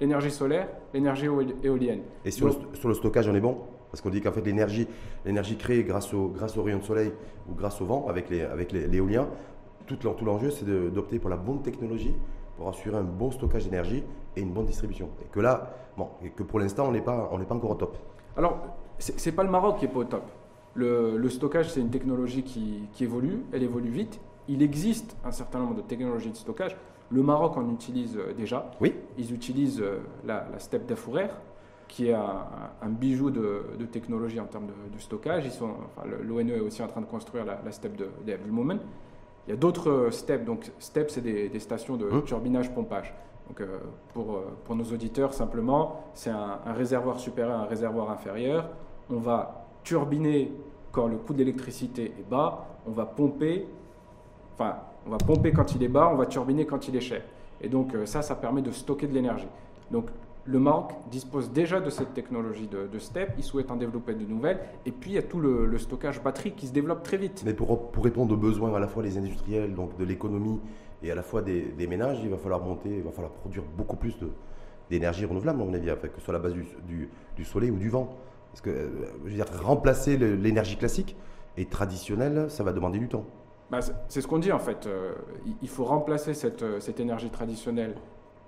L'énergie 0.00 0.30
solaire, 0.30 0.68
l'énergie 0.92 1.26
éolienne. 1.62 2.02
Et 2.24 2.30
sur, 2.30 2.48
le, 2.48 2.54
sur 2.74 2.88
le 2.88 2.94
stockage, 2.94 3.28
on 3.28 3.34
est 3.34 3.40
bon? 3.40 3.58
Parce 3.96 4.02
qu'on 4.02 4.10
dit 4.10 4.20
qu'en 4.20 4.32
fait, 4.32 4.42
l'énergie, 4.42 4.86
l'énergie 5.24 5.56
créée 5.56 5.82
grâce 5.82 6.12
au, 6.12 6.28
grâce 6.28 6.54
au 6.58 6.62
rayon 6.62 6.80
de 6.80 6.84
soleil 6.84 7.12
ou 7.48 7.54
grâce 7.54 7.80
au 7.80 7.86
vent 7.86 8.06
avec, 8.08 8.28
les, 8.28 8.42
avec 8.42 8.70
l'éolien, 8.70 9.26
tout, 9.86 9.96
l'enjeu, 10.22 10.50
c'est 10.50 10.66
d'opter 10.66 11.18
pour 11.18 11.30
la 11.30 11.38
bonne 11.38 11.62
technologie 11.62 12.14
pour 12.58 12.68
assurer 12.68 12.98
un 12.98 13.04
bon 13.04 13.30
stockage 13.30 13.64
d'énergie 13.64 14.04
et 14.36 14.42
une 14.42 14.52
bonne 14.52 14.66
distribution. 14.66 15.08
Et 15.22 15.28
que 15.32 15.40
là, 15.40 15.70
bon, 15.96 16.08
et 16.22 16.28
que 16.28 16.42
pour 16.42 16.58
l'instant, 16.58 16.86
on 16.86 16.92
n'est 16.92 17.00
pas, 17.00 17.30
on 17.32 17.38
pas 17.38 17.54
encore 17.54 17.70
au 17.70 17.74
top. 17.74 17.96
Alors, 18.36 18.58
c'est, 18.98 19.24
n'est 19.24 19.32
pas 19.32 19.44
le 19.44 19.50
Maroc 19.50 19.78
qui 19.78 19.86
est 19.86 19.88
pas 19.88 20.00
au 20.00 20.04
top. 20.04 20.24
Le, 20.74 21.26
stockage, 21.30 21.70
c'est 21.70 21.80
une 21.80 21.88
technologie 21.88 22.42
qui, 22.42 22.86
évolue, 23.00 23.44
elle 23.50 23.62
évolue 23.62 23.88
vite. 23.88 24.20
Il 24.46 24.62
existe 24.62 25.16
un 25.24 25.32
certain 25.32 25.60
nombre 25.60 25.76
de 25.76 25.80
technologies 25.80 26.32
de 26.32 26.36
stockage. 26.36 26.76
Le 27.10 27.22
Maroc 27.22 27.56
en 27.56 27.70
utilise 27.70 28.18
euh, 28.18 28.34
déjà. 28.34 28.70
Oui. 28.80 28.92
Ils 29.16 29.32
utilisent 29.32 29.80
euh, 29.80 30.00
la, 30.26 30.46
la 30.52 30.58
steppe 30.58 30.86
d'Afourer 30.86 31.28
qui 31.88 32.08
est 32.08 32.14
un, 32.14 32.88
bijou 32.88 33.30
de, 33.30 33.84
technologie 33.90 34.40
en 34.40 34.46
termes 34.46 34.66
de, 34.66 34.98
stockage. 34.98 35.46
Ils 35.46 35.52
sont, 35.52 35.70
enfin, 35.96 36.06
L'ONE 36.22 36.50
est 36.50 36.60
aussi 36.60 36.82
en 36.82 36.88
train 36.88 37.00
de 37.00 37.06
construire 37.06 37.44
la, 37.44 37.60
la 37.64 37.72
step 37.72 37.96
de, 37.96 38.08
de 38.24 38.50
Moment. 38.50 38.78
Il 39.46 39.50
y 39.50 39.52
a 39.52 39.56
d'autres 39.56 40.08
steps. 40.10 40.44
Donc, 40.44 40.70
steps, 40.78 41.14
c'est 41.14 41.20
des, 41.20 41.58
stations 41.60 41.96
de 41.96 42.06
mmh. 42.06 42.24
turbinage-pompage. 42.24 43.14
Donc, 43.48 43.60
euh, 43.60 43.78
pour, 44.12 44.34
euh, 44.34 44.56
pour, 44.64 44.74
nos 44.74 44.84
auditeurs, 44.84 45.32
simplement, 45.32 46.04
c'est 46.14 46.30
un, 46.30 46.58
réservoir 46.66 47.20
supérieur, 47.20 47.60
un 47.60 47.66
réservoir 47.66 48.10
inférieur. 48.10 48.68
On 49.08 49.18
va 49.18 49.66
turbiner 49.84 50.52
quand 50.90 51.06
le 51.06 51.16
coût 51.16 51.32
d'électricité 51.32 52.12
est 52.18 52.28
bas. 52.28 52.66
On 52.86 52.90
va 52.90 53.06
pomper, 53.06 53.66
enfin, 54.54 54.76
on 55.06 55.10
va 55.10 55.18
pomper 55.18 55.52
quand 55.52 55.74
il 55.74 55.82
est 55.82 55.88
bas, 55.88 56.10
on 56.12 56.16
va 56.16 56.26
turbiner 56.26 56.66
quand 56.66 56.88
il 56.88 56.96
est 56.96 57.00
cher. 57.00 57.22
Et 57.60 57.68
donc, 57.68 57.94
euh, 57.94 58.04
ça, 58.04 58.22
ça 58.22 58.34
permet 58.34 58.62
de 58.62 58.72
stocker 58.72 59.06
de 59.06 59.14
l'énergie. 59.14 59.48
Donc, 59.92 60.06
le 60.46 60.58
Maroc 60.58 60.92
dispose 61.10 61.50
déjà 61.50 61.80
de 61.80 61.90
cette 61.90 62.14
technologie 62.14 62.68
de, 62.68 62.98
STEP, 62.98 63.34
il 63.36 63.44
souhaite 63.44 63.70
en 63.70 63.76
développer 63.76 64.14
de 64.14 64.24
nouvelles, 64.24 64.60
et 64.84 64.92
puis 64.92 65.10
il 65.10 65.14
y 65.14 65.18
a 65.18 65.22
tout 65.22 65.40
le, 65.40 65.76
stockage 65.78 66.22
batterie 66.22 66.52
qui 66.52 66.66
se 66.66 66.72
développe 66.72 67.02
très 67.02 67.16
vite. 67.16 67.42
Mais 67.44 67.54
pour, 67.54 67.90
répondre 68.02 68.34
aux 68.34 68.38
besoins 68.38 68.74
à 68.74 68.78
la 68.78 68.86
fois 68.86 69.02
des 69.02 69.18
industriels, 69.18 69.74
donc 69.74 69.96
de 69.96 70.04
l'économie, 70.04 70.60
et 71.02 71.10
à 71.10 71.14
la 71.14 71.22
fois 71.22 71.42
des, 71.42 71.86
ménages, 71.88 72.18
il 72.22 72.30
va 72.30 72.38
falloir 72.38 72.60
monter, 72.60 72.96
il 72.96 73.02
va 73.02 73.10
falloir 73.10 73.32
produire 73.32 73.64
beaucoup 73.76 73.96
plus 73.96 74.16
d'énergie 74.88 75.24
renouvelable, 75.24 75.60
à 75.60 75.64
mon 75.64 75.74
avis, 75.74 75.86
que 75.86 76.18
ce 76.18 76.24
soit 76.24 76.34
à 76.34 76.38
la 76.38 76.42
base 76.42 76.54
du, 76.54 77.44
soleil 77.44 77.70
ou 77.70 77.76
du 77.76 77.88
vent. 77.88 78.16
Parce 78.52 78.60
que, 78.62 78.70
euh, 78.70 78.88
je 79.24 79.30
veux 79.30 79.34
dire, 79.34 79.46
remplacer 79.62 80.16
l'énergie 80.16 80.76
classique 80.76 81.14
et 81.58 81.66
traditionnelle, 81.66 82.46
ça 82.48 82.62
va 82.62 82.72
demander 82.72 82.98
du 82.98 83.08
temps. 83.08 83.24
Bah, 83.70 83.80
c'est 84.08 84.20
ce 84.20 84.26
qu'on 84.26 84.38
dit 84.38 84.52
en 84.52 84.60
fait. 84.60 84.86
Euh, 84.86 85.12
il 85.60 85.68
faut 85.68 85.84
remplacer 85.84 86.32
cette, 86.32 86.62
euh, 86.62 86.80
cette 86.80 87.00
énergie 87.00 87.30
traditionnelle 87.30 87.96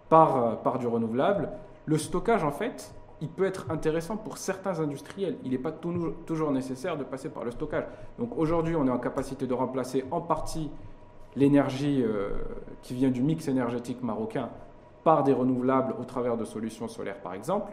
par, 0.08 0.62
par 0.62 0.78
du 0.78 0.87
renouvelable 0.87 1.50
le 1.88 1.96
stockage, 1.96 2.44
en 2.44 2.51
fait, 2.51 2.94
il 3.22 3.29
peut 3.29 3.46
être 3.46 3.70
intéressant 3.70 4.18
pour 4.18 4.37
certains 4.37 4.79
industriels. 4.79 5.38
Il 5.42 5.53
n'est 5.53 5.59
pas 5.59 5.72
toujours 5.72 6.53
nécessaire 6.53 6.98
de 6.98 7.05
passer 7.05 7.31
par 7.31 7.44
le 7.44 7.51
stockage. 7.51 7.85
Donc 8.18 8.37
aujourd'hui, 8.37 8.77
on 8.77 8.87
est 8.87 8.90
en 8.90 8.98
capacité 8.98 9.46
de 9.46 9.55
remplacer 9.55 10.05
en 10.11 10.20
partie 10.20 10.70
l'énergie 11.35 12.03
euh, 12.03 12.29
qui 12.83 12.92
vient 12.92 13.09
du 13.11 13.22
mix 13.22 13.48
énergétique 13.48 14.03
marocain 14.03 14.51
par 15.03 15.22
des 15.22 15.33
renouvelables 15.33 15.94
au 15.98 16.05
travers 16.05 16.37
de 16.37 16.44
solutions 16.44 16.88
solaires, 16.88 17.22
par 17.22 17.33
exemple. 17.33 17.72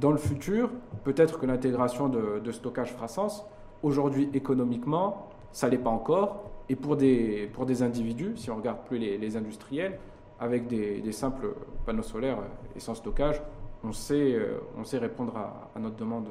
dans 0.00 0.12
le 0.12 0.16
futur, 0.16 0.70
peut-être 1.04 1.38
que 1.38 1.44
l'intégration 1.44 2.08
de, 2.08 2.52
stockage 2.52 2.94
fera 2.94 3.08
sens. 3.08 3.44
Aujourd'hui, 3.82 4.30
économiquement, 4.32 5.28
ça 5.52 5.68
n'est 5.68 5.76
pas 5.76 5.90
encore. 5.90 6.44
Et 6.70 6.76
pour 6.76 6.96
des, 6.96 7.50
pour 7.52 7.66
des 7.66 7.82
individus, 7.82 8.32
si 8.36 8.50
on 8.50 8.56
regarde 8.56 8.78
plus 8.86 8.98
les 8.98 9.36
industriels, 9.36 9.98
avec 10.38 10.66
des, 10.66 11.12
simples 11.12 11.54
panneaux 11.84 12.02
solaires 12.02 12.38
et 12.74 12.80
sans 12.80 12.94
stockage, 12.94 13.42
on 13.84 13.92
sait, 13.92 14.34
euh, 14.34 14.58
on 14.78 14.84
sait 14.84 14.98
répondre 14.98 15.36
à, 15.36 15.78
notre 15.78 15.96
demande 15.96 16.28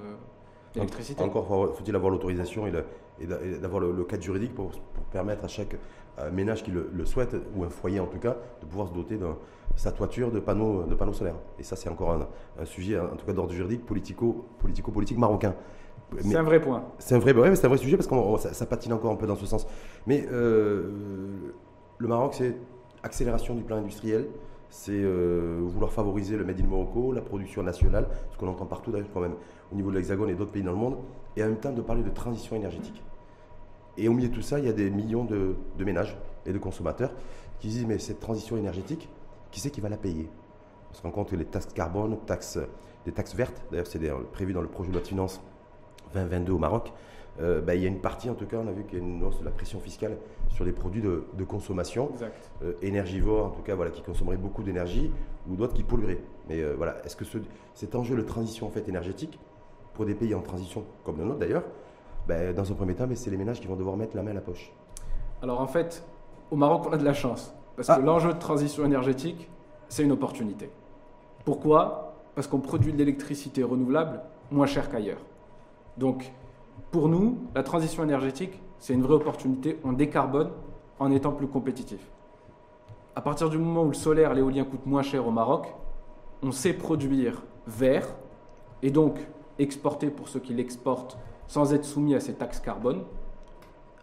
d'électricité. 0.73 1.23
Encore 1.23 1.47
faut-il 1.75 1.95
avoir 1.95 2.11
l'autorisation 2.11 2.67
et, 2.67 2.71
d'avoir 3.57 3.81
le, 3.81 4.03
cadre 4.03 4.23
juridique 4.23 4.53
pour, 4.53 4.71
permettre 5.11 5.45
à 5.45 5.47
chaque 5.47 5.75
ménage 6.31 6.63
qui 6.63 6.71
le, 6.71 7.05
souhaite, 7.05 7.35
ou 7.55 7.63
un 7.63 7.69
foyer 7.69 7.99
en 7.99 8.07
tout 8.07 8.19
cas, 8.19 8.37
de 8.61 8.65
pouvoir 8.65 8.87
se 8.87 8.93
doter 8.93 9.17
de 9.17 9.27
sa 9.75 9.91
toiture 9.91 10.31
de 10.31 10.39
panneaux, 10.39 10.83
de 10.83 10.95
panneaux 10.95 11.13
solaires. 11.13 11.35
Et 11.59 11.63
ça, 11.63 11.75
c'est 11.75 11.89
encore 11.89 12.27
un, 12.59 12.65
sujet, 12.65 12.99
en 12.99 13.15
tout 13.15 13.25
cas 13.25 13.33
d'ordre 13.33 13.53
juridique, 13.53 13.85
politico-politique 13.85 15.17
marocain. 15.17 15.55
C'est 16.19 16.35
un 16.35 16.43
vrai 16.43 16.61
point. 16.61 16.83
C'est 16.99 17.15
un 17.15 17.19
vrai, 17.19 17.33
ouais, 17.33 17.55
c'est 17.55 17.65
un 17.65 17.69
vrai 17.69 17.77
sujet 17.77 17.97
parce 17.97 18.07
que 18.07 18.37
ça, 18.39 18.53
ça, 18.53 18.65
patine 18.65 18.93
encore 18.93 19.11
un 19.11 19.15
peu 19.15 19.27
dans 19.27 19.35
ce 19.35 19.45
sens. 19.45 19.67
Mais 20.05 20.25
euh, 20.31 20.91
le 21.97 22.07
Maroc, 22.07 22.35
c'est 22.35 22.55
accélération 23.03 23.55
du 23.55 23.63
plan 23.63 23.77
industriel, 23.77 24.27
c'est 24.69 24.91
euh, 24.91 25.61
vouloir 25.63 25.91
favoriser 25.91 26.37
le 26.37 26.43
Made 26.43 26.59
in 26.59 26.65
Morocco, 26.65 27.13
la 27.13 27.21
production 27.21 27.63
nationale, 27.63 28.07
ce 28.31 28.37
qu'on 28.37 28.47
entend 28.47 28.65
partout 28.65 28.91
d'ailleurs 28.91 29.07
quand 29.13 29.21
même 29.21 29.35
au 29.71 29.75
niveau 29.75 29.89
de 29.89 29.95
l'Hexagone 29.95 30.29
et 30.29 30.35
d'autres 30.35 30.51
pays 30.51 30.63
dans 30.63 30.71
le 30.71 30.77
monde, 30.77 30.97
et 31.37 31.43
en 31.43 31.47
même 31.47 31.57
temps 31.57 31.71
de 31.71 31.81
parler 31.81 32.03
de 32.03 32.09
transition 32.09 32.55
énergétique. 32.55 33.01
Et 33.97 34.09
au 34.09 34.13
milieu 34.13 34.27
de 34.27 34.33
tout 34.33 34.41
ça, 34.41 34.59
il 34.59 34.65
y 34.65 34.69
a 34.69 34.73
des 34.73 34.89
millions 34.89 35.23
de, 35.23 35.55
ménages 35.79 36.17
et 36.45 36.51
de 36.51 36.57
consommateurs 36.57 37.13
qui 37.59 37.69
disent 37.69 37.85
mais 37.85 37.99
cette 37.99 38.19
transition 38.19 38.57
énergétique, 38.57 39.07
qui 39.51 39.59
c'est 39.59 39.69
qui 39.69 39.81
va 39.81 39.89
la 39.89 39.97
payer? 39.97 40.29
On 40.91 40.93
se 40.93 41.01
rend 41.01 41.11
compte 41.11 41.29
que 41.29 41.35
les 41.35 41.45
taxes 41.45 41.67
carbone, 41.73 42.17
des 43.05 43.11
taxes 43.11 43.35
vertes, 43.35 43.61
d'ailleurs 43.71 43.87
c'est 43.87 44.01
prévu 44.33 44.53
dans 44.53 44.61
le 44.61 44.67
projet 44.67 44.89
de 44.89 44.93
loi 44.93 45.01
de 45.01 45.07
finances 45.07 45.41
2022 46.13 46.51
au 46.51 46.57
Maroc, 46.57 46.91
euh, 47.41 47.61
bah, 47.61 47.75
il 47.75 47.81
y 47.81 47.85
a 47.85 47.89
une 47.89 47.99
partie, 47.99 48.29
en 48.29 48.35
tout 48.35 48.45
cas, 48.45 48.57
on 48.63 48.67
a 48.67 48.71
vu 48.71 48.83
qu'il 48.85 48.99
y 48.99 49.01
a 49.01 49.05
une 49.05 49.23
hausse 49.23 49.39
de 49.39 49.45
la 49.45 49.51
pression 49.51 49.79
fiscale 49.79 50.17
sur 50.49 50.63
les 50.63 50.71
produits 50.71 51.01
de, 51.01 51.43
consommation, 51.43 52.09
euh, 52.63 52.73
énergivores, 52.81 53.47
en 53.47 53.49
tout 53.49 53.61
cas, 53.61 53.75
voilà, 53.75 53.91
qui 53.91 54.01
consommeraient 54.01 54.37
beaucoup 54.37 54.63
d'énergie, 54.63 55.11
ou 55.49 55.55
d'autres 55.55 55.73
qui 55.73 55.83
pollueraient. 55.83 56.21
Mais 56.47 56.61
euh, 56.61 56.75
voilà, 56.77 56.95
est-ce 57.05 57.15
que 57.15 57.25
cet 57.73 57.95
enjeu 57.95 58.15
de 58.15 58.21
transition 58.21 58.67
en 58.67 58.69
fait, 58.69 58.87
énergétique, 58.87 59.37
pour 59.93 60.05
des 60.05 60.15
pays 60.15 60.33
en 60.33 60.41
transition, 60.41 60.85
comme 61.03 61.17
le 61.17 61.25
nôtre 61.25 61.39
d'ailleurs, 61.39 61.63
bah, 62.27 62.53
dans 62.53 62.71
un 62.71 62.75
premier 62.75 62.95
temps, 62.95 63.07
c'est 63.15 63.29
les 63.29 63.37
ménages 63.37 63.59
qui 63.59 63.67
vont 63.67 63.75
devoir 63.75 63.97
mettre 63.97 64.15
la 64.15 64.23
main 64.23 64.31
à 64.31 64.35
la 64.35 64.41
poche 64.41 64.71
Alors 65.41 65.61
en 65.61 65.67
fait, 65.67 66.03
au 66.51 66.55
Maroc, 66.55 66.85
on 66.87 66.93
a 66.93 66.97
de 66.97 67.05
la 67.05 67.13
chance, 67.13 67.53
parce 67.75 67.89
que 67.89 67.93
ah. 67.93 67.99
l'enjeu 67.99 68.33
de 68.33 68.39
transition 68.39 68.85
énergétique, 68.85 69.49
c'est 69.89 70.03
une 70.03 70.11
opportunité. 70.11 70.69
Pourquoi? 71.43 72.13
Parce 72.33 72.47
qu'on 72.47 72.59
produit 72.59 72.91
de 72.91 72.97
l'électricité 72.97 73.61
renouvelable 73.61 74.21
moins 74.51 74.65
cher 74.65 74.89
qu'ailleurs. 74.89 75.21
Donc, 75.97 76.31
pour 76.91 77.09
nous, 77.09 77.39
la 77.53 77.63
transition 77.63 78.03
énergétique, 78.03 78.61
c'est 78.79 78.93
une 78.93 79.01
vraie 79.01 79.15
opportunité. 79.15 79.79
On 79.83 79.93
décarbone 79.93 80.51
en 80.99 81.11
étant 81.11 81.31
plus 81.31 81.47
compétitif. 81.47 81.99
À 83.15 83.21
partir 83.21 83.49
du 83.49 83.57
moment 83.57 83.83
où 83.83 83.87
le 83.87 83.93
solaire, 83.93 84.33
l'éolien 84.33 84.63
coûte 84.63 84.85
moins 84.85 85.01
cher 85.01 85.27
au 85.27 85.31
Maroc, 85.31 85.73
on 86.41 86.51
sait 86.51 86.73
produire 86.73 87.43
vert 87.67 88.07
et 88.81 88.91
donc 88.91 89.19
exporter 89.57 90.09
pour 90.09 90.27
ceux 90.27 90.39
qui 90.39 90.53
l'exportent 90.53 91.17
sans 91.47 91.73
être 91.73 91.85
soumis 91.85 92.15
à 92.15 92.19
ces 92.19 92.33
taxes 92.33 92.59
carbone, 92.59 93.03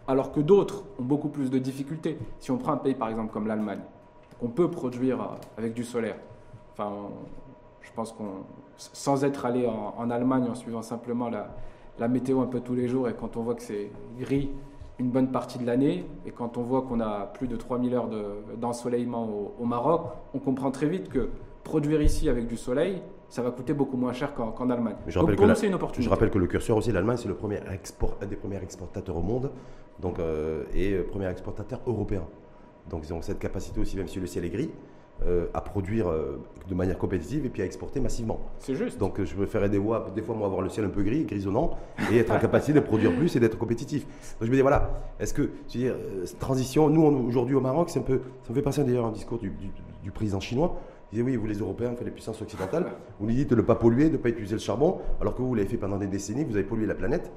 alors 0.09 0.33
que 0.33 0.41
d'autres 0.41 0.85
ont 0.99 1.05
beaucoup 1.05 1.29
plus 1.29 1.51
de 1.51 1.59
difficultés. 1.59 2.19
Si 2.39 2.51
on 2.51 2.59
prend 2.59 2.73
un 2.73 2.77
pays 2.79 2.95
par 2.95 3.09
exemple 3.09 3.33
comme 3.33 3.47
l'Allemagne, 3.47 3.81
on 4.41 4.49
peut 4.49 4.71
produire 4.71 5.31
avec 5.57 5.75
du 5.75 5.85
solaire. 5.85 6.17
Enfin, 6.73 6.93
je 7.81 7.91
pense 7.93 8.13
qu'on, 8.13 8.45
sans 8.77 9.25
être 9.25 9.45
allé 9.45 9.67
en 9.67 10.11
Allemagne 10.11 10.49
en 10.51 10.55
suivant 10.55 10.83
simplement 10.83 11.29
la, 11.29 11.49
la 11.99 12.09
météo 12.09 12.41
un 12.41 12.47
peu 12.47 12.61
tous 12.61 12.75
les 12.75 12.89
jours 12.89 13.09
et 13.09 13.15
quand 13.15 13.37
on 13.37 13.43
voit 13.43 13.55
que 13.55 13.63
c'est 13.63 13.91
gris 14.19 14.51
une 14.99 15.11
bonne 15.11 15.31
partie 15.31 15.59
de 15.59 15.67
l'année 15.67 16.05
et 16.27 16.31
quand 16.31 16.59
on 16.59 16.63
voit 16.63 16.83
qu'on 16.83 17.01
a 17.01 17.27
plus 17.27 17.49
de 17.49 17.57
3000 17.57 17.95
heures 17.95 18.09
d'ensoleillement 18.57 19.29
au, 19.59 19.65
Maroc, 19.65 20.03
on 20.35 20.39
comprend 20.39 20.71
très 20.71 20.87
vite 20.87 21.09
que 21.09 21.31
produire 21.65 22.03
ici 22.03 22.29
avec 22.29 22.47
du 22.47 22.57
soleil, 22.57 23.03
ça 23.29 23.43
va 23.43 23.51
coûter 23.51 23.73
beaucoup 23.73 23.97
moins 23.97 24.13
cher 24.13 24.35
qu'en 24.35 24.71
Allemagne. 24.71 24.97
Je 25.07 25.19
donc 25.19 25.35
pour 25.35 25.47
nous, 25.47 25.55
c'est 25.55 25.67
une 25.67 25.75
opportunité. 25.75 26.05
Je 26.05 26.11
rappelle 26.11 26.31
que 26.31 26.39
le 26.39 26.47
curseur 26.47 26.77
aussi, 26.77 26.93
l'Allemagne, 26.93 27.17
c'est 27.17 27.29
le 27.29 27.35
premier 27.35 27.61
export, 27.73 28.17
un 28.21 28.27
des 28.27 28.37
premiers 28.37 28.63
exportateurs 28.63 29.17
au 29.17 29.23
monde 29.23 29.51
donc, 30.01 30.19
euh, 30.19 30.65
et 30.75 30.93
euh, 30.93 31.05
premier 31.05 31.29
exportateur 31.29 31.81
européen. 31.87 32.25
Donc 32.91 33.05
ils 33.05 33.15
ont 33.15 33.23
cette 33.23 33.39
capacité 33.39 33.81
aussi, 33.81 33.97
même 33.97 34.09
si 34.09 34.21
le 34.21 34.27
ciel 34.27 34.45
est 34.45 34.51
gris, 34.51 34.71
euh, 35.27 35.47
à 35.55 35.61
produire 35.61 36.09
euh, 36.09 36.41
de 36.69 36.75
manière 36.75 36.99
compétitive 36.99 37.47
et 37.47 37.49
puis 37.49 37.63
à 37.63 37.65
exporter 37.65 38.01
massivement. 38.01 38.41
C'est 38.59 38.75
juste. 38.75 38.99
Donc 38.99 39.21
euh, 39.21 39.25
je 39.25 39.35
préférais 39.37 39.69
des, 39.69 39.79
fois, 39.79 40.11
des 40.15 40.23
fois 40.23 40.35
moi 40.35 40.47
avoir 40.47 40.63
le 40.63 40.69
ciel 40.69 40.85
un 40.85 40.89
peu 40.89 41.03
gris, 41.03 41.25
grisonnant, 41.25 41.77
et 42.11 42.19
être 42.19 42.33
en 42.35 42.39
capacité 42.39 42.73
de 42.73 42.81
produire 42.81 43.15
plus 43.15 43.37
et 43.37 43.41
d'être 43.41 43.57
compétitif. 43.57 44.05
Donc 44.05 44.47
je 44.47 44.51
me 44.51 44.57
dis 44.57 44.63
voilà, 44.63 44.91
est-ce 45.21 45.33
que 45.33 45.51
tu 45.69 45.79
dire, 45.79 45.95
cette 46.25 46.39
transition, 46.39 46.89
nous 46.89 47.03
aujourd'hui 47.29 47.55
au 47.55 47.61
Maroc, 47.61 47.91
c'est 47.91 48.01
un 48.01 48.03
peu, 48.03 48.21
ça 48.43 48.51
me 48.51 48.55
fait 48.55 48.63
penser 48.63 48.83
d'ailleurs 48.83 49.07
un 49.07 49.13
discours 49.13 49.39
du, 49.39 49.53
du, 50.03 50.11
président 50.11 50.41
chinois. 50.41 50.77
Il 51.13 51.17
disait 51.17 51.31
oui, 51.31 51.37
vous 51.37 51.47
les 51.47 51.59
Européens, 51.59 51.95
les 52.05 52.11
puissances 52.11 52.41
occidentales, 52.43 52.87
vous 53.21 53.27
nous 53.27 53.35
dites 53.35 53.51
de 53.51 53.57
ne 53.57 53.63
pas 53.63 53.77
polluer, 53.77 54.07
de 54.07 54.13
ne 54.13 54.17
pas 54.17 54.31
utiliser 54.31 54.55
le 54.55 54.61
charbon, 54.61 54.99
alors 55.21 55.35
que 55.35 55.43
vous, 55.43 55.49
vous 55.49 55.55
l'avez 55.55 55.69
fait 55.69 55.77
pendant 55.77 55.99
des 55.99 56.07
décennies, 56.07 56.45
vous 56.45 56.57
avez 56.57 56.65
pollué 56.65 56.87
la 56.87 56.95
planète. 56.95 57.31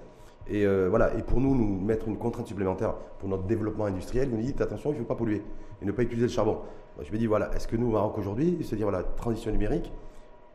Et 0.47 0.65
voilà, 0.65 1.15
et 1.17 1.23
pour 1.23 1.41
nous, 1.41 1.55
nous 1.55 1.83
mettre 1.83 2.07
une 2.07 2.17
contrainte 2.17 2.47
supplémentaire 2.47 2.93
pour 3.19 3.29
notre 3.29 3.43
développement 3.43 3.85
industriel, 3.85 4.29
vous 4.29 4.37
nous 4.37 4.43
dites 4.43 4.61
attention, 4.61 4.91
il 4.91 4.93
ne 4.93 4.99
faut 4.99 5.05
pas 5.05 5.15
polluer 5.15 5.41
et 5.81 5.85
ne 5.85 5.91
pas 5.91 6.03
utiliser 6.03 6.27
le 6.27 6.31
charbon 6.31 6.59
je 7.03 7.11
me 7.11 7.17
dis, 7.17 7.27
voilà, 7.27 7.53
est-ce 7.55 7.67
que 7.67 7.75
nous, 7.75 7.87
au 7.87 7.91
Maroc 7.91 8.17
aujourd'hui, 8.17 8.57
c'est-à-dire 8.61 8.89
voilà, 8.89 9.03
transition 9.03 9.51
numérique, 9.51 9.91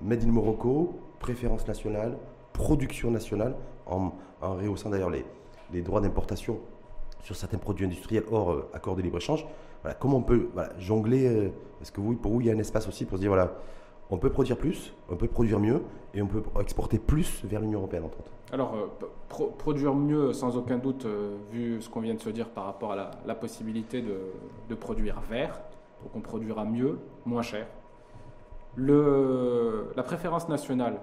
Made 0.01 0.25
in 0.25 0.29
Morocco, 0.29 0.95
préférence 1.19 1.67
nationale, 1.69 2.17
production 2.53 3.11
nationale, 3.11 3.55
en, 3.87 4.13
en 4.41 4.55
rehaussant 4.55 4.91
d'ailleurs 4.91 5.11
les, 5.11 5.25
droits 5.83 6.01
d'importation 6.01 6.59
sur 7.23 7.37
certains 7.37 7.59
produits 7.59 7.85
industriels 7.85 8.25
hors 8.31 8.51
euh, 8.51 8.71
accord 8.73 8.97
de 8.97 9.03
libre-échange, 9.03 9.47
voilà, 9.83 9.95
comment 9.95 10.17
on 10.19 10.23
peut 10.23 10.49
jongler 10.79 11.27
euh, 11.27 11.49
Est-ce 11.83 11.93
que 11.93 12.01
vous, 12.01 12.17
pour 12.17 12.33
vous, 12.33 12.41
il 12.41 12.47
y 12.47 12.51
a 12.51 12.55
un 12.55 12.59
espace 12.59 12.89
aussi 12.89 13.05
pour 13.05 13.19
se 13.19 13.21
dire, 13.21 13.31
voilà, 13.31 13.53
on 14.11 14.17
peut 14.17 14.31
produire 14.31 14.57
plus, 14.57 14.95
on 15.11 15.17
peut 15.17 15.29
produire 15.29 15.61
mieux, 15.61 15.83
et 16.15 16.23
on 16.23 16.27
peut 16.27 16.43
exporter 16.61 16.99
plus 16.99 17.45
vers 17.45 17.61
l'Union 17.61 17.79
européenne, 17.81 18.05
entre 18.05 18.19
autres. 18.19 18.33
Alors, 18.53 18.75
euh, 18.75 19.47
produire 19.59 19.95
mieux, 19.95 20.33
sans 20.33 20.57
aucun 20.57 20.79
doute, 20.79 21.07
vu 21.53 21.81
ce 21.81 21.89
qu'on 21.89 22.01
vient 22.01 22.15
de 22.15 22.21
se 22.21 22.31
dire 22.31 22.49
par 22.49 22.65
rapport 22.65 22.93
à 22.93 23.11
la, 23.25 23.35
possibilité 23.35 24.03
de, 24.03 24.17
de, 24.69 24.75
produire 24.75 25.21
vert, 25.31 25.61
donc 26.03 26.15
on 26.15 26.21
produira 26.21 26.65
mieux, 26.65 26.99
moins 27.27 27.43
cher. 27.43 27.67
Le, 28.77 29.93
la 29.97 30.03
préférence 30.03 30.49
nationale, 30.49 31.01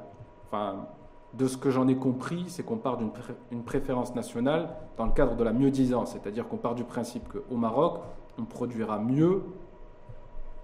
enfin, 0.47 0.88
de 1.33 1.47
ce 1.47 1.57
que 1.57 1.69
j'en 1.69 1.88
ai 1.88 1.95
compris, 1.95 2.45
c'est 2.47 2.63
qu'on 2.63 2.77
part 2.77 2.97
d'une 2.97 3.63
préférence 3.63 4.15
nationale 4.15 4.69
dans 4.97 5.05
le 5.05 5.12
cadre 5.12 5.36
de 5.36 5.43
la 5.43 5.53
mieux-disance, 5.53 6.13
c'est-à-dire 6.13 6.47
qu'on 6.47 6.57
part 6.57 6.75
du 6.75 6.83
principe 6.83 7.27
qu'au 7.27 7.57
Maroc, 7.57 7.99
on 8.39 8.45
produira 8.45 8.99
mieux 8.99 9.41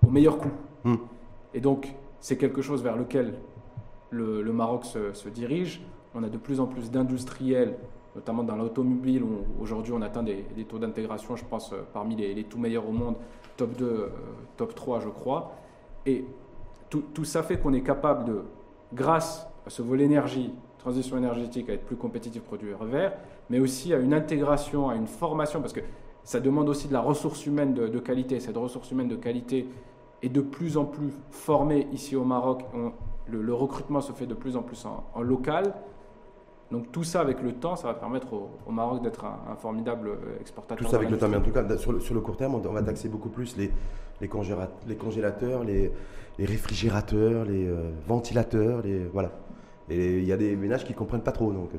au 0.06 0.10
meilleur 0.10 0.38
coût. 0.38 0.52
Hmm. 0.84 0.96
Et 1.54 1.60
donc, 1.60 1.96
c'est 2.20 2.38
quelque 2.38 2.62
chose 2.62 2.82
vers 2.84 2.96
lequel 2.96 3.36
le, 4.10 4.54
Maroc 4.54 4.86
se, 4.86 5.30
dirige. 5.30 5.82
On 6.16 6.24
a 6.24 6.30
de 6.30 6.38
plus 6.38 6.60
en 6.60 6.68
plus 6.68 6.92
d'industriels, 6.92 7.78
notamment 8.16 8.44
dans 8.44 8.56
l'automobile, 8.56 9.24
où 9.24 9.62
aujourd'hui 9.62 9.94
on 9.94 10.02
atteint 10.02 10.24
des, 10.24 10.46
taux 10.68 10.80
d'intégration, 10.80 11.36
je 11.36 11.46
pense, 11.46 11.74
parmi 11.94 12.16
les, 12.16 12.34
les, 12.34 12.44
tout 12.44 12.58
meilleurs 12.58 12.88
au 12.88 12.92
monde, 12.92 13.16
top 13.58 13.76
2, 13.78 13.86
euh, 13.86 14.10
top 14.58 14.76
3, 14.76 15.00
je 15.00 15.10
crois. 15.10 15.54
Et 16.06 16.26
tout, 16.90 17.04
tout 17.14 17.26
ça 17.26 17.44
fait 17.44 17.58
qu'on 17.58 17.74
est 17.74 17.82
capable 17.82 18.26
de, 18.26 18.44
grâce 18.94 19.48
à 19.66 19.70
ce 19.70 19.82
volet 19.82 20.04
énergie, 20.04 20.52
transition 20.78 21.18
énergétique, 21.18 21.70
à 21.70 21.74
être 21.74 21.86
plus 21.86 21.96
compétitif, 21.96 22.44
produire 22.44 22.84
vert, 22.84 23.14
mais 23.50 23.60
aussi 23.60 23.94
à 23.94 23.98
une 23.98 24.14
intégration, 24.14 24.90
à 24.90 24.96
une 24.96 25.08
formation, 25.08 25.62
parce 25.62 25.74
que 25.74 25.82
ça 26.24 26.40
demande 26.40 26.70
aussi 26.70 26.88
de 26.88 26.94
la 26.94 27.02
ressource 27.02 27.46
humaine 27.46 27.74
de, 27.74 28.00
qualité. 28.00 28.40
Cette 28.40 28.58
ressource 28.58 28.92
humaine 28.92 29.08
de 29.10 29.16
qualité 29.16 29.68
est 30.22 30.30
de 30.30 30.42
plus 30.42 30.78
en 30.78 30.86
plus 30.86 31.12
formée 31.32 31.88
ici 31.92 32.16
au 32.16 32.24
Maroc. 32.24 32.64
le, 33.28 33.54
recrutement 33.54 34.00
se 34.00 34.14
fait 34.14 34.26
de 34.26 34.34
plus 34.34 34.56
en 34.56 34.62
plus 34.62 34.86
en 34.86 35.22
local. 35.22 35.74
Donc 36.74 36.92
tout 36.92 37.04
ça 37.04 37.22
avec 37.22 37.40
le 37.44 37.54
temps, 37.54 37.76
ça 37.76 37.88
va 37.88 37.94
permettre 37.94 38.34
au, 38.34 38.72
Maroc 38.72 39.04
d'être 39.04 39.26
un, 39.26 39.56
formidable 39.58 40.08
euh, 40.08 40.40
exportateur. 40.42 40.84
Tout 40.84 40.90
ça 40.90 40.98
avec 40.98 41.12
le 41.12 41.20
temps, 41.20 41.30
mais 41.30 41.38
en 41.38 41.42
tout 41.42 41.52
cas, 41.52 41.64
sur 41.78 41.92
le, 41.92 42.20
court 42.20 42.36
terme, 42.36 42.56
on 42.56 42.74
va 42.74 42.82
taxer 42.82 43.10
beaucoup 43.10 43.30
plus 43.30 43.56
les, 43.58 43.72
les, 44.20 44.28
congélateurs, 44.28 45.64
les, 45.64 45.92
réfrigérateurs, 46.40 47.46
les 47.46 47.68
euh, 47.68 47.92
ventilateurs, 48.08 48.82
les, 48.82 49.06
voilà. 49.06 49.30
Et 49.88 50.18
il 50.18 50.24
y 50.24 50.32
a 50.34 50.38
des 50.38 50.56
ménages 50.56 50.84
qui 50.84 50.94
ne 50.94 50.98
comprennent 50.98 51.22
pas 51.22 51.32
trop. 51.32 51.54
Donc, 51.54 51.70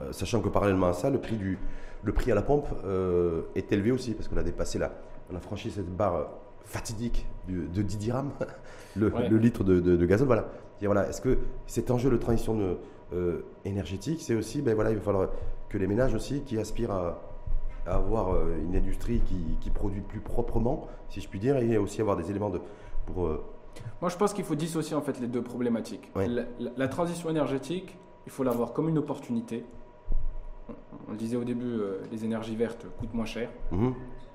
euh, 0.00 0.12
sachant 0.12 0.42
que 0.42 0.50
parallèlement 0.50 0.88
à 0.88 0.92
ça, 0.92 1.08
le 1.08 1.18
prix, 1.18 1.36
du, 1.36 1.58
le 2.02 2.12
prix 2.12 2.30
à 2.30 2.34
la 2.34 2.42
pompe 2.42 2.68
est 3.54 3.72
élevé 3.72 3.90
aussi, 3.90 4.12
parce 4.12 4.28
qu'on 4.28 4.36
a 4.36 4.42
dépassé 4.42 4.78
la, 4.78 4.92
on 5.32 5.34
a 5.34 5.40
franchi 5.40 5.70
cette 5.70 5.88
barre 5.88 6.28
fatidique 6.66 7.26
de 7.48 7.80
10 7.80 7.96
dirhams, 7.96 8.32
le, 8.96 9.08
litre 9.38 9.64
de, 9.64 9.80
de, 9.80 10.04
gazole. 10.04 10.26
Voilà. 10.26 10.44
voilà. 10.82 11.08
Est-ce 11.08 11.22
que 11.22 11.38
cet 11.66 11.90
enjeu 11.90 12.10
de 12.10 12.18
transition 12.18 12.54
de 12.54 12.76
euh, 13.12 13.44
énergétique, 13.64 14.20
c'est 14.20 14.34
aussi, 14.34 14.62
ben 14.62 14.74
voilà, 14.74 14.90
il 14.90 14.96
va 14.96 15.02
falloir 15.02 15.28
que 15.68 15.78
les 15.78 15.86
ménages 15.86 16.14
aussi 16.14 16.42
qui 16.42 16.58
aspirent 16.58 16.92
à, 16.92 17.20
avoir 17.86 18.32
euh, 18.32 18.56
une 18.64 18.76
industrie 18.76 19.20
qui, 19.60 19.70
produit 19.70 20.00
plus 20.00 20.20
proprement, 20.20 20.86
si 21.08 21.20
je 21.20 21.28
puis 21.28 21.40
dire, 21.40 21.56
et 21.56 21.76
aussi 21.78 22.00
avoir 22.00 22.16
des 22.16 22.30
éléments 22.30 22.50
de, 22.50 22.60
pour... 23.06 23.26
Euh, 23.26 23.44
Moi, 24.00 24.08
je 24.10 24.16
pense 24.16 24.32
qu'il 24.32 24.44
faut 24.44 24.54
dissocier 24.54 24.94
en 24.94 25.02
fait 25.02 25.18
les 25.20 25.26
deux 25.26 25.42
problématiques. 25.42 26.10
La, 26.76 26.88
transition 26.88 27.28
énergétique, 27.30 27.96
il 28.26 28.32
faut 28.32 28.44
la 28.44 28.52
voir 28.52 28.72
comme 28.72 28.88
une 28.88 28.98
opportunité. 28.98 29.64
On, 31.08 31.10
le 31.10 31.16
disait 31.16 31.36
au 31.36 31.44
début, 31.44 31.80
les 32.10 32.24
énergies 32.24 32.56
vertes 32.56 32.86
coûtent 32.98 33.14
moins 33.14 33.26
cher. 33.26 33.50
Mhm. 33.72 33.94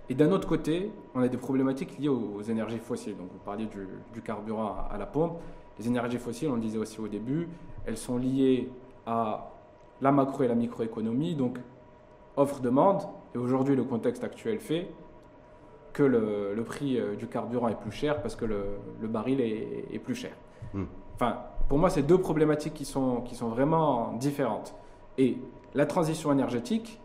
Et 0.10 0.16
d'un 0.16 0.32
autre 0.32 0.48
côté, 0.48 0.92
on 1.16 1.22
a 1.22 1.28
des 1.28 1.38
problématiques 1.38 1.98
liées 2.00 2.08
aux, 2.08 2.42
énergies 2.42 2.80
fossiles. 2.80 3.18
Donc, 3.18 3.28
vous 3.32 3.40
parliez 3.40 3.68
du, 4.14 4.22
carburant 4.22 4.76
à, 4.90 4.98
la 4.98 5.06
pompe. 5.06 5.40
Les 5.80 5.88
énergies 5.88 6.18
fossiles, 6.18 6.50
on 6.50 6.56
le 6.56 6.62
disait 6.62 6.78
aussi 6.78 7.00
au 7.00 7.08
début, 7.08 7.48
elles 7.86 7.98
sont 7.98 8.18
liées 8.18 8.70
à 9.06 9.52
la 10.02 10.12
macro 10.12 10.44
et 10.44 10.48
la 10.48 10.56
microéconomie, 10.56 11.36
donc 11.36 11.58
offre-demande. 12.36 13.04
Et 13.36 13.38
aujourd'hui, 13.38 13.76
le 13.76 13.84
contexte 13.84 14.24
actuel 14.24 14.60
fait 14.60 14.88
que 15.94 16.04
le, 16.04 16.64
prix 16.64 17.00
euh, 17.00 17.16
du 17.16 17.28
carburant 17.28 17.70
est 17.70 17.80
plus 17.80 17.92
cher 17.92 18.22
parce 18.22 18.36
que 18.36 18.46
le, 18.46 19.08
baril 19.08 19.42
est, 19.42 20.00
plus 20.00 20.16
cher. 20.16 20.32
Hmm. 20.74 20.86
Enfin, 21.16 21.38
pour 21.68 21.80
moi, 21.80 21.90
c'est 21.90 22.04
deux 22.04 22.20
problématiques 22.20 22.76
qui 22.76 22.86
sont, 22.86 23.22
qui 23.22 23.36
sont 23.36 23.48
vraiment 23.50 24.14
différentes. 24.14 24.76
Et 25.18 25.38
la 25.74 25.86
transition 25.86 26.32
énergétique 26.32 27.00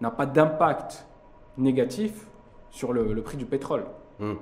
n'a 0.00 0.10
pas 0.10 0.26
d'impact 0.26 1.06
négatif 1.58 2.26
sur 2.70 2.92
le, 2.92 3.22
prix 3.22 3.36
du 3.36 3.44
pétrole. 3.44 3.84
Hmm. 4.18 4.34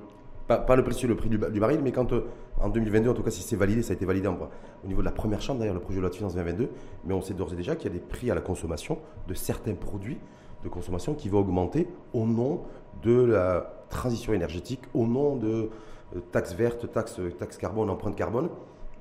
Pas, 0.47 0.77
le 0.77 0.85
prix 0.85 0.95
sur 0.95 1.09
le 1.09 1.17
prix 1.17 1.29
du, 1.29 1.39
baril, 1.39 1.81
mais 1.83 1.93
quand 1.93 2.13
euh, 2.13 2.27
en 2.63 2.69
2022, 2.69 3.11
en 3.11 3.15
tout 3.15 3.23
cas, 3.23 3.31
si 3.31 3.43
c'est 3.43 3.57
validé, 3.57 3.83
ça 3.83 3.93
a 3.93 3.97
été 3.97 4.05
validé 4.05 4.29
au 4.29 4.87
niveau 4.87 5.01
de 5.01 5.07
la 5.07 5.13
première 5.13 5.41
chambre, 5.41 5.61
d'ailleurs, 5.61 5.75
le 5.75 5.81
projet 5.81 5.97
de 5.97 6.03
loi 6.03 6.11
de 6.11 6.15
finances 6.15 6.35
2022, 6.35 6.71
mais 7.05 7.15
on 7.15 7.21
sait 7.21 7.35
d'ores 7.35 7.53
et 7.53 7.57
déjà 7.57 7.77
qu'il 7.77 7.93
y 7.93 7.95
a 7.95 7.99
des 7.99 8.05
prix 8.05 8.31
à 8.31 8.35
la 8.35 8.41
consommation 8.41 8.99
de 9.29 9.35
certains 9.35 9.75
produits 9.75 10.19
de 10.63 10.69
consommation 10.69 11.15
qui 11.15 11.29
vont 11.29 11.41
augmenter 11.41 11.89
au 12.13 12.25
nom 12.25 12.63
de 13.03 13.25
la 13.25 13.85
transition 13.89 14.33
énergétique, 14.33 14.83
au 14.95 15.07
nom 15.07 15.37
de 15.37 15.71
euh, 16.15 16.21
taxes 16.31 16.55
vertes, 16.55 16.91
taxes, 16.93 17.21
taxes 17.39 17.59
carbone, 17.59 17.91
empreinte 17.91 18.17
carbone. 18.17 18.49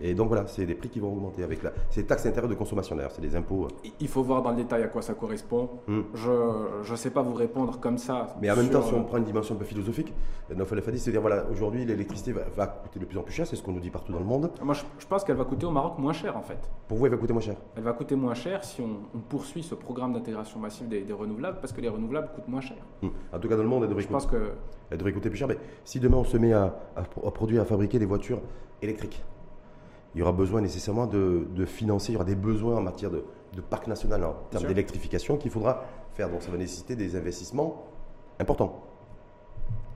Et 0.02 0.14
donc 0.14 0.28
voilà, 0.28 0.48
c'est 0.48 0.66
des 0.66 0.74
prix 0.74 0.90
qui 0.90 1.00
vont 1.00 1.12
augmenter 1.12 1.44
avec 1.44 1.62
la. 1.64 1.72
C'est 1.90 2.04
taxes 2.04 2.26
intérieures 2.26 2.50
de 2.50 2.56
consommation 2.56 2.96
d'ailleurs, 2.96 3.12
c'est 3.12 3.22
des 3.22 3.36
impôts. 3.36 3.66
Euh. 3.66 3.90
Il 4.00 4.08
faut 4.08 4.24
voir 4.24 4.42
dans 4.42 4.50
le 4.50 4.56
détail 4.56 4.84
à 4.84 4.88
quoi 4.88 5.02
ça 5.02 5.14
correspond. 5.14 5.70
Hmm. 5.88 6.02
Je 6.16 6.92
ne 6.92 6.96
sais 6.96 7.12
pas 7.12 7.22
vous 7.22 7.34
répondre 7.34 7.80
comme 7.80 7.98
ça. 7.98 8.36
Mais 8.42 8.50
en 8.50 8.56
même 8.56 8.70
temps, 8.70 8.82
si 8.82 8.94
on 8.94 9.04
prend 9.04 9.18
une 9.18 9.24
dimension 9.24 9.56
un 9.56 9.58
peu 9.58 9.66
philosophique, 9.66 10.14
Fadi, 10.82 11.00
c'est-à-dire 11.00 11.22
voilà, 11.22 11.46
aujourd'hui 11.52 11.86
l'électricité 11.86 12.34
va, 12.34 12.68
coûter 12.68 13.00
de 13.00 13.06
plus 13.06 13.18
en 13.18 13.24
plus 13.24 13.34
cher, 13.34 13.46
c'est 13.46 13.56
ce 13.56 13.64
qu'on 13.64 13.74
nous 13.74 13.80
dit 13.80 13.90
partout 13.90 14.12
dans 14.12 14.20
le 14.20 14.26
monde. 14.26 14.52
Moi 14.64 14.74
je, 14.74 15.06
pense 15.06 15.24
qu'elle 15.24 15.36
va 15.36 15.46
coûter 15.46 15.66
au 15.66 15.72
Maroc 15.72 15.98
moins 15.98 16.14
cher 16.14 16.36
en 16.36 16.42
fait. 16.42 16.70
Pour 16.88 16.98
vous, 16.98 17.06
elle 17.06 17.12
va 17.12 17.18
coûter 17.18 17.34
moins 17.34 17.42
cher? 17.42 17.56
Elle 17.76 17.84
va 17.84 17.94
coûter 17.94 18.16
moins 18.16 18.34
cher 18.34 18.64
si 18.64 18.82
on, 18.82 19.20
poursuit 19.30 19.64
ce 19.64 19.76
programme 19.76 20.14
d'intégration 20.14 20.60
massive 20.60 20.88
des, 20.88 21.06
renouvelables 21.14 21.60
parce 21.62 21.74
que 21.74 21.82
les 21.82 21.90
renouvelables 21.90 22.30
coûtent 22.34 22.48
moins 22.48 22.62
cher. 22.62 22.78
Hmm. 23.02 23.10
En 23.32 23.40
tout 23.40 23.48
cas, 23.48 23.56
dans 23.56 23.64
le 23.64 23.70
monde, 23.70 23.84
elle 23.84 23.90
devrait, 23.90 24.04
je 24.04 24.08
pense 24.08 24.26
que... 24.26 24.54
elle 24.90 24.98
devrait 24.98 25.14
coûter 25.14 25.30
plus 25.30 25.38
cher. 25.38 25.48
Mais 25.48 25.58
si 25.86 26.00
demain 26.00 26.18
on 26.18 26.24
se 26.24 26.38
met 26.38 26.54
à, 26.54 26.76
à 26.96 27.32
produire, 27.32 27.62
à 27.62 27.66
fabriquer 27.66 28.00
des 28.00 28.06
voitures 28.06 28.42
électriques, 28.82 29.24
il 30.14 30.20
y 30.20 30.22
aura 30.22 30.32
besoin 30.32 30.62
nécessairement 30.62 31.08
de, 31.08 31.66
financer, 31.66 32.12
il 32.12 32.14
y 32.14 32.16
aura 32.18 32.26
des 32.26 32.36
besoins 32.36 32.78
en 32.78 32.82
matière 32.82 33.12
de, 33.12 33.24
parc 33.70 33.88
national, 33.88 34.24
en 34.24 34.34
termes 34.50 34.66
d'électrification 34.66 35.38
qu'il 35.38 35.52
faudra 35.52 35.86
faire. 36.14 36.30
Donc 36.30 36.42
ça 36.42 36.52
va 36.52 36.58
nécessiter 36.58 36.96
des 36.96 37.16
investissements 37.16 37.86
importants. 38.40 38.82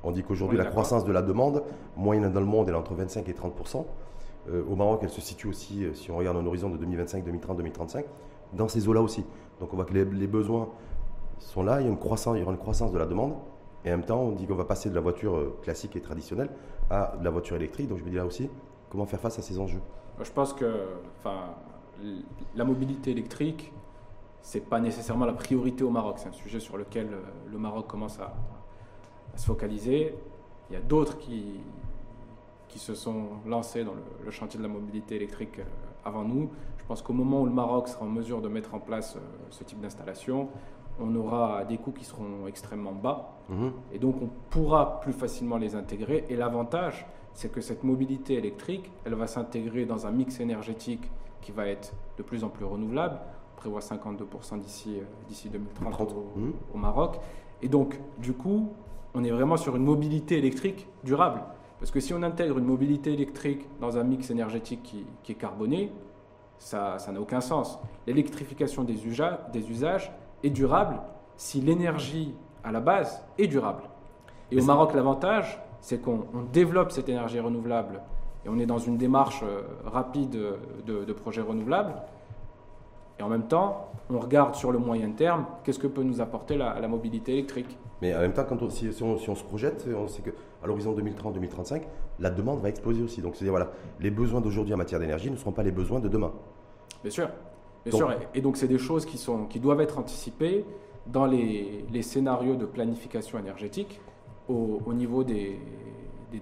On 0.04 0.12
dit 0.12 0.24
qu'aujourd'hui, 0.24 0.58
la 0.58 0.66
croissance 0.66 1.04
de 1.04 1.12
la 1.12 1.22
demande 1.22 1.64
moyenne 1.98 2.32
dans 2.32 2.40
le 2.40 2.46
monde 2.46 2.70
est 2.70 2.74
entre 2.74 2.94
25 2.94 3.28
et 3.28 3.34
30% 3.34 3.86
euh, 4.50 4.64
Au 4.70 4.76
Maroc, 4.76 5.00
elle 5.02 5.10
se 5.10 5.20
situe 5.20 5.48
aussi, 5.48 5.84
euh, 5.84 5.94
si 5.96 6.12
on 6.12 6.18
regarde 6.18 6.38
un 6.38 6.46
horizon 6.46 6.70
de 6.70 6.78
2025, 6.78 7.24
2030, 7.24 7.58
2035, 7.58 8.06
dans 8.54 8.68
ces 8.68 8.88
eaux-là 8.88 9.02
aussi. 9.02 9.26
Donc 9.60 9.74
on 9.74 9.76
voit 9.76 9.86
que 9.86 9.94
les, 9.94 10.28
besoins 10.28 10.70
sont 11.40 11.64
là, 11.64 11.82
il 11.82 11.86
y, 11.86 11.88
a 11.88 11.92
une 11.92 11.98
croissance, 11.98 12.36
il 12.38 12.42
y 12.42 12.44
aura 12.44 12.52
une 12.52 12.60
croissance 12.60 12.92
de 12.92 13.00
la 13.00 13.08
demande. 13.08 13.34
Et 13.84 13.90
en 13.90 13.98
même 13.98 14.06
temps, 14.06 14.22
on 14.22 14.32
dit 14.32 14.46
qu'on 14.46 14.56
va 14.56 14.66
passer 14.66 14.90
de 14.90 14.96
la 14.96 15.02
voiture 15.02 15.36
euh, 15.36 15.58
classique 15.64 15.96
et 15.96 16.02
traditionnelle 16.02 16.50
à 16.90 17.16
de 17.20 17.24
la 17.24 17.32
voiture 17.32 17.56
électrique. 17.56 17.90
Donc 17.90 17.98
je 17.98 18.04
me 18.04 18.10
dis 18.10 18.16
là 18.16 18.26
aussi, 18.26 18.50
comment 18.90 19.08
faire 19.08 19.20
face 19.20 19.40
à 19.40 19.42
ces 19.42 19.60
enjeux? 19.60 19.82
Je 20.24 20.32
pense 20.32 20.54
que 20.54 20.88
enfin, 21.20 21.56
la 22.56 22.64
mobilité 22.64 23.12
électrique, 23.12 23.72
c'est 24.42 24.62
pas 24.62 24.80
nécessairement 24.80 25.26
la 25.26 25.34
priorité 25.34 25.84
au 25.84 25.90
Maroc. 25.90 26.18
C'est 26.20 26.30
un 26.30 26.34
sujet 26.34 26.60
sur 26.60 26.78
lequel 26.78 27.08
euh, 27.08 27.22
le 27.52 27.58
Maroc 27.58 27.88
commence 27.88 28.20
à, 28.20 28.34
se 29.36 29.48
focaliser. 29.48 30.14
Il 30.70 30.74
y 30.74 30.76
a 30.78 30.82
d'autres 30.82 31.18
qui, 31.18 31.60
qui 32.70 32.80
se 32.80 32.94
sont 32.94 33.24
lancés 33.46 33.84
dans 33.84 33.96
le, 34.24 34.32
chantier 34.32 34.58
de 34.58 34.64
la 34.64 34.70
mobilité 34.70 35.16
électrique 35.16 35.60
euh, 35.60 35.64
avant 36.06 36.24
nous. 36.24 36.52
Je 36.78 36.86
pense 36.86 37.02
qu'au 37.02 37.14
moment 37.14 37.42
où 37.42 37.46
le 37.46 37.52
Maroc 37.52 37.88
sera 37.88 38.06
en 38.06 38.10
mesure 38.10 38.40
de 38.42 38.48
mettre 38.48 38.76
en 38.76 38.80
place 38.80 39.16
euh, 39.16 39.20
ce 39.50 39.64
type 39.64 39.82
d'installation, 39.82 40.50
on 41.00 41.14
aura 41.16 41.66
des 41.66 41.78
coûts 41.78 41.92
qui 41.92 42.06
seront 42.06 42.48
extrêmement 42.48 42.94
bas. 42.94 43.36
Mhm. 43.50 43.74
Et 43.92 44.00
donc 44.00 44.22
on 44.22 44.30
pourra 44.52 45.02
plus 45.02 45.14
facilement 45.14 45.58
les 45.58 45.76
intégrer. 45.76 46.24
Et 46.30 46.36
l'avantage, 46.36 47.08
c'est 47.36 47.52
que 47.52 47.62
cette 47.62 47.84
mobilité 47.84 48.36
électrique, 48.36 48.90
elle 49.04 49.14
va 49.14 49.28
s'intégrer 49.28 49.86
dans 49.86 50.08
un 50.08 50.12
mix 50.12 50.40
énergétique 50.40 51.12
qui 51.42 51.52
va 51.52 51.68
être 51.68 51.94
de 52.18 52.24
plus 52.24 52.44
en 52.44 52.50
plus 52.50 52.66
renouvelable. 52.66 53.20
On 53.54 53.58
prévoit 53.58 53.82
52% 53.82 54.60
d'ici, 54.60 54.98
euh, 54.98 55.04
d'ici 55.28 55.50
2030 55.50 56.16
mmh. 56.16 56.52
au, 56.74 56.78
Maroc. 56.78 57.20
Et 57.62 57.68
donc, 57.68 58.00
du 58.18 58.34
coup, 58.34 58.72
on 59.14 59.24
est 59.24 59.32
vraiment 59.32 59.58
sur 59.58 59.76
une 59.76 59.84
mobilité 59.84 60.38
électrique 60.38 60.88
durable. 61.04 61.42
Parce 61.80 61.92
que 61.92 62.00
si 62.00 62.14
on 62.14 62.24
intègre 62.24 62.58
une 62.58 62.66
mobilité 62.66 63.14
électrique 63.14 63.68
dans 63.82 63.98
un 63.98 64.04
mix 64.04 64.32
énergétique 64.32 64.82
qui, 64.82 65.06
qui 65.24 65.34
est 65.34 65.36
carboné, 65.36 65.92
ça 66.58 66.98
n'a 67.12 67.20
aucun 67.20 67.42
sens. 67.42 67.80
L'électrification 68.08 68.84
des, 68.84 68.96
des 69.52 69.70
usages 69.70 70.12
est 70.42 70.50
durable 70.50 71.02
si 71.36 71.60
l'énergie 71.60 72.34
à 72.64 72.72
la 72.72 72.80
base 72.80 73.22
est 73.38 73.48
durable. 73.48 73.84
Et 74.52 74.60
au 74.62 74.64
Maroc, 74.64 74.94
l'avantage, 74.94 75.60
c'est 75.86 76.00
qu'on 76.02 76.26
développe 76.52 76.92
cette 76.92 77.10
énergie 77.10 77.40
renouvelable 77.40 78.02
et 78.44 78.50
on 78.50 78.58
est 78.58 78.66
dans 78.66 78.80
une 78.80 78.98
démarche 78.98 79.44
euh, 79.44 79.62
rapide 79.86 80.32
de, 80.32 81.14
projets 81.14 81.42
renouvelables. 81.42 81.94
Et 83.20 83.24
en 83.24 83.30
même 83.30 83.48
temps, 83.48 83.92
on 84.10 84.18
regarde 84.18 84.56
sur 84.56 84.72
le 84.72 84.80
moyen 84.80 85.12
terme, 85.12 85.46
qu'est-ce 85.64 85.78
que 85.78 85.86
peut 85.86 86.02
nous 86.02 86.22
apporter 86.22 86.58
la, 86.58 86.88
mobilité 86.88 87.34
électrique. 87.34 87.78
Mais 88.02 88.16
en 88.16 88.22
même 88.22 88.34
temps, 88.34 88.46
quand 88.50 88.64
on, 88.64 88.70
si, 88.72 88.90
on, 89.04 89.36
se 89.36 89.44
projette, 89.44 89.86
on 89.96 90.08
sait 90.08 90.24
qu'à 90.24 90.32
l'horizon 90.66 90.96
2030-2035, 90.96 91.84
la 92.20 92.32
demande 92.32 92.62
va 92.62 92.70
exploser 92.70 93.04
aussi. 93.04 93.22
Donc, 93.22 93.36
c'est-à-dire, 93.36 93.54
voilà, 93.54 93.70
les 94.00 94.10
besoins 94.10 94.42
d'aujourd'hui 94.42 94.74
en 94.74 94.78
matière 94.78 95.00
d'énergie 95.00 95.30
ne 95.30 95.36
seront 95.36 95.52
pas 95.52 95.64
les 95.64 95.72
besoins 95.72 96.00
de 96.00 96.10
demain. 96.10 96.32
Bien 97.04 97.12
sûr. 97.12 97.30
Bien 97.86 97.96
sûr. 97.96 98.12
Et 98.34 98.42
donc, 98.42 98.58
c'est 98.58 98.68
des 98.68 98.80
choses 98.80 99.06
qui, 99.06 99.20
sont, 99.20 99.46
qui 99.46 99.60
doivent 99.60 99.82
être 99.82 100.00
anticipées 100.00 100.66
dans 101.06 101.28
les, 101.28 101.86
les 101.92 102.02
scénarios 102.02 102.56
de 102.56 102.66
planification 102.66 103.38
énergétique 103.38 104.02
au, 104.50 104.94
niveau 104.94 105.24
des, 105.24 105.60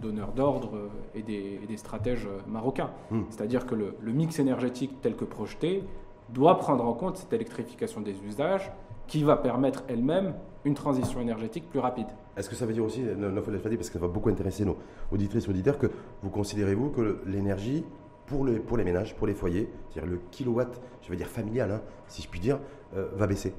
donneurs 0.01 0.31
d'ordre 0.31 0.89
et 1.13 1.21
des, 1.21 1.77
stratèges 1.77 2.27
marocains. 2.47 2.91
Hmm. 3.11 3.23
C'est-à-dire 3.29 3.65
que 3.65 3.75
le, 3.75 4.13
mix 4.13 4.39
énergétique 4.39 5.01
tel 5.01 5.15
que 5.15 5.25
projeté 5.25 5.83
doit 6.29 6.57
prendre 6.57 6.85
en 6.85 6.93
compte 6.93 7.17
cette 7.17 7.33
électrification 7.33 8.01
des 8.01 8.15
usages 8.23 8.71
qui 9.07 9.23
va 9.23 9.35
permettre 9.35 9.83
elle-même 9.87 10.33
une 10.65 10.73
transition 10.73 11.19
énergétique 11.19 11.69
plus 11.69 11.79
rapide. 11.79 12.07
Est-ce 12.37 12.49
que 12.49 12.55
ça 12.55 12.65
veut 12.65 12.73
dire 12.73 12.85
aussi, 12.85 13.03
parce 13.03 13.89
que 13.89 13.93
ça 13.93 13.99
va 13.99 14.07
beaucoup 14.07 14.29
intéresser 14.29 14.65
nos 14.65 14.77
auditrices 15.11 15.45
et 15.45 15.49
auditeurs, 15.49 15.77
que 15.77 15.87
vous 16.21 16.29
considérez-vous 16.29 16.89
que 16.89 17.21
l'énergie 17.25 17.83
pour, 18.25 18.47
pour 18.65 18.77
les 18.77 18.83
ménages, 18.83 19.15
pour 19.15 19.27
les 19.27 19.33
foyers, 19.33 19.69
c'est-à-dire 19.89 20.11
le 20.11 20.21
kilowatt, 20.31 20.81
je 21.01 21.09
veux 21.09 21.15
dire 21.15 21.27
familial, 21.27 21.71
hein, 21.71 21.81
si 22.07 22.21
je 22.21 22.29
puis 22.29 22.39
dire, 22.39 22.59
euh, 22.95 23.09
va 23.15 23.27
baisser? 23.27 23.53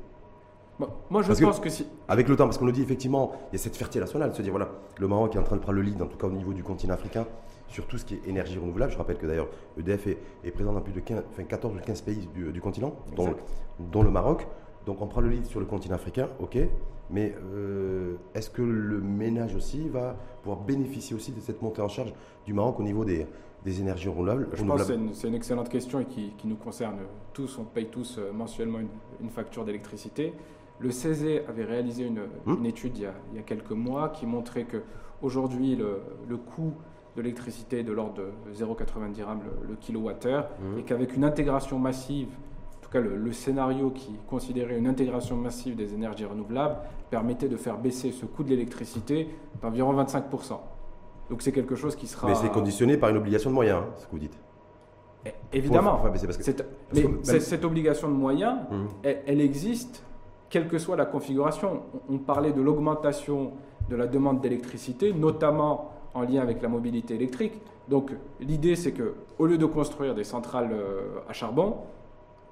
Moi, 1.11 1.23
je 1.23 1.33
pense 1.45 1.61
que, 1.61 1.69
si. 1.69 1.87
Avec 2.09 2.29
le 2.29 2.37
temps, 2.37 2.45
parce 2.45 2.59
qu'on 2.59 2.65
nous 2.65 2.73
dit 2.73 2.83
effectivement, 2.83 3.33
il 3.53 3.57
y 3.57 3.61
a 3.61 3.63
cette 3.63 3.77
fierté 3.77 4.01
nationale 4.01 4.31
de 4.31 4.35
se 4.35 4.43
dire 4.43 4.51
voilà, 4.51 4.71
le 4.99 5.07
Maroc 5.09 5.35
est 5.35 5.39
en 5.39 5.43
train 5.43 5.57
de 5.57 5.61
prendre 5.61 5.77
le 5.77 5.83
lead, 5.83 6.01
en 6.03 6.07
tout 6.07 6.17
cas 6.19 6.27
au 6.27 6.33
niveau 6.33 6.53
du 6.53 6.63
continent 6.63 6.95
africain, 6.95 7.27
sur 7.69 7.87
tout 7.87 7.99
ce 7.99 8.05
qui 8.05 8.15
est 8.15 8.29
énergie 8.29 8.59
renouvelable. 8.59 8.93
Je 8.93 8.99
rappelle 8.99 9.19
que 9.19 9.27
d'ailleurs, 9.27 9.49
EDF 9.79 10.09
est, 10.45 10.51
présent 10.51 10.73
dans 10.73 10.81
plus 10.81 10.93
de 10.93 11.01
15, 11.01 11.23
14 11.49 11.75
ou 11.77 11.79
15 11.79 12.03
pays 12.03 12.29
du, 12.35 12.61
continent, 12.61 12.95
dont, 13.17 14.03
le 14.03 14.11
Maroc. 14.11 14.47
Donc 14.87 15.01
on 15.01 15.07
prend 15.07 15.21
le 15.21 15.31
lead 15.31 15.47
sur 15.47 15.61
le 15.61 15.67
continent 15.67 15.95
africain, 15.95 16.29
ok, 16.41 16.59
mais 17.11 17.35
euh, 17.55 18.17
est-ce 18.35 18.51
que 18.51 18.61
le 18.61 19.01
ménage 19.01 19.55
aussi 19.55 19.89
va 19.89 20.15
pouvoir 20.43 20.61
bénéficier 20.61 21.17
aussi 21.17 21.33
de 21.33 21.41
cette 21.41 21.63
montée 21.63 21.81
en 21.81 21.89
charge 21.89 22.13
du 22.45 22.53
Maroc 22.53 22.81
au 22.81 22.83
niveau 22.83 23.05
des, 23.05 23.27
énergies 23.65 24.09
renouvelables 24.09 24.49
Je 24.53 24.63
pense 24.63 24.87
que 24.87 24.95
c'est 25.15 25.29
une, 25.29 25.35
excellente 25.35 25.71
question 25.71 26.01
et 26.01 26.05
qui, 26.05 26.35
nous 26.45 26.57
concerne 26.57 26.99
tous. 27.33 27.59
On 27.59 27.65
paye 27.65 27.87
tous 27.87 28.19
euh, 28.19 28.31
mensuellement 28.31 28.81
une 29.21 29.31
facture 29.31 29.65
d'électricité. 29.65 30.35
Le 30.85 30.91
CESE 30.91 31.41
avait 31.49 31.65
réalisé 31.65 32.05
une, 32.05 32.21
hmm. 32.45 32.67
étude 32.67 32.99
il 32.99 33.05
y, 33.05 33.39
a, 33.39 33.43
quelques 33.43 33.71
mois 33.71 34.11
qui 34.11 34.27
montrait 34.27 34.65
que 34.65 34.83
aujourd'hui 35.23 35.77
le, 35.77 36.37
coût 36.37 36.75
de 37.17 37.23
l'électricité 37.23 37.79
est 37.81 37.85
de 37.85 37.93
l'ordre 37.93 38.17
de 38.17 38.55
0,90 38.55 39.13
dirhams 39.13 39.41
le, 39.67 39.77
kilowattheure 39.77 40.51
hmm. 40.61 40.79
et 40.79 40.83
qu'avec 40.83 41.17
une 41.17 41.25
intégration 41.25 41.79
massive, 41.79 42.29
en 42.29 42.85
tout 42.85 42.91
cas 42.91 43.01
le, 43.01 43.33
scénario 43.33 43.91
qui 43.93 44.13
considérait 44.29 44.77
une 44.77 44.87
intégration 44.87 45.37
massive 45.39 45.75
des 45.75 45.95
énergies 45.95 46.27
renouvelables 46.27 46.77
permettait 47.09 47.49
de 47.49 47.57
faire 47.57 47.79
baisser 47.79 48.13
ce 48.13 48.27
coût 48.27 48.45
de 48.45 48.51
l'électricité 48.51 49.31
d'environ 49.63 49.95
25%. 49.95 50.59
Donc 51.31 51.41
c'est 51.41 51.53
quelque 51.53 51.77
chose 51.77 51.97
qui 51.97 52.07
sera... 52.07 52.29
Mais 52.29 52.35
c'est 52.35 52.53
conditionné 52.53 52.99
par 52.99 53.09
une 53.09 53.17
obligation 53.17 53.49
de 53.49 53.55
moyens, 53.55 53.85
hein, 53.85 53.93
ce 53.97 54.05
que 54.05 54.11
vous 54.11 54.19
dites. 54.19 54.39
Eh, 55.25 55.31
évidemment. 55.55 56.03
mais 56.93 57.41
cette 57.41 57.65
obligation 57.65 58.09
de 58.09 58.15
moyens, 58.15 58.59
hmm. 58.71 58.87
elle 59.03 59.41
existe 59.41 60.05
quelle 60.55 60.69
que 60.69 60.79
soit 60.79 60.95
la 60.95 61.05
configuration. 61.05 61.83
On, 62.09 62.19
parlait 62.19 62.53
de 62.53 62.63
l'augmentation 62.63 63.55
de 63.91 63.97
la 63.97 64.07
demande 64.07 64.41
d'électricité, 64.41 65.13
notamment 65.13 65.91
en 66.15 66.23
lien 66.23 66.43
avec 66.43 66.63
la 66.63 66.69
mobilité 66.69 67.17
électrique. 67.17 67.55
Donc 67.89 68.13
l'idée, 68.39 68.77
c'est 68.77 68.93
que 68.93 69.15
au 69.41 69.47
lieu 69.47 69.59
de 69.59 69.67
construire 69.67 70.15
des 70.15 70.23
centrales 70.23 70.71
euh, 70.73 71.19
à 71.29 71.33
charbon, 71.33 71.79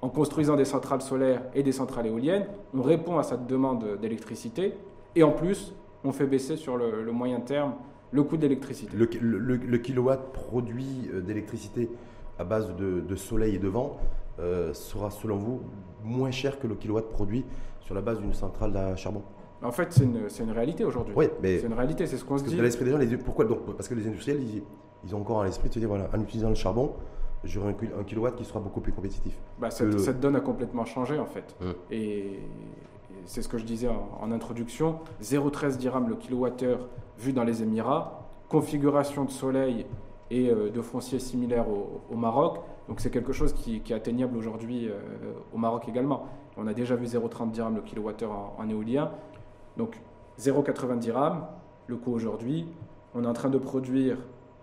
en 0.01 0.09
construisant 0.09 0.57
des 0.57 0.65
centrales 0.65 1.01
solaires 1.01 1.43
et 1.55 1.63
des 1.63 1.71
centrales 1.71 2.07
éoliennes, 2.07 2.45
on 2.77 2.81
répond 2.81 3.19
à 3.19 3.23
cette 3.23 3.47
demande 3.47 3.97
d'électricité 4.01 4.73
et 5.15 5.23
en 5.23 5.31
plus, 5.31 5.73
on 6.03 6.11
fait 6.11 6.27
baisser 6.27 6.57
sur 6.57 6.75
le, 6.75 7.09
moyen 7.13 7.39
terme 7.39 7.75
le 8.11 8.21
coût 8.23 8.35
d'électricité. 8.35 8.97
Le, 8.97 9.77
kilowatt 9.77 10.33
produit 10.33 11.09
euh, 11.13 11.21
d'électricité 11.21 11.89
à 12.37 12.43
base 12.43 12.75
de, 12.75 13.15
soleil 13.15 13.55
et 13.55 13.59
de 13.59 13.69
vent 13.69 13.97
euh, 14.39 14.73
sera 14.73 15.09
selon 15.09 15.37
vous 15.37 15.61
moins 16.03 16.31
cher 16.31 16.59
que 16.59 16.67
le 16.67 16.75
kilowatt 16.75 17.09
produit 17.09 17.45
sur 17.83 17.93
la 17.93 18.01
base 18.01 18.19
d'une 18.19 18.33
centrale 18.33 18.75
à 18.75 18.95
charbon 18.95 19.21
En 19.61 19.71
fait, 19.71 19.91
c'est 19.91 20.03
une, 20.03 20.27
une, 20.39 20.51
réalité 20.51 20.85
aujourd'hui. 20.85 21.13
Oui, 21.15 21.27
mais. 21.41 21.59
C'est 21.59 21.67
une 21.67 21.73
réalité, 21.73 22.07
c'est 22.07 22.17
ce 22.17 22.25
qu'on 22.25 22.37
se 22.37 22.43
dit. 22.43 22.55
l'esprit 22.55 22.85
des 22.85 22.91
gens, 22.91 22.97
les, 22.97 23.17
pourquoi 23.17 23.45
donc, 23.45 23.59
Parce 23.75 23.87
que 23.87 23.93
les 23.93 24.07
industriels, 24.07 24.41
ils, 25.03 25.15
ont 25.15 25.19
encore 25.19 25.41
à 25.41 25.45
l'esprit 25.45 25.69
de 25.69 25.73
se 25.73 25.79
dire 25.79 25.89
voilà, 25.89 26.09
en 26.15 26.21
utilisant 26.21 26.49
le 26.49 26.55
charbon, 26.55 26.93
j'aurai 27.43 27.71
un, 27.71 27.99
un, 27.99 28.03
kilowatt 28.03 28.35
qui 28.35 28.45
sera 28.45 28.59
beaucoup 28.59 28.79
plus 28.79 28.93
compétitif. 28.93 29.37
Bah, 29.59 29.69
cette, 29.69 30.19
donne 30.19 30.37
a 30.37 30.39
complètement 30.39 30.85
changé 30.85 31.19
en 31.19 31.25
fait. 31.25 31.55
Hum. 31.61 31.73
Et, 31.91 32.39
c'est 33.25 33.41
ce 33.41 33.47
que 33.47 33.57
je 33.57 33.63
disais 33.63 33.87
en, 33.87 34.31
introduction 34.31 34.99
0,13 35.21 35.77
dirhams 35.77 36.09
le 36.09 36.15
kilowattheure 36.15 36.89
vu 37.17 37.31
dans 37.31 37.43
les 37.43 37.63
Émirats, 37.63 38.27
configuration 38.49 39.23
de 39.23 39.31
soleil 39.31 39.85
et 40.29 40.49
euh, 40.49 40.69
de 40.69 40.81
foncier 40.81 41.19
similaire 41.19 41.65
au, 41.69 42.15
Maroc. 42.15 42.59
Donc 42.87 42.99
c'est 42.99 43.11
quelque 43.11 43.31
chose 43.31 43.53
qui, 43.53 43.81
est 43.87 43.93
atteignable 43.93 44.37
aujourd'hui 44.37 44.89
euh, 44.89 44.99
au 45.53 45.57
Maroc 45.57 45.87
également. 45.87 46.27
On 46.57 46.67
a 46.67 46.73
déjà 46.73 46.95
vu 46.95 47.05
0,30 47.05 47.51
dirhams 47.51 47.75
le 47.75 47.81
kilowattheure 47.81 48.31
en, 48.31 48.55
en 48.59 48.69
éolien. 48.69 49.11
Donc 49.77 49.99
0,90 50.39 50.99
dirhams 50.99 51.45
le 51.87 51.97
coût 51.97 52.13
aujourd'hui. 52.13 52.65
On 53.15 53.23
est 53.23 53.27
en 53.27 53.33
train 53.33 53.49
de 53.49 53.57
produire 53.57 54.17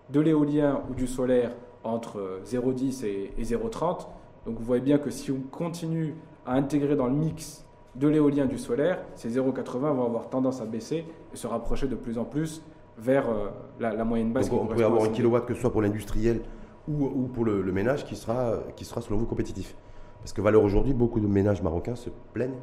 de 0.09 0.19
l'éolien 0.19 0.81
ou 0.89 0.93
du 0.93 1.07
solaire 1.07 1.51
entre 1.83 2.41
0,10 2.45 3.05
et, 3.05 3.33
0,30. 3.41 4.07
Donc 4.45 4.57
vous 4.57 4.63
voyez 4.63 4.81
bien 4.81 4.97
que 4.97 5.09
si 5.09 5.31
on 5.31 5.39
continue 5.51 6.15
à 6.45 6.53
intégrer 6.53 6.95
dans 6.95 7.07
le 7.07 7.13
mix 7.13 7.65
de 7.95 8.07
l'éolien 8.07 8.45
du 8.45 8.57
solaire, 8.57 8.99
ces 9.15 9.29
0,80 9.29 9.79
vont 9.79 10.05
avoir 10.05 10.29
tendance 10.29 10.61
à 10.61 10.65
baisser 10.65 11.05
et 11.33 11.35
se 11.35 11.47
rapprocher 11.47 11.87
de 11.87 11.95
plus 11.95 12.17
en 12.17 12.25
plus 12.25 12.61
vers 12.97 13.29
euh, 13.29 13.49
la, 13.79 14.03
moyenne 14.03 14.31
basse. 14.31 14.49
Donc 14.49 14.63
on 14.63 14.65
pourrait 14.67 14.83
avoir 14.83 15.03
un 15.03 15.09
kilowatt 15.09 15.45
que 15.45 15.53
ce 15.53 15.61
soit 15.61 15.71
pour 15.71 15.81
l'industriel 15.81 16.41
ou, 16.87 17.05
ou, 17.05 17.27
pour 17.27 17.45
le, 17.45 17.63
ménage 17.71 18.05
qui 18.05 18.15
sera, 18.15 18.55
qui 18.75 18.85
sera 18.85 19.01
selon 19.01 19.17
vous 19.17 19.25
compétitif. 19.25 19.75
Parce 20.21 20.33
que 20.33 20.41
valeur 20.41 20.63
aujourd'hui, 20.63 20.93
beaucoup 20.93 21.19
de 21.19 21.27
ménages 21.27 21.61
marocains 21.61 21.95
se 21.95 22.09
plaignent 22.33 22.59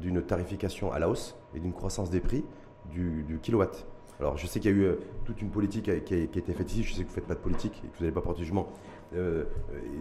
d'une 0.00 0.22
tarification 0.22 0.92
à 0.92 0.98
la 0.98 1.08
hausse 1.08 1.36
et 1.54 1.60
d'une 1.60 1.72
croissance 1.72 2.10
des 2.10 2.20
prix 2.20 2.44
du, 2.90 3.38
kilowatt. 3.42 3.86
Alors, 4.20 4.36
je 4.36 4.46
sais 4.46 4.60
qu'il 4.60 4.70
y 4.70 4.74
a 4.74 4.76
eu 4.76 4.84
euh, 4.84 5.00
toute 5.24 5.40
une 5.42 5.50
politique 5.50 5.84
qui 6.04 6.14
a, 6.14 6.16
été 6.16 6.52
faite 6.52 6.70
ici. 6.70 6.82
Je 6.84 6.94
sais 6.94 7.02
que 7.02 7.08
vous 7.08 7.12
ne 7.12 7.14
faites 7.14 7.26
pas 7.26 7.34
de 7.34 7.40
politique 7.40 7.82
et 7.84 7.88
que 7.88 7.96
vous 7.96 8.04
n'allez 8.04 8.14
pas 8.14 8.20
porter 8.20 8.40
jugement 8.40 8.68
euh, 9.14 9.44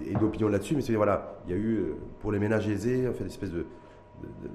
et 0.06 0.14
d'opinion 0.14 0.48
là-dessus. 0.48 0.76
Mais 0.76 0.82
c'est 0.82 0.94
voilà, 0.94 1.40
il 1.46 1.52
y 1.52 1.54
a 1.54 1.58
eu 1.58 1.78
euh, 1.78 1.96
pour 2.20 2.32
les 2.32 2.38
ménages 2.38 2.68
aisés, 2.68 3.08
en 3.08 3.14
fait, 3.14 3.22
une 3.22 3.30
espèce 3.30 3.52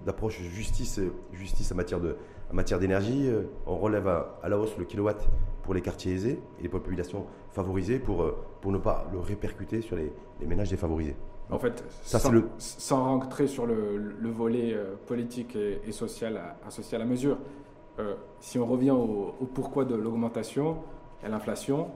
d'approche 0.05 0.41
justice, 0.41 1.01
justice 1.33 1.73
en 1.73 1.75
matière 1.75 2.01
de, 2.01 2.17
matière 2.53 2.79
d'énergie. 2.79 3.29
On 3.67 3.77
relève 3.77 4.07
à, 4.07 4.49
la 4.49 4.57
hausse 4.57 4.77
le 4.79 4.85
kilowatt 4.85 5.29
pour 5.65 5.75
les 5.75 5.81
quartiers 5.81 6.13
aisés 6.13 6.39
et 6.61 6.63
les 6.63 6.69
populations 6.69 7.27
favorisées 7.51 7.99
pour, 7.99 8.33
pour 8.61 8.71
ne 8.71 8.79
pas 8.79 9.09
le 9.13 9.19
répercuter 9.19 9.81
sur 9.81 9.97
les, 9.97 10.13
ménages 10.47 10.71
défavorisés. 10.71 11.17
En 11.51 11.59
fait, 11.59 11.85
Ça, 12.03 12.19
sans, 12.19 12.33
le... 12.33 12.49
sans, 12.59 13.05
rentrer 13.05 13.47
sur 13.47 13.67
le, 13.67 13.97
le 13.97 14.31
volet 14.31 14.77
politique 15.07 15.55
et, 15.55 15.81
et 15.87 15.93
social 15.93 16.41
associé 16.67 16.97
à 16.97 16.99
la 16.99 17.05
mesure, 17.05 17.39
euh, 17.99 18.15
si 18.41 18.59
on 18.59 18.67
revient 18.67 18.91
au, 18.91 19.35
pourquoi 19.55 19.85
de 19.85 19.95
l'augmentation, 19.95 20.79
il 21.21 21.25
y 21.25 21.27
a 21.27 21.31
l'inflation, 21.31 21.89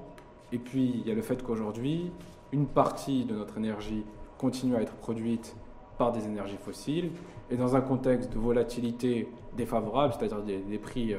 et 0.53 0.59
puis 0.59 0.95
il 0.95 1.07
y 1.07 1.11
a 1.11 1.15
le 1.15 1.23
fait 1.23 1.43
qu'aujourd'hui, 1.43 2.11
une 2.53 2.67
partie 2.67 3.25
de 3.25 3.35
notre 3.35 3.59
énergie 3.59 4.05
continue 4.39 4.77
à 4.77 4.83
être 4.83 4.95
produite 4.95 5.55
par 5.99 6.13
des 6.13 6.25
énergies 6.25 6.57
fossiles, 6.57 7.11
et 7.51 7.57
dans 7.57 7.77
un 7.77 7.83
contexte 7.83 8.33
de 8.33 8.39
volatilité 8.39 9.29
défavorable, 9.57 10.15
c'est-à-dire 10.19 10.43
des, 10.43 10.79
prix 10.79 11.13
euh, 11.13 11.19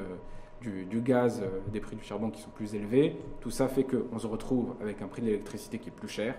du, 0.62 1.02
gaz, 1.02 1.42
euh, 1.44 1.60
des 1.72 1.80
prix 1.80 1.96
du 1.96 2.04
charbon 2.04 2.32
qui 2.32 2.42
sont 2.42 2.50
plus 2.50 2.74
élevés, 2.74 3.18
tout 3.40 3.52
ça 3.52 3.68
fait 3.68 3.84
qu'on 3.84 4.18
se 4.18 4.28
retrouve 4.28 4.74
avec 4.82 5.02
un 5.04 5.08
prix 5.08 5.22
de 5.22 5.28
l'électricité 5.28 5.78
qui 5.78 5.90
est 5.90 5.94
plus 5.94 6.08
cher, 6.08 6.36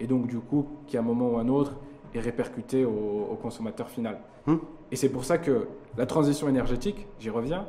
et 0.00 0.06
donc 0.06 0.26
du 0.26 0.38
coup, 0.38 0.66
qui 0.86 0.96
à 0.96 1.00
un 1.00 1.02
moment 1.02 1.30
ou 1.30 1.38
un 1.38 1.48
autre 1.48 1.74
est 2.14 2.20
répercuté 2.20 2.84
au, 2.84 3.38
consommateur 3.42 3.88
final. 3.88 4.18
Hum. 4.46 4.60
Et 4.90 4.96
c'est 4.96 5.08
pour 5.08 5.24
ça 5.24 5.38
que 5.38 5.68
la 5.96 6.06
transition 6.06 6.48
énergétique, 6.48 7.06
j'y 7.18 7.30
reviens, 7.30 7.66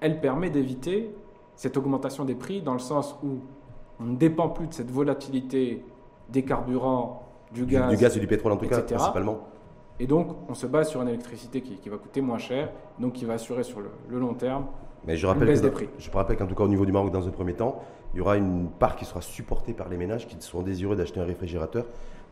elle 0.00 0.20
permet 0.20 0.50
d'éviter 0.50 1.14
cette 1.56 1.76
augmentation 1.76 2.24
des 2.24 2.34
prix 2.34 2.62
dans 2.62 2.72
le 2.72 2.78
sens 2.78 3.16
où 3.22 3.38
on 4.00 4.04
ne 4.04 4.16
dépend 4.16 4.48
plus 4.48 4.66
de 4.66 4.74
cette 4.74 4.90
volatilité 4.90 5.84
des 6.28 6.42
carburants, 6.42 7.28
du 7.52 7.64
gaz. 7.66 7.90
Du, 7.90 7.96
gaz 7.96 8.16
et 8.16 8.20
du 8.20 8.26
pétrole 8.26 8.52
en 8.52 8.56
tout 8.56 8.68
cas, 8.68 8.80
principalement. 8.80 9.40
Et 10.00 10.06
donc, 10.06 10.36
on 10.48 10.54
se 10.54 10.66
base 10.66 10.88
sur 10.88 11.02
une 11.02 11.08
électricité 11.08 11.60
qui, 11.60 11.88
va 11.88 11.96
coûter 11.96 12.20
moins 12.20 12.38
cher, 12.38 12.70
donc 12.98 13.12
qui 13.12 13.24
va 13.24 13.34
assurer 13.34 13.62
sur 13.62 13.80
le, 13.80 14.18
long 14.18 14.34
terme 14.34 14.66
Mais 15.06 15.16
je 15.16 15.26
rappelle 15.26 15.44
une 15.44 15.48
baisse 15.48 15.62
des 15.62 15.70
prix. 15.70 15.88
Je 15.98 16.10
rappelle 16.10 16.36
qu'en 16.36 16.46
tout 16.46 16.56
cas, 16.56 16.64
au 16.64 16.68
niveau 16.68 16.84
du 16.84 16.90
Maroc, 16.90 17.12
dans 17.12 17.26
un 17.26 17.30
premier 17.30 17.54
temps, 17.54 17.80
il 18.14 18.18
y 18.18 18.20
aura 18.20 18.36
une 18.36 18.68
part 18.70 18.94
qui 18.94 19.04
sera 19.04 19.20
supportée 19.20 19.72
par 19.72 19.88
les 19.88 19.96
ménages 19.96 20.28
qui 20.28 20.36
seront 20.38 20.62
désireux 20.62 20.94
d'acheter 20.94 21.18
un 21.18 21.24
réfrigérateur 21.24 21.84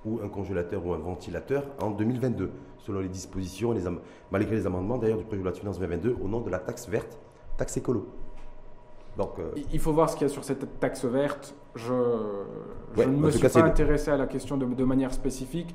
ou 0.04 0.20
un 0.24 0.28
congélateur 0.28 0.86
ou 0.86 0.92
un 0.92 0.98
ventilateur 0.98 1.64
en 1.80 1.90
2022, 1.90 2.50
selon 2.78 3.00
les 3.00 3.08
dispositions, 3.08 3.72
les 3.72 3.82
malgré 4.30 4.54
les 4.54 4.66
amendements 4.66 4.96
d'ailleurs 4.96 5.18
du 5.18 5.24
projet 5.24 5.38
de 5.38 5.42
loi 5.42 5.52
de 5.52 5.58
finances 5.58 5.80
2022, 5.80 6.16
au 6.22 6.28
nom 6.28 6.40
de 6.40 6.50
la 6.50 6.60
taxe 6.60 6.88
verte, 6.88 7.18
taxe 7.56 7.76
écolo. 7.76 8.06
Donc, 9.16 9.38
euh, 9.40 9.50
Il 9.72 9.80
faut 9.80 9.92
voir 9.92 10.08
ce 10.08 10.16
qu'il 10.16 10.26
y 10.26 10.30
a 10.30 10.32
sur 10.32 10.44
cette 10.44 10.78
taxe 10.78 11.04
verte. 11.04 11.54
Je, 11.74 11.92
ne 12.96 13.06
me 13.06 13.30
suis 13.30 13.48
pas 13.48 13.64
intéressé 13.64 14.10
à 14.10 14.16
la 14.16 14.26
question 14.26 14.56
de, 14.56 14.84
manière 14.84 15.12
spécifique. 15.12 15.74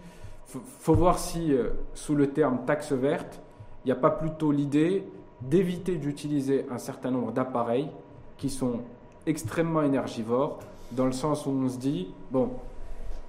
Il 0.56 0.62
faut, 0.80 0.96
voir 0.96 1.20
si, 1.20 1.54
euh, 1.54 1.72
sous 1.94 2.16
le 2.16 2.32
terme 2.32 2.60
taxe 2.66 2.94
verte, 2.94 3.42
il 3.84 3.90
n'y 3.90 3.92
a 3.92 4.00
pas 4.00 4.10
plutôt 4.10 4.52
l'idée 4.52 5.04
d'éviter 5.42 5.98
d'utiliser 5.98 6.66
un 6.72 6.78
certain 6.78 7.12
nombre 7.12 7.32
d'appareils 7.32 7.90
qui 8.38 8.50
sont 8.50 8.80
extrêmement 9.28 9.84
énergivores, 9.84 10.60
dans 10.92 11.06
le 11.06 11.12
sens 11.12 11.46
où 11.46 11.52
on 11.52 11.70
se 11.70 11.78
dit, 11.78 12.08
bon, 12.32 12.50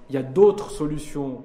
il 0.09 0.15
y 0.15 0.17
a 0.17 0.23
d'autres 0.23 0.71
solutions 0.71 1.43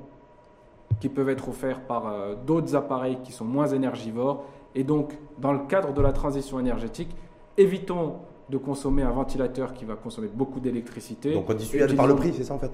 qui 1.00 1.08
peuvent 1.08 1.28
être 1.28 1.48
offertes 1.48 1.82
par 1.86 2.06
euh, 2.06 2.34
d'autres 2.46 2.74
appareils 2.74 3.18
qui 3.22 3.32
sont 3.32 3.44
moins 3.44 3.66
énergivores. 3.66 4.44
Et 4.74 4.84
donc, 4.84 5.12
dans 5.38 5.52
le 5.52 5.60
cadre 5.66 5.92
de 5.92 6.00
la 6.00 6.12
transition 6.12 6.58
énergétique, 6.58 7.14
évitons 7.58 8.14
de 8.48 8.58
consommer 8.58 9.02
un 9.02 9.10
ventilateur 9.10 9.72
qui 9.72 9.84
va 9.84 9.96
consommer 9.96 10.28
beaucoup 10.32 10.60
d'électricité. 10.60 11.34
Donc 11.34 11.48
on 11.48 11.54
dissuade 11.54 11.94
par 11.96 12.06
le 12.06 12.16
prix, 12.16 12.32
c'est 12.34 12.44
ça 12.44 12.54
en 12.54 12.58
fait? 12.58 12.72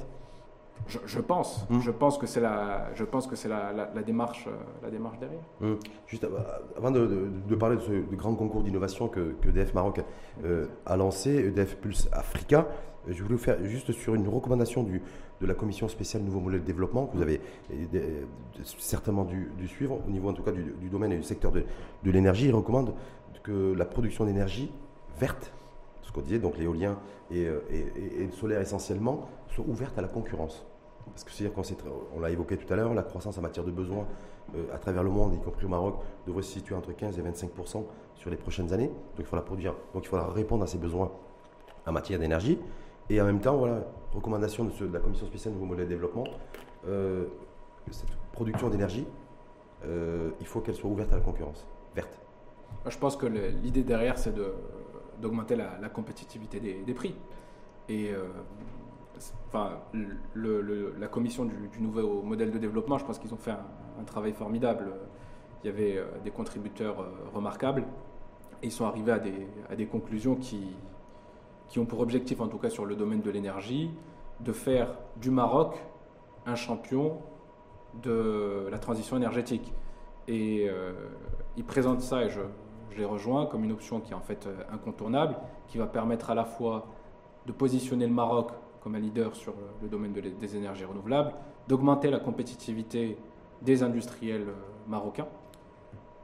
Je, 0.89 1.21
pense, 1.21 1.67
hmm. 1.71 1.81
je 1.81 1.91
pense 1.91 2.19
que 2.19 2.27
c'est 2.27 2.41
la, 2.41 2.91
je 2.95 3.05
pense 3.05 3.27
que 3.27 3.37
c'est 3.37 3.49
la, 3.49 3.73
la, 3.73 4.03
démarche, 4.03 4.47
euh, 4.47 4.53
la 4.83 4.91
démarche 4.91 5.19
derrière. 5.19 5.43
Hmm. 5.61 5.77
Juste 6.07 6.27
avant 6.77 6.91
de, 6.91 7.31
de, 7.49 7.55
parler 7.55 7.77
de 7.77 7.81
ce 7.83 8.15
grand 8.15 8.35
concours 8.35 8.63
d'innovation 8.63 9.09
que, 9.09 9.35
que 9.41 9.49
EDF 9.49 9.75
Maroc 9.75 10.01
euh, 10.45 10.67
a 10.87 10.97
lancé, 10.97 11.31
EDF 11.31 11.77
Pulse 11.77 12.09
Africa, 12.13 12.67
je 13.09 13.23
voulais 13.23 13.37
vous 13.37 13.43
faire 13.43 13.63
juste 13.65 13.93
sur 13.93 14.15
une 14.15 14.29
recommandation 14.29 14.83
du, 14.83 15.03
de 15.41 15.47
la 15.47 15.55
commission 15.55 15.89
spéciale 15.89 16.23
Nouveau 16.23 16.41
Modèle 16.41 16.61
de 16.61 16.67
Développement, 16.67 17.07
que 17.07 17.17
vous 17.17 17.23
avez 17.23 17.41
euh, 17.73 18.23
certainement 18.79 19.25
dû, 19.25 19.51
suivre, 19.69 20.01
au 20.07 20.11
niveau 20.11 20.29
en 20.29 20.35
tout 20.35 20.43
cas 20.43 20.53
du, 20.53 20.89
domaine 20.91 21.13
et 21.13 21.17
du 21.17 21.23
secteur 21.23 21.53
de, 21.53 21.65
de 22.03 22.11
l'énergie. 22.11 22.47
Il 22.47 22.55
recommande 22.55 22.95
que 23.43 23.75
la 23.75 23.87
production 23.87 24.25
d'énergie 24.25 24.71
verte, 25.19 25.53
ce 26.03 26.13
qu'on 26.13 26.21
disait, 26.21 26.39
donc 26.39 26.59
l'éolien 26.59 26.99
et, 27.31 27.43
et, 27.43 28.21
et, 28.21 28.27
le 28.27 28.33
solaire 28.33 28.61
essentiellement, 28.61 29.29
soit 29.49 29.65
ouverte 29.67 29.99
à 29.99 30.03
la 30.03 30.09
concurrence. 30.09 30.67
Parce 31.13 31.25
que 31.25 31.31
c'est-à-dire 31.31 31.57
on 32.15 32.21
l'a 32.21 32.31
évoqué 32.31 32.57
tout 32.57 32.73
à 32.73 32.77
l'heure, 32.77 32.95
la 32.95 33.03
croissance 33.03 33.37
en 33.39 33.43
matière 33.43 33.65
de 33.65 33.71
besoins 33.71 34.07
euh, 34.55 34.75
à 34.75 34.79
travers 34.79 35.03
le 35.03 35.11
monde, 35.11 35.35
y 35.35 35.39
compris 35.39 35.67
au 35.67 35.69
Maroc, 35.69 35.97
devrait 36.27 36.43
se 36.43 36.53
situer 36.53 36.75
entre 36.75 36.93
15 36.93 37.19
et 37.19 37.23
25% 37.23 37.85
sur 38.15 38.31
les 38.31 38.37
prochaines 38.37 38.73
années. 38.73 38.89
Donc 38.89 39.19
il 39.21 39.25
faudra 39.25 39.45
produire, 39.45 39.75
donc 39.95 40.05
il 40.05 40.09
faudra 40.09 40.29
répondre 40.29 40.65
à 40.65 40.67
ces 40.67 40.79
besoins 40.79 41.11
en 41.87 41.93
matière 41.93 42.19
d'énergie. 42.19 42.59
Et 43.09 43.21
en 43.21 43.25
même 43.25 43.41
temps, 43.41 43.57
voilà, 43.57 43.85
recommandation 44.15 44.65
de, 44.65 44.93
la 44.93 45.01
Commission 45.01 45.27
spéciale 45.27 45.55
Nouveau 45.55 45.67
Modèle 45.67 45.87
de 45.87 45.91
Développement, 45.91 46.25
euh, 46.87 47.27
cette 47.91 48.09
production 48.33 48.69
d'énergie, 48.69 49.07
euh, 49.85 50.31
il 50.41 50.47
faut 50.47 50.61
qu'elle 50.61 50.75
soit 50.75 50.91
ouverte 50.91 51.13
à 51.13 51.17
la 51.17 51.23
concurrence, 51.23 51.67
verte. 51.95 52.21
Je 52.87 52.97
pense 52.99 53.17
que 53.17 53.27
l'idée 53.27 53.83
derrière, 53.83 54.17
c'est 54.17 54.35
d'augmenter 55.21 55.57
la, 55.57 55.89
compétitivité 55.89 56.61
des, 56.61 56.95
prix. 56.95 57.15
Enfin, 59.49 59.81
la 60.35 61.09
commission 61.09 61.45
du, 61.45 61.81
nouveau 61.81 62.23
modèle 62.23 62.51
de 62.51 62.59
développement, 62.59 62.99
je 62.99 63.05
pense 63.05 63.19
qu'ils 63.19 63.33
ont 63.35 63.39
fait 63.39 63.53
un, 63.53 64.05
travail 64.05 64.33
formidable. 64.33 64.93
Il 65.63 65.67
y 65.67 65.71
avait 65.71 66.03
des 66.25 66.31
contributeurs 66.31 67.05
remarquables 67.35 67.85
et 68.63 68.67
ils 68.67 68.73
sont 68.73 68.87
arrivés 68.87 69.13
à 69.13 69.19
des, 69.19 69.47
à 69.69 69.77
des 69.77 69.87
conclusions 69.87 70.37
qui, 70.37 70.75
qui 71.69 71.79
ont 71.79 71.87
pour 71.87 72.01
objectif, 72.01 72.41
en 72.41 72.49
tout 72.49 72.59
cas 72.59 72.71
sur 72.71 72.85
le 72.85 72.97
domaine 72.97 73.23
de 73.23 73.31
l'énergie, 73.31 73.91
de 74.41 74.53
faire 74.53 74.99
du 75.17 75.31
Maroc 75.31 75.77
un 76.47 76.57
champion 76.57 77.19
de 78.03 78.69
la 78.71 78.79
transition 78.79 79.17
énergétique. 79.17 79.73
Et 80.29 80.67
euh, 80.69 80.93
ils 81.57 81.65
présentent 81.65 82.03
ça, 82.03 82.25
et 82.25 82.29
je, 82.29 82.41
les 82.97 83.05
rejoins, 83.05 83.47
comme 83.47 83.65
une 83.65 83.73
option 83.73 84.01
qui 84.01 84.13
est 84.13 84.17
en 84.17 84.21
fait 84.21 84.47
euh, 84.47 84.63
incontournable, 84.73 85.37
qui 85.69 85.79
va 85.79 85.87
permettre 85.87 86.31
à 86.31 86.35
la 86.35 86.45
fois 86.45 86.87
de 87.47 87.53
positionner 87.53 88.07
le 88.07 88.13
Maroc 88.13 88.51
comme 88.81 88.95
un 88.95 89.01
leader 89.01 89.35
sur 89.35 89.55
le 89.83 89.89
domaine 89.89 90.13
des 90.13 90.57
énergies 90.57 90.85
renouvelables, 90.85 91.33
d'augmenter 91.69 92.11
la 92.11 92.19
compétitivité 92.19 93.17
des 93.63 93.83
industriels 93.83 94.49
euh, 94.49 94.55
marocains, 94.89 95.29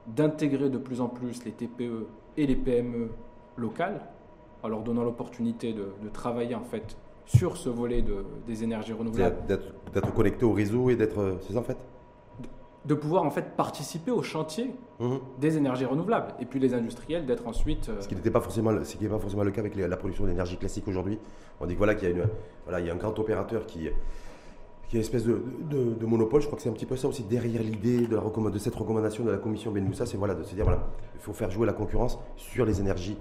d'intégrer 0.07 0.71
de 0.71 0.79
plus 0.79 1.01
en 1.01 1.09
plus 1.09 1.45
les 1.45 1.53
TPE 1.53 2.07
et 2.37 2.47
les 2.47 2.57
PME 2.57 3.11
locales 3.57 4.01
en 4.63 4.69
leur 4.69 4.83
donnant 4.83 5.05
l'opportunité 5.05 5.73
de, 5.73 6.09
travailler 6.13 6.55
en 6.55 6.65
fait 6.65 6.97
sur 7.27 7.57
ce 7.57 7.69
volet 7.69 8.03
de, 8.03 8.25
des 8.47 8.65
énergies 8.65 8.93
renouvelables. 8.93 9.37
D'être 9.47 10.15
connecté 10.15 10.45
au 10.45 10.53
réseau 10.53 10.91
et 10.91 10.97
d'être. 10.97 11.39
C'est 11.43 11.53
ça 11.53 11.59
en 11.59 11.63
fait? 11.63 11.79
De 12.87 12.95
pouvoir 12.95 13.25
en 13.25 13.31
fait 13.31 13.57
participer 13.57 14.11
au 14.11 14.23
chantier 14.23 14.75
mhm. 15.01 15.19
des 15.39 15.57
énergies 15.57 15.85
renouvelables 15.85 16.35
et 16.41 16.47
puis 16.47 16.61
les 16.61 16.75
industriels 16.75 17.27
d'être 17.27 17.47
ensuite. 17.47 17.91
Ce 18.01 18.09
qui 18.09 18.15
n'était 18.15 18.31
pas 18.31 18.41
forcément, 18.41 18.73
ce 18.85 18.97
qui 18.97 19.03
n'est 19.03 19.11
pas 19.11 19.19
forcément 19.19 19.43
le 19.43 19.51
cas 19.51 19.61
avec 19.61 19.75
la 19.75 19.97
production 19.97 20.25
d'énergie 20.27 20.57
classique 20.57 20.87
aujourd'hui. 20.89 21.19
On 21.61 21.67
dit 21.67 21.75
que 21.75 21.79
voilà 21.79 21.95
qu'il 21.95 22.09
y 22.09 22.13
a 22.13 22.15
une, 22.15 22.27
voilà, 22.65 22.81
il 22.81 22.87
y 22.87 22.91
a 22.91 22.93
un 22.93 22.97
grand 22.97 23.19
opérateur 23.19 23.67
qui 23.67 23.89
qui 24.89 24.97
est 24.97 25.01
une 25.01 25.05
espèce 25.05 25.25
de, 25.25 25.43
de, 25.69 26.07
monopole. 26.07 26.41
Je 26.41 26.47
crois 26.47 26.57
que 26.57 26.63
c'est 26.63 26.69
un 26.69 26.73
petit 26.75 26.87
peu 26.87 26.97
ça 26.97 27.09
aussi 27.09 27.25
derrière 27.25 27.63
l'idée 27.63 28.07
de, 28.07 28.51
de 28.51 28.59
cette 28.59 28.75
recommandation 28.75 29.25
de 29.25 29.31
la 29.31 29.39
commission 29.39 29.73
Benmoussa, 29.73 30.07
c'est 30.07 30.17
voilà, 30.17 30.35
de 30.35 30.45
se 30.45 30.55
dire 30.55 30.65
voilà, 30.65 30.87
il 31.15 31.21
faut 31.21 31.33
faire 31.33 31.51
jouer 31.51 31.67
la 31.67 31.73
concurrence 31.73 32.19
sur 32.37 32.65
les 32.65 32.81
énergies 32.81 33.17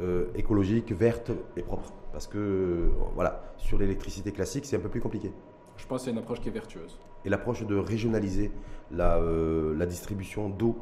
euh, 0.00 0.28
écologiques, 0.34 0.92
vertes 0.92 1.30
et 1.56 1.62
propres. 1.62 1.92
Parce 2.12 2.26
que 2.26 2.90
voilà, 3.14 3.42
sur 3.58 3.78
l'électricité 3.78 4.32
classique, 4.32 4.64
c'est 4.64 4.76
un 4.76 4.80
peu 4.80 4.88
plus 4.88 5.00
compliqué. 5.00 5.30
Je 5.76 5.86
pense 5.86 6.00
que 6.00 6.04
c'est 6.06 6.10
une 6.10 6.18
approche 6.18 6.40
qui 6.40 6.48
est 6.48 6.52
vertueuse. 6.52 6.98
Et 7.24 7.28
l'approche 7.28 7.66
de 7.66 7.76
régionaliser 7.76 8.50
la, 8.90 9.18
euh, 9.18 9.76
la 9.76 9.86
distribution 9.86 10.48
d'eau 10.48 10.78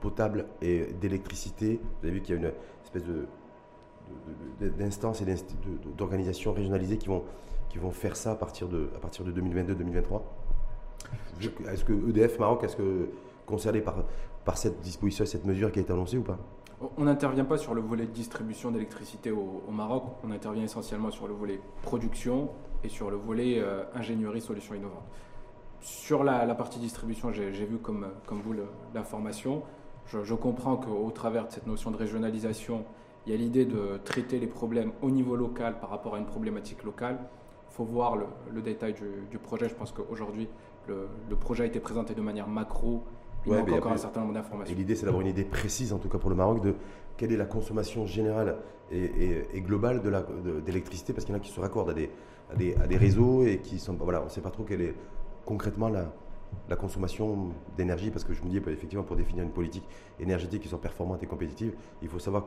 potable 0.00 0.46
et 0.62 0.86
d'électricité. 1.00 1.80
Vous 2.00 2.06
avez 2.06 2.14
vu 2.14 2.22
qu'il 2.22 2.34
y 2.34 2.38
a 2.38 2.40
une 2.40 2.52
espèce 2.84 3.04
de 3.04 3.26
d'instances 4.78 5.20
et 5.20 5.26
d'organisations 5.98 6.54
régionalisées 6.54 6.96
qui 6.96 7.08
vont 7.08 7.24
qui 7.68 7.78
vont 7.78 7.90
faire 7.90 8.16
ça 8.16 8.32
à 8.32 8.34
partir 8.34 8.68
de, 8.68 8.88
à 8.96 8.98
partir 8.98 9.24
de 9.24 9.32
2022-2023 9.32 10.22
Est-ce 11.70 11.84
que 11.84 11.92
EDF 11.92 12.38
Maroc, 12.38 12.64
est-ce 12.64 12.76
que 12.76 13.10
concerné 13.46 13.80
par, 13.80 14.04
par 14.44 14.56
cette 14.56 14.80
disposition, 14.80 15.26
cette 15.26 15.44
mesure 15.44 15.70
qui 15.70 15.78
a 15.78 15.82
été 15.82 15.92
annoncée 15.92 16.16
ou 16.16 16.22
pas? 16.22 16.38
On 16.96 17.04
n'intervient 17.04 17.44
pas 17.44 17.58
sur 17.58 17.74
le 17.74 17.80
volet 17.80 18.06
distribution 18.06 18.70
d'électricité 18.70 19.32
au, 19.32 19.62
Maroc, 19.70 20.04
on 20.24 20.30
intervient 20.30 20.62
essentiellement 20.62 21.10
sur 21.10 21.26
le 21.26 21.34
volet 21.34 21.60
production 21.82 22.50
et 22.84 22.88
sur 22.88 23.10
le 23.10 23.16
volet 23.16 23.58
euh, 23.58 23.82
ingénierie 23.94 24.40
solutions 24.40 24.74
innovantes. 24.74 25.04
Sur 25.80 26.24
la, 26.24 26.54
partie 26.54 26.78
distribution, 26.78 27.32
j'ai 27.32 27.50
vu 27.50 27.78
comme, 27.78 28.08
comme 28.26 28.40
vous 28.40 28.54
l'information. 28.94 29.62
Je, 30.06 30.24
je, 30.24 30.34
comprends 30.34 30.76
qu'au 30.76 31.10
travers 31.10 31.46
de 31.46 31.52
cette 31.52 31.66
notion 31.66 31.90
de 31.90 31.96
régionalisation, 31.96 32.84
il 33.26 33.32
y 33.32 33.34
a 33.34 33.38
l'idée 33.38 33.64
de 33.64 33.98
traiter 34.04 34.38
les 34.38 34.46
problèmes 34.46 34.92
au 35.02 35.10
niveau 35.10 35.36
local 35.36 35.78
par 35.80 35.90
rapport 35.90 36.14
à 36.14 36.18
une 36.18 36.26
problématique 36.26 36.82
locale 36.82 37.18
faut 37.78 37.84
voir 37.84 38.16
le, 38.16 38.60
détail 38.60 38.94
du, 39.30 39.38
projet. 39.38 39.68
Je 39.68 39.74
pense 39.74 39.92
qu'aujourd'hui, 39.92 40.48
le, 40.88 41.36
projet 41.36 41.62
a 41.62 41.66
été 41.66 41.78
présenté 41.78 42.12
de 42.12 42.20
manière 42.20 42.48
macro. 42.48 43.04
Il 43.46 43.52
manque 43.52 43.70
encore 43.70 43.92
un 43.92 43.96
certain 43.96 44.20
nombre 44.20 44.34
d'informations. 44.34 44.74
Et 44.74 44.76
l'idée, 44.76 44.96
c'est 44.96 45.06
d'avoir 45.06 45.22
une 45.22 45.28
idée 45.28 45.44
précise, 45.44 45.92
en 45.92 45.98
tout 45.98 46.08
cas 46.08 46.18
pour 46.18 46.28
le 46.28 46.34
Maroc, 46.34 46.60
de 46.60 46.74
quelle 47.16 47.32
est 47.32 47.36
la 47.36 47.46
consommation 47.46 48.04
générale 48.04 48.56
et, 48.90 49.60
globale 49.60 50.02
d'électricité, 50.64 51.12
parce 51.12 51.24
qu'il 51.24 51.32
y 51.32 51.38
en 51.38 51.40
a 51.40 51.42
qui 51.42 51.52
se 51.52 51.60
raccordent 51.60 51.90
à 51.90 51.94
des, 51.94 52.10
à 52.50 52.86
des, 52.86 52.96
réseaux 52.96 53.44
et 53.44 53.58
qui 53.58 53.78
sont. 53.78 53.94
Voilà, 53.94 54.22
on 54.22 54.24
ne 54.24 54.30
sait 54.30 54.40
pas 54.40 54.50
trop 54.50 54.64
quelle 54.64 54.80
est 54.80 54.94
concrètement 55.48 55.88
la, 55.88 56.12
la 56.68 56.76
consommation 56.76 57.48
d'énergie, 57.78 58.10
parce 58.10 58.22
que 58.22 58.34
je 58.34 58.42
me 58.42 58.50
dis, 58.50 58.58
effectivement, 58.58 59.02
pour 59.02 59.16
définir 59.16 59.44
une 59.44 59.50
politique 59.50 59.88
énergétique 60.20 60.60
qui 60.60 60.68
soit 60.68 60.78
performante 60.78 61.22
et 61.22 61.26
compétitive, 61.26 61.72
il 62.02 62.08
faut 62.08 62.18
savoir 62.18 62.44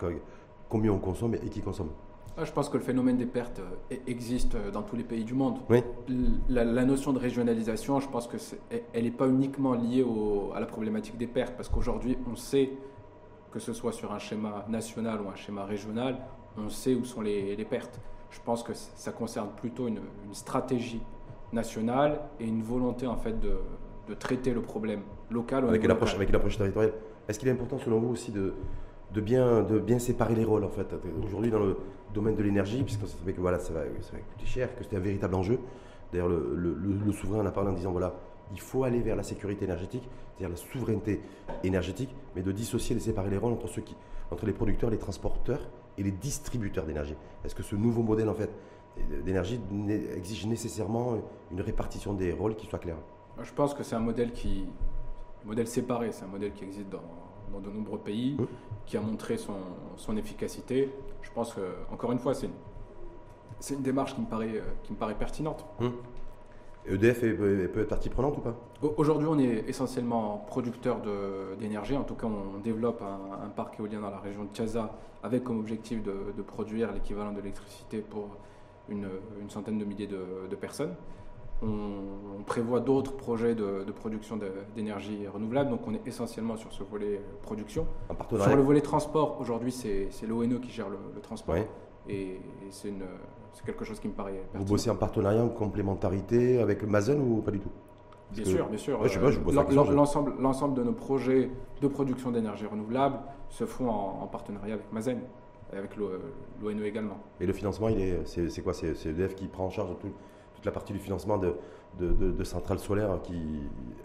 combien 0.70 0.92
on 0.92 1.00
consomme 1.00 1.34
et 1.34 1.50
qui 1.50 1.62
consomme. 1.62 1.90
Ah, 2.38 2.46
je 2.46 2.52
pense 2.52 2.70
que 2.70 2.78
le 2.78 2.84
phénomène 2.84 3.18
des 3.18 3.26
pertes 3.26 3.60
euh, 3.60 3.96
existe 4.06 4.54
euh, 4.54 4.70
dans 4.70 4.84
tous 4.84 4.96
les 4.96 5.04
pays 5.04 5.24
du 5.24 5.34
monde. 5.34 5.58
La, 6.48 6.86
notion 6.86 7.12
de 7.12 7.18
régionalisation, 7.18 8.00
je 8.00 8.08
pense 8.08 8.28
que 8.28 8.38
elle 8.94 9.04
n'est 9.04 9.12
pas 9.12 9.28
uniquement 9.28 9.74
liée 9.74 10.06
à 10.54 10.60
la 10.60 10.68
problématique 10.68 11.18
des 11.18 11.28
pertes, 11.28 11.56
parce 11.56 11.70
qu'aujourd'hui, 11.70 12.20
on 12.32 12.36
sait 12.36 12.70
que 13.52 13.60
ce 13.60 13.74
soit 13.74 13.94
sur 13.94 14.14
un 14.14 14.20
schéma 14.20 14.64
national 14.70 15.22
ou 15.22 15.30
un 15.30 15.36
schéma 15.36 15.66
régional, 15.66 16.20
on 16.56 16.70
sait 16.70 16.94
où 16.94 17.04
sont 17.04 17.22
les, 17.22 17.66
pertes. 17.66 18.00
Je 18.30 18.40
pense 18.46 18.62
que 18.62 18.74
ça 18.74 19.12
concerne 19.12 19.50
plutôt 19.58 19.88
une, 19.88 20.02
stratégie 20.34 21.02
nationale 21.54 22.22
et 22.40 22.48
une 22.48 22.64
volonté 22.64 23.08
en 23.08 23.18
fait 23.18 23.40
de, 23.40 23.58
traiter 24.20 24.54
le 24.54 24.62
problème 24.62 25.04
local. 25.30 25.66
Avec 26.16 26.32
l'approche 26.32 26.58
territoriale. 26.58 26.94
Est-ce 27.30 27.40
qu'il 27.40 27.48
est 27.48 27.52
important 27.52 27.80
selon 27.80 28.00
vous 28.00 28.10
aussi 28.10 28.32
de 28.32 28.54
de 29.14 29.22
bien, 29.22 29.62
de 29.64 29.80
bien 29.80 30.00
séparer 30.00 30.36
les 30.36 30.44
rôles 30.44 30.64
en 30.64 30.70
fait. 30.70 30.88
Aujourd'hui 31.24 31.52
dans 31.52 31.60
le 31.60 31.78
domaine 32.14 32.36
de 32.36 32.44
l'énergie, 32.44 32.84
puisqu'on 32.84 33.08
savait 33.08 33.34
que 33.34 33.42
voilà, 33.42 33.60
ça, 33.60 33.74
va, 33.74 33.82
ça 34.02 34.14
va 34.14 34.20
coûter 34.20 34.46
cher, 34.46 34.76
que 34.76 34.84
c'était 34.84 34.98
un 34.98 35.02
véritable 35.02 35.36
enjeu. 35.36 35.60
D'ailleurs, 36.12 36.30
le, 36.30 36.56
le, 36.56 37.12
souverain 37.14 37.42
en 37.42 37.46
a 37.46 37.52
parlé 37.52 37.70
en 37.70 37.74
disant 37.74 37.92
voilà, 37.92 38.14
il 38.52 38.60
faut 38.60 38.84
aller 38.84 39.00
vers 39.00 39.16
la 39.16 39.24
sécurité 39.24 39.64
énergétique, 39.66 40.04
c'est-à-dire 40.36 40.50
la 40.50 40.56
souveraineté 40.56 41.22
énergétique, 41.64 42.14
mais 42.36 42.42
de 42.42 42.52
dissocier, 42.52 42.96
de 42.96 43.00
séparer 43.00 43.30
les 43.30 43.38
rôles 43.38 43.54
entre 43.54 43.68
ceux 43.68 43.82
qui, 43.82 43.96
entre 44.30 44.46
les 44.46 44.54
producteurs, 44.54 44.90
les 44.90 44.98
transporteurs 44.98 45.70
et 45.98 46.04
les 46.04 46.12
distributeurs 46.12 46.86
d'énergie. 46.86 47.16
Est-ce 47.46 47.56
que 47.56 47.64
ce 47.64 47.76
nouveau 47.76 48.04
modèle 48.04 48.30
en 48.30 48.34
fait 48.34 48.50
d'énergie 49.24 49.60
exige 50.16 50.46
nécessairement 50.48 51.18
une 51.52 51.62
répartition 51.62 52.14
des 52.14 52.32
rôles 52.32 52.56
qui 52.56 52.68
soit 52.68 52.80
claire 52.80 52.98
Je 53.42 53.52
pense 53.54 53.74
que 53.74 53.84
c'est 53.84 53.96
un 53.96 54.00
modèle 54.00 54.32
qui, 54.34 54.66
modèle 55.46 55.68
séparé, 55.68 56.12
c'est 56.12 56.26
un 56.26 56.30
modèle 56.30 56.54
qui 56.54 56.64
existe 56.64 56.90
dans 56.90 57.02
dans 57.52 57.60
de 57.60 57.70
nombreux 57.70 58.00
pays, 58.00 58.38
qui 58.86 58.98
a 58.98 59.02
montré 59.02 59.38
son, 59.38 59.56
son, 59.98 60.18
efficacité. 60.18 60.90
Je 61.22 61.30
pense 61.32 61.54
que, 61.54 61.62
encore 61.92 62.12
une 62.12 62.20
fois, 62.20 62.34
c'est 62.34 62.48
une, 62.48 63.76
une 63.78 63.84
démarche 63.84 64.16
qui 64.16 64.22
me 64.22 64.26
paraît, 64.26 64.56
euh, 64.56 64.62
qui 64.84 64.94
me 64.94 64.98
paraît 64.98 65.16
pertinente. 65.16 65.66
EDF 66.88 67.20
peut 67.20 67.82
être 67.82 67.90
partie 67.90 68.10
prenante 68.10 68.38
ou 68.38 68.42
pas? 68.42 68.56
Aujourd'hui, 68.98 69.28
on 69.30 69.38
est 69.38 69.70
essentiellement 69.70 70.44
producteur 70.48 71.00
d'énergie. 71.60 71.96
En 71.96 72.04
tout 72.04 72.16
cas, 72.16 72.26
on 72.26 72.58
développe 72.58 73.04
un, 73.04 73.50
parc 73.50 73.80
éolien 73.80 74.00
dans 74.00 74.10
la 74.10 74.18
région 74.18 74.46
de 74.46 74.50
Tiaza 74.50 74.92
avec 75.22 75.44
comme 75.44 75.60
objectif 75.60 76.02
de, 76.02 76.34
de 76.36 76.42
produire 76.42 76.92
l'équivalent 76.92 77.34
de 77.34 77.38
l'électricité 77.38 78.00
pour 78.00 78.30
une, 78.90 79.08
une, 79.42 79.50
centaine 79.50 79.78
de 79.78 79.86
milliers 79.86 80.08
de, 80.08 80.48
de 80.50 80.56
personnes. 80.56 80.96
On, 81.64 82.44
prévoit 82.46 82.80
d'autres 82.80 83.16
projets 83.16 83.54
de, 83.54 83.86
production 83.92 84.38
d'énergie 84.76 85.28
renouvelable, 85.28 85.70
donc 85.70 85.82
on 85.88 85.94
est 85.94 86.08
essentiellement 86.08 86.58
sur 86.58 86.72
ce 86.74 86.84
volet 86.84 87.18
euh, 87.18 87.44
production. 87.44 87.86
Sur 88.30 88.56
le 88.56 88.64
volet 88.64 88.82
transport, 88.82 89.40
aujourd'hui 89.40 89.72
c'est 89.72 90.10
l'ONE 90.28 90.60
qui 90.60 90.72
gère 90.72 90.90
le, 90.90 91.22
transport. 91.22 91.56
Et, 92.10 92.42
c'est 92.72 92.92
quelque 93.66 93.86
chose 93.86 94.00
qui 94.00 94.08
me 94.08 94.14
paraît 94.14 94.42
Vous 94.56 94.66
bossez 94.66 94.90
en 94.90 94.96
partenariat, 94.96 95.44
en 95.44 95.50
complémentarité 95.50 96.60
avec 96.60 96.84
Mazen 96.84 97.22
ou 97.22 97.42
pas 97.42 97.52
du 97.52 97.60
tout? 97.60 97.70
Bien 98.32 98.46
sûr, 98.46 98.68
bien 98.68 98.78
sûr. 98.78 99.00
L'ensemble 100.40 100.74
de 100.74 100.84
nos 100.84 100.94
projets 100.94 101.52
de 101.82 101.88
production 101.88 102.32
d'énergie 102.32 102.66
renouvelable 102.66 103.20
se 103.50 103.66
font 103.66 103.90
en, 103.90 104.28
partenariat 104.28 104.76
avec 104.76 104.92
Mazen 104.92 105.20
avec 105.74 105.96
l'ONE 105.96 106.84
également. 106.84 107.18
Et 107.40 107.46
le 107.46 107.54
financement, 107.54 107.90
c'est 108.26 108.62
quoi? 108.62 108.74
C'est 108.74 109.06
EDF 109.06 109.36
qui 109.36 109.48
prend 109.48 109.66
en 109.66 109.70
charge 109.70 109.92
tout, 110.00 110.12
la 110.66 110.72
partie 110.72 110.94
du 110.94 111.00
financement 111.00 111.38
de, 111.38 111.56
de, 112.00 112.44
centrales 112.44 112.80
solaires 112.80 113.20
qui 113.24 113.42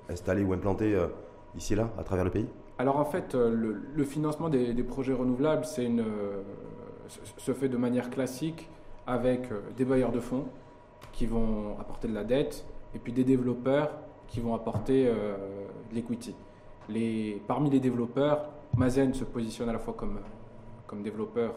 installées 0.09 0.43
ou 0.43 0.53
implantées 0.53 0.95
euh, 0.95 1.09
ici 1.57 1.75
et 1.75 1.77
là, 1.77 1.91
à 1.99 2.05
travers 2.05 2.25
le 2.25 2.31
pays? 2.31 2.47
Alors 2.79 2.99
en 2.99 3.05
fait, 3.05 3.35
euh, 3.35 3.79
le, 3.95 4.05
financement 4.05 4.49
des, 4.49 4.83
projets 4.83 5.13
renouvelables 5.13 5.65
c'est 5.65 5.85
une, 5.85 6.01
euh, 6.01 6.43
se 7.37 7.53
fait 7.53 7.69
de 7.69 7.77
manière 7.77 8.11
classique 8.11 8.69
avec 9.07 9.49
des 9.77 9.85
bailleurs 9.85 10.13
de 10.13 10.21
fonds 10.21 10.47
qui 11.13 11.27
vont 11.27 11.79
apporter 11.79 12.09
de 12.09 12.15
la 12.15 12.25
dette 12.25 12.67
et 12.95 12.99
puis 12.99 13.13
des 13.13 13.25
développeurs 13.25 13.91
qui 14.27 14.41
vont 14.41 14.55
apporter 14.55 15.05
de 15.05 15.95
l'equity. 15.95 16.35
Les, 16.89 17.41
parmi 17.47 17.71
les 17.71 17.79
développeurs, 17.79 18.51
Mazen 18.77 19.15
se 19.15 19.23
positionne 19.25 19.69
à 19.69 19.73
la 19.73 19.79
fois 19.79 19.95
comme, 19.97 20.19
comme 20.87 21.03
développeur 21.03 21.55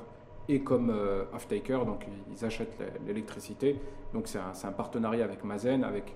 et 0.47 0.61
comme 0.61 0.89
euh, 0.89 1.25
off-taker, 1.33 1.85
donc 1.85 2.07
ils 2.31 2.43
achètent 2.43 2.81
l'électricité. 3.05 3.79
Donc 4.13 4.27
c'est 4.27 4.39
un, 4.39 4.71
partenariat 4.71 5.23
avec 5.23 5.43
Mazen, 5.43 5.83
avec 5.83 6.15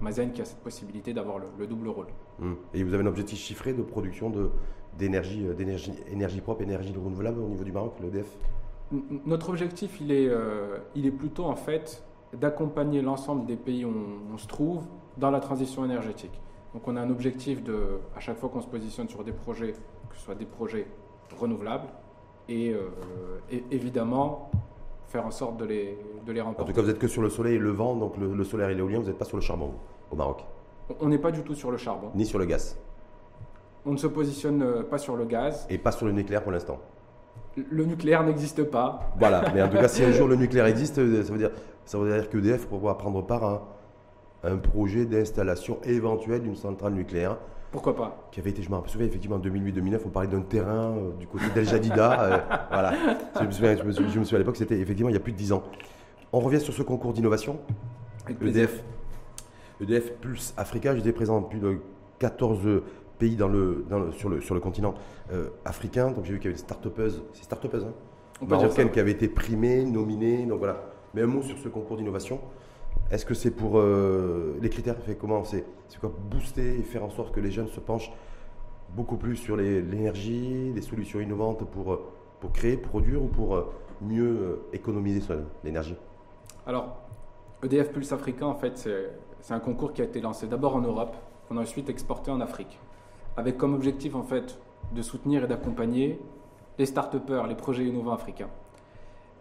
Mazen 0.00 0.32
qui 0.32 0.42
a 0.42 0.44
cette 0.44 0.58
possibilité 0.58 1.12
d'avoir 1.12 1.38
le, 1.38 1.66
double 1.66 1.88
rôle. 1.88 2.08
Hum. 2.42 2.56
Et 2.74 2.82
vous 2.82 2.92
avez 2.94 3.04
un 3.04 3.06
objectif 3.06 3.38
chiffré 3.38 3.72
de 3.72 3.82
production 3.82 4.32
d'énergie, 4.98 5.46
euh, 5.46 5.54
d'énergie 5.54 5.92
énergie 6.10 6.40
propre, 6.40 6.62
énergie 6.62 6.92
renouvelable 6.92 7.40
au 7.40 7.48
niveau 7.48 7.64
du 7.64 7.72
Maroc, 7.72 7.94
l'EDF 8.00 8.36
Notre 9.24 9.50
objectif, 9.50 10.00
il 10.00 10.10
est, 10.10 10.28
euh, 10.28 10.78
il 10.96 11.06
est 11.06 11.12
plutôt 11.12 11.44
en 11.44 11.56
fait 11.56 12.02
d'accompagner 12.32 13.02
l'ensemble 13.02 13.46
des 13.46 13.56
pays 13.56 13.84
où 13.84 13.92
on, 14.32 14.38
se 14.38 14.46
trouve 14.46 14.84
dans 15.16 15.30
la 15.30 15.40
transition 15.40 15.84
énergétique. 15.84 16.40
Donc 16.74 16.86
on 16.86 16.96
a 16.96 17.00
un 17.00 17.10
objectif 17.10 17.62
de, 17.62 17.98
à 18.16 18.20
chaque 18.20 18.38
fois 18.38 18.48
qu'on 18.48 18.60
se 18.60 18.68
positionne 18.68 19.08
sur 19.08 19.24
des 19.24 19.32
projets, 19.32 19.72
que 19.72 20.16
ce 20.16 20.22
soit 20.22 20.36
des 20.36 20.44
projets 20.44 20.86
renouvelables, 21.36 21.88
euh, 22.50 22.88
et, 23.50 23.64
évidemment 23.70 24.50
faire 25.08 25.26
en 25.26 25.30
sorte 25.30 25.56
de 25.56 25.64
les, 25.64 25.98
de 26.24 26.32
les 26.32 26.40
remporter. 26.40 26.62
En 26.62 26.66
tout 26.66 26.72
cas, 26.72 26.82
vous 26.82 26.88
n'êtes 26.88 26.98
que 26.98 27.08
sur 27.08 27.22
le 27.22 27.30
soleil 27.30 27.56
et 27.56 27.58
le 27.58 27.70
vent, 27.70 27.96
donc 27.96 28.16
le, 28.16 28.44
solaire 28.44 28.70
et 28.70 28.74
l'éolien, 28.74 29.00
vous 29.00 29.06
n'êtes 29.06 29.18
pas 29.18 29.24
sur 29.24 29.36
le 29.36 29.42
charbon 29.42 29.72
au 30.10 30.16
Maroc 30.16 30.44
On 31.00 31.08
n'est 31.08 31.18
pas 31.18 31.32
du 31.32 31.42
tout 31.42 31.54
sur 31.54 31.70
le 31.70 31.76
charbon. 31.76 32.10
Ni 32.14 32.24
sur 32.24 32.38
le 32.38 32.44
gaz 32.44 32.78
On 33.84 33.92
ne 33.92 33.96
se 33.96 34.06
positionne 34.06 34.62
euh, 34.62 34.82
pas 34.82 34.98
sur 34.98 35.16
le 35.16 35.24
gaz. 35.24 35.66
Et 35.68 35.78
pas 35.78 35.90
sur 35.90 36.06
le 36.06 36.12
nucléaire 36.12 36.42
pour 36.42 36.52
l'instant 36.52 36.78
le 37.56 37.84
nucléaire 37.84 38.22
n'existe 38.22 38.62
pas. 38.62 39.00
Voilà, 39.18 39.44
mais 39.52 39.60
en 39.60 39.68
tout 39.68 39.76
cas, 39.76 39.88
si 39.88 40.04
un 40.04 40.12
jour 40.12 40.28
le 40.28 40.36
nucléaire 40.36 40.66
existe, 40.66 40.98
euh, 40.98 41.22
ça 41.24 41.32
veut 41.32 41.38
dire, 41.38 41.50
ça 41.84 41.98
veut 41.98 42.10
dire 42.12 42.30
qu'EDF 42.30 42.66
pourra 42.66 42.96
prendre 42.96 43.22
part 43.22 43.44
à 43.44 43.62
un 44.44 44.56
projet 44.56 45.04
d'installation 45.04 45.78
éventuelle 45.84 46.42
d'une 46.42 46.54
centrale 46.56 46.94
nucléaire 46.94 47.36
pourquoi 47.70 47.94
pas 47.94 48.28
Qui 48.32 48.40
avait 48.40 48.50
été, 48.50 48.62
je 48.62 48.70
me 48.70 48.76
souviens 48.86 49.06
effectivement 49.06 49.36
en 49.36 49.40
2008-2009, 49.40 50.00
on 50.06 50.08
parlait 50.08 50.28
d'un 50.28 50.40
terrain 50.40 50.92
euh, 50.96 51.12
du 51.18 51.26
côté 51.26 51.44
d'El 51.54 51.68
Jadida. 51.68 52.20
Euh, 52.22 52.38
voilà. 52.70 52.94
Je 53.38 53.46
me 53.46 53.50
souviens, 53.52 53.76
je 53.76 53.84
me 53.84 53.92
souviens, 54.24 54.36
à 54.36 54.38
l'époque, 54.38 54.56
c'était 54.56 54.78
effectivement 54.78 55.08
il 55.08 55.14
y 55.14 55.16
a 55.16 55.20
plus 55.20 55.32
de 55.32 55.36
10 55.36 55.52
ans. 55.52 55.62
On 56.32 56.40
revient 56.40 56.60
sur 56.60 56.74
ce 56.74 56.82
concours 56.82 57.12
d'innovation. 57.12 57.60
EDF. 58.28 58.82
EDF 59.80 60.12
Pulse 60.20 60.52
Africa, 60.56 60.96
j'étais 60.96 61.12
présent 61.12 61.40
depuis 61.40 61.60
de 61.60 61.78
14 62.18 62.82
pays 63.18 63.36
dans 63.36 63.48
le, 63.48 63.84
sur, 64.16 64.28
le, 64.28 64.40
sur 64.40 64.54
le 64.54 64.60
continent 64.60 64.94
africain. 65.64 66.10
Donc 66.10 66.24
j'ai 66.24 66.32
vu 66.32 66.38
qu'il 66.38 66.50
y 66.50 66.52
avait 66.52 66.60
des 66.60 66.62
start-upeuses, 66.62 67.22
c'est 67.32 67.44
start-upeuses, 67.44 67.86
hein, 67.86 68.46
marocaines 68.46 68.90
qui 68.90 69.00
avaient 69.00 69.10
été 69.12 69.28
primées, 69.28 69.84
nominées. 69.84 70.44
Donc 70.44 70.58
voilà. 70.58 70.82
Mais 71.14 71.22
un 71.22 71.26
mot 71.26 71.42
sur 71.42 71.58
ce 71.58 71.68
concours 71.68 71.96
d'innovation. 71.96 72.40
Est-ce 73.10 73.26
que 73.26 73.34
c'est 73.34 73.50
pour 73.50 73.82
les 73.82 74.70
critères 74.70 74.96
fait 74.98 75.16
comment 75.16 75.42
C'est 75.44 75.64
quoi 76.00 76.12
booster 76.30 76.78
et 76.78 76.82
faire 76.82 77.04
en 77.04 77.10
sorte 77.10 77.34
que 77.34 77.40
les 77.40 77.50
jeunes 77.50 77.68
se 77.68 77.80
penchent 77.80 78.12
beaucoup 78.94 79.16
plus 79.16 79.36
sur 79.36 79.56
l'énergie, 79.56 80.72
les, 80.72 80.82
solutions 80.82 81.20
innovantes 81.20 81.64
pour, 81.70 81.98
pour 82.38 82.52
créer, 82.52 82.76
produire 82.76 83.22
ou 83.22 83.26
pour 83.26 83.64
mieux 84.00 84.62
économiser 84.72 85.22
l'énergie? 85.64 85.96
Alors, 86.66 86.96
EDF 87.62 87.92
Pulse 87.92 88.12
Africain, 88.12 88.46
en 88.46 88.54
fait, 88.54 88.88
c'est 89.40 89.54
un 89.54 89.60
concours 89.60 89.92
qui 89.92 90.02
a 90.02 90.04
été 90.04 90.20
lancé 90.20 90.46
d'abord 90.46 90.76
en 90.76 90.80
Europe, 90.80 91.16
qu'on 91.48 91.56
a 91.56 91.62
ensuite 91.62 91.90
exporté 91.90 92.30
en 92.30 92.40
Afrique, 92.40 92.78
avec 93.36 93.58
comme 93.58 93.74
objectif, 93.74 94.14
en 94.14 94.22
fait, 94.22 94.58
de 94.92 95.02
soutenir 95.02 95.44
et 95.44 95.46
d'accompagner 95.46 96.20
les 96.78 96.86
start 96.86 97.14
les 97.48 97.54
projets 97.54 97.84
innovants 97.84 98.14
africains. 98.14 98.48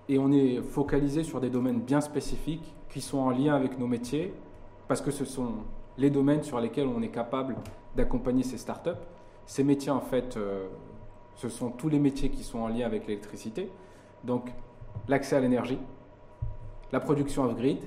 Et 0.09 0.19
on 0.19 0.31
est 0.31 0.61
focalisé 0.61 1.23
sur 1.23 1.39
des 1.39 1.49
domaines 1.49 1.79
bien 1.79 2.01
spécifiques 2.01 2.75
qui 2.89 2.99
sont 2.99 3.19
en 3.19 3.29
lien 3.29 3.55
avec 3.55 3.77
nos 3.79 3.87
métiers, 3.87 4.33
parce 4.87 5.01
que 5.01 5.11
ce 5.11 5.23
sont 5.23 5.53
les 5.97 6.09
domaines 6.09 6.43
sur 6.43 6.59
lesquels 6.59 6.87
on 6.87 7.01
est 7.01 7.09
capable 7.09 7.55
d'accompagner 7.95 8.43
ces 8.43 8.57
startups. 8.57 8.89
Ces 9.45 9.63
métiers, 9.63 9.91
en 9.91 10.01
fait, 10.01 10.35
euh, 10.35 10.67
ce 11.35 11.47
sont 11.47 11.69
tous 11.69 11.89
les 11.89 11.99
métiers 11.99 12.29
qui 12.29 12.43
sont 12.43 12.59
en 12.59 12.67
lien 12.67 12.85
avec 12.85 13.07
l'électricité. 13.07 13.69
Donc, 14.23 14.51
l'accès 15.07 15.35
à 15.35 15.39
l'énergie, 15.39 15.79
la 16.91 16.99
production 16.99 17.43
off-grid 17.43 17.79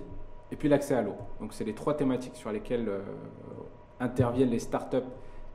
et 0.50 0.56
puis 0.56 0.68
l'accès 0.68 0.94
à 0.94 1.02
l'eau. 1.02 1.16
Donc 1.40 1.52
c'est 1.52 1.64
les 1.64 1.74
trois 1.74 1.94
thématiques 1.94 2.36
sur 2.36 2.52
lesquelles 2.52 2.88
euh, 2.88 3.00
interviennent 4.00 4.50
les 4.50 4.58
startups 4.58 4.98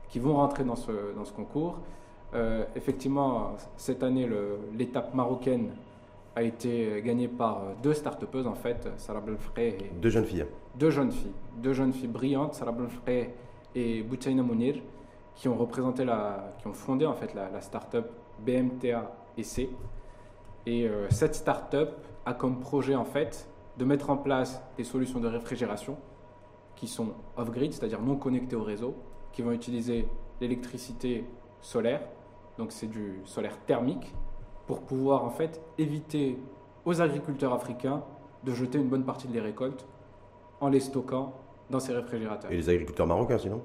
qui 0.08 0.18
vont 0.18 0.36
rentrer 0.36 0.64
dans 0.64 0.76
ce, 0.76 1.32
concours. 1.34 1.78
Euh, 2.34 2.64
effectivement, 2.76 3.52
cette 3.76 4.02
année, 4.02 4.28
l'étape 4.74 5.14
marocaine 5.14 5.70
a 6.36 6.42
été 6.42 7.02
gagnée 7.02 7.28
par 7.28 7.62
deux 7.82 7.94
start 7.94 8.24
en 8.46 8.54
fait, 8.54 8.88
Sarah 8.96 9.20
Belfrey 9.20 9.68
et... 9.68 9.90
Deux 10.00 10.10
jeunes 10.10 10.24
filles. 10.24 10.46
Deux 10.76 10.90
jeunes 10.90 11.10
filles. 11.10 11.32
Deux 11.56 11.72
jeunes 11.72 11.92
filles 11.92 12.08
brillantes, 12.08 12.54
Sarah 12.54 12.72
Belfrey 12.72 13.34
et 13.74 14.02
Boutaina 14.02 14.42
Mounir, 14.42 14.76
qui 15.34 15.48
ont 15.48 15.56
représenté 15.56 16.04
la... 16.04 16.54
qui 16.60 16.66
ont 16.66 16.72
fondé 16.72 17.06
en 17.06 17.14
fait 17.14 17.34
la, 17.34 17.50
la 17.50 17.60
start-up 17.60 18.10
BMTA 18.44 19.10
EC. 19.36 19.70
Et 20.66 20.86
euh, 20.86 21.08
cette 21.10 21.34
start-up 21.34 21.94
a 22.26 22.34
comme 22.34 22.60
projet 22.60 22.94
en 22.94 23.04
fait 23.04 23.48
de 23.78 23.84
mettre 23.84 24.10
en 24.10 24.16
place 24.16 24.62
des 24.76 24.84
solutions 24.84 25.20
de 25.20 25.28
réfrigération 25.28 25.96
qui 26.76 26.86
sont 26.86 27.14
off-grid, 27.36 27.72
c'est-à-dire 27.72 28.00
non 28.00 28.16
connectées 28.16 28.56
au 28.56 28.62
réseau, 28.62 28.94
qui 29.32 29.42
vont 29.42 29.52
utiliser 29.52 30.08
l'électricité 30.40 31.24
solaire, 31.60 32.00
donc 32.56 32.72
c'est 32.72 32.86
du 32.86 33.20
solaire 33.24 33.58
thermique, 33.66 34.14
pour 34.68 34.82
pouvoir 34.82 35.24
en 35.24 35.30
fait 35.30 35.60
éviter 35.78 36.38
aux 36.84 37.00
agriculteurs 37.00 37.54
africains 37.54 38.02
de 38.44 38.54
jeter 38.54 38.78
une 38.78 38.86
bonne 38.86 39.02
partie 39.02 39.26
de 39.26 39.32
les 39.32 39.40
récoltes 39.40 39.86
en 40.60 40.68
les 40.68 40.78
stockant 40.78 41.32
dans 41.70 41.80
ces 41.80 41.94
réfrigérateurs. 41.94 42.52
Et 42.52 42.56
les 42.56 42.68
agriculteurs 42.68 43.06
marocains 43.06 43.38
sinon? 43.38 43.62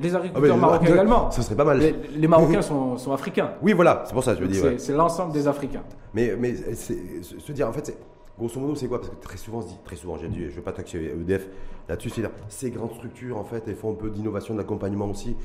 Les 0.00 0.14
agriculteurs 0.14 0.56
ah, 0.56 0.60
marocains 0.60 0.92
également. 0.92 1.30
Ça 1.30 1.42
serait 1.42 1.54
pas 1.54 1.64
mal. 1.64 1.78
Les, 2.16 2.26
Marocains 2.26 2.62
sont, 2.62 2.96
sont, 2.96 3.12
africains. 3.12 3.52
Oui, 3.62 3.74
voilà, 3.74 4.02
c'est 4.06 4.14
pour 4.14 4.24
ça 4.24 4.32
que 4.32 4.38
je 4.38 4.44
veux 4.44 4.50
dire. 4.50 4.80
C'est 4.80 4.94
l'ensemble 4.94 5.32
des 5.32 5.46
Africains. 5.46 5.82
Mais, 6.14 6.34
mais 6.38 6.54
se 6.54 7.52
dire, 7.52 7.68
en 7.68 7.72
fait, 7.72 7.96
grosso 8.38 8.58
modo, 8.58 8.74
c'est 8.74 8.88
quoi? 8.88 8.98
Parce 8.98 9.10
que 9.10 9.20
très 9.20 9.36
souvent, 9.36 9.58
on 9.58 9.62
se 9.62 9.68
dit, 9.68 9.78
très 9.84 9.96
souvent, 9.96 10.16
je 10.16 10.26
ne 10.26 10.48
veux 10.48 10.62
pas 10.62 10.72
taxer 10.72 10.98
EDF 10.98 11.48
là-dessus, 11.88 12.10
c'est 12.10 12.22
ces 12.48 12.70
grandes 12.70 12.94
structures, 12.94 13.36
en 13.36 13.44
fait, 13.44 13.64
elles 13.68 13.76
font 13.76 13.92
un 13.92 13.94
peu 13.94 14.08
d'innovation, 14.08 14.54
d'accompagnement 14.54 15.06
aussi, 15.06 15.36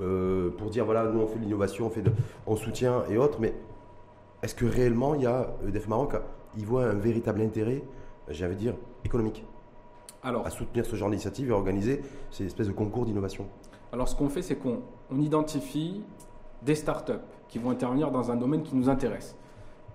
euh, 0.00 0.50
pour 0.56 0.70
dire, 0.70 0.84
voilà, 0.84 1.04
nous, 1.04 1.20
on 1.20 1.26
fait 1.26 1.38
de 1.38 1.44
l'innovation, 1.44 1.86
on, 1.86 1.90
fait 1.90 2.02
de, 2.02 2.12
on 2.46 2.54
soutient 2.54 3.02
et 3.10 3.18
autres, 3.18 3.38
mais 3.40 3.52
est-ce 4.44 4.54
que 4.54 4.66
réellement, 4.66 5.14
il 5.14 5.22
y 5.22 5.26
a 5.26 5.54
EDF 5.66 5.88
Maroc, 5.88 6.14
il 6.56 6.66
voit 6.66 6.84
un 6.84 6.94
véritable 6.94 7.40
intérêt, 7.40 7.82
j'allais 8.28 8.54
dire, 8.54 8.74
économique 9.04 9.44
Alors, 10.22 10.46
à 10.46 10.50
soutenir 10.50 10.86
ce 10.86 10.96
genre 10.96 11.10
d'initiative 11.10 11.48
et 11.48 11.52
organiser 11.52 12.02
ces 12.30 12.44
espèces 12.46 12.68
de 12.68 12.72
concours 12.72 13.06
d'innovation 13.06 13.46
alors 13.94 14.08
ce 14.08 14.16
qu'on 14.16 14.28
fait, 14.28 14.42
c'est 14.42 14.56
qu'on 14.56 14.80
identifie 15.20 16.02
des 16.62 16.74
startups 16.74 17.12
qui 17.46 17.60
vont 17.60 17.70
intervenir 17.70 18.10
dans 18.10 18.32
un 18.32 18.34
domaine 18.34 18.64
qui 18.64 18.74
nous 18.74 18.88
intéresse. 18.88 19.36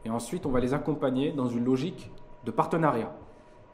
Et 0.05 0.09
ensuite, 0.09 0.45
on 0.45 0.51
va 0.51 0.61
les 0.61 0.73
accompagner 0.73 1.33
dans 1.33 1.47
une 1.49 1.65
logique 1.65 2.09
de 2.45 2.51
partenariat. 2.51 3.11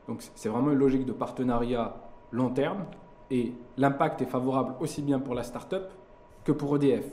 Donc 0.07 0.23
c'est 0.33 0.49
vraiment 0.49 0.71
une 0.71 0.79
logique 0.79 1.05
de 1.05 1.11
partenariat 1.11 1.95
long 2.31 2.49
terme 2.49 2.85
et 3.29 3.53
l'impact 3.77 4.23
est 4.23 4.25
favorable 4.25 4.73
aussi 4.79 5.03
bien 5.03 5.19
pour 5.19 5.35
la 5.35 5.43
startup 5.43 5.83
que 6.43 6.51
pour 6.51 6.75
EDF. 6.77 7.05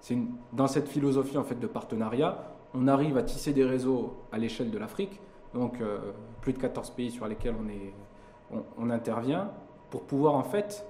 C'est 0.00 0.18
dans 0.52 0.66
cette 0.66 0.88
philosophie 0.88 1.38
en 1.38 1.44
fait 1.44 1.60
de 1.60 1.68
partenariat, 1.68 2.36
on 2.74 2.88
arrive 2.88 3.16
à 3.16 3.22
tisser 3.22 3.52
des 3.52 3.64
réseaux 3.64 4.14
à 4.32 4.38
l'échelle 4.38 4.70
de 4.70 4.78
l'Afrique, 4.78 5.20
donc 5.54 5.80
euh, 5.80 5.98
plus 6.40 6.52
de 6.52 6.58
14 6.58 6.90
pays 6.90 7.10
sur 7.10 7.26
lesquels 7.26 7.54
on, 7.60 7.68
est, 7.68 8.62
on 8.78 8.90
intervient, 8.90 9.50
pour 9.90 10.02
pouvoir 10.02 10.34
en 10.34 10.44
fait 10.44 10.84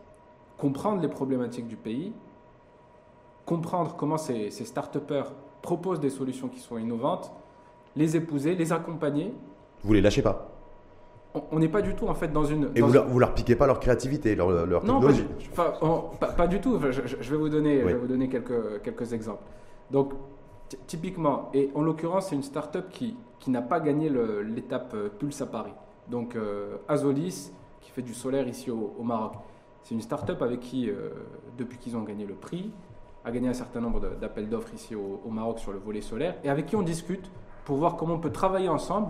comprendre 0.58 1.00
les 1.00 1.08
problématiques 1.08 1.68
du 1.68 1.76
pays, 1.76 2.12
comprendre 3.46 3.96
comment 3.96 4.18
ces, 4.18 4.50
ces 4.50 4.64
start-upers 4.64 5.32
proposent 5.62 6.00
des 6.00 6.10
solutions 6.10 6.48
qui 6.48 6.60
sont 6.60 6.78
innovantes, 6.78 7.32
les 7.96 8.16
épouser, 8.16 8.54
les 8.54 8.72
accompagner. 8.72 9.32
Vous 9.82 9.92
les 9.94 10.00
lâchez 10.00 10.22
pas 10.22 10.50
on 11.52 11.58
n'est 11.58 11.68
pas 11.68 11.82
du 11.82 11.94
tout 11.94 12.08
en 12.08 12.14
fait 12.14 12.32
dans 12.32 12.44
une. 12.44 12.70
Et 12.74 12.80
vous, 12.80 12.92
leur, 12.92 13.06
vous 13.06 13.18
leur 13.18 13.34
piquez 13.34 13.54
pas 13.54 13.66
leur 13.66 13.78
créativité, 13.78 14.34
leur, 14.34 14.50
leur 14.66 14.80
technologie 14.80 15.24
Non, 15.56 16.10
pas, 16.36 16.46
du 16.46 16.60
tout. 16.60 16.78
Je, 16.90 17.30
vais 17.30 17.36
vous 17.36 17.48
donner, 17.48 17.80
je 17.80 17.86
vais 17.86 17.94
vous 17.94 18.06
donner 18.06 18.28
quelques, 18.28 18.82
quelques 18.82 19.12
exemples. 19.12 19.42
Donc, 19.90 20.12
typiquement, 20.86 21.50
et 21.54 21.70
en 21.74 21.82
l'occurrence, 21.82 22.28
c'est 22.28 22.36
une 22.36 22.42
start-up 22.42 22.88
qui, 22.90 23.16
qui 23.38 23.50
n'a 23.50 23.62
pas 23.62 23.80
gagné 23.80 24.10
l'étape 24.44 24.92
euh, 24.94 25.08
Pulse 25.08 25.40
à 25.40 25.46
Paris. 25.46 25.72
Donc, 26.08 26.36
euh, 26.36 26.76
Azolis, 26.88 27.52
qui 27.80 27.90
fait 27.90 28.02
du 28.02 28.14
solaire 28.14 28.46
ici 28.46 28.70
au, 28.70 29.02
Maroc. 29.02 29.34
C'est 29.82 29.94
une 29.94 30.02
start-up 30.02 30.42
avec 30.42 30.60
qui, 30.60 30.90
euh, 30.90 31.10
depuis 31.56 31.78
qu'ils 31.78 31.96
ont 31.96 32.02
gagné 32.02 32.26
le 32.26 32.34
prix, 32.34 32.70
a 33.24 33.30
gagné 33.30 33.48
un 33.48 33.54
certain 33.54 33.80
nombre 33.80 34.00
d'appels 34.00 34.48
d'offres 34.48 34.74
ici 34.74 34.94
au, 34.94 35.28
Maroc 35.30 35.58
sur 35.58 35.72
le 35.72 35.78
volet 35.78 36.00
solaire, 36.00 36.36
et 36.44 36.50
avec 36.50 36.66
qui 36.66 36.76
on 36.76 36.82
discute 36.82 37.30
pour 37.64 37.76
voir 37.76 37.96
comment 37.96 38.14
on 38.14 38.18
peut 38.18 38.32
travailler 38.32 38.68
ensemble 38.68 39.08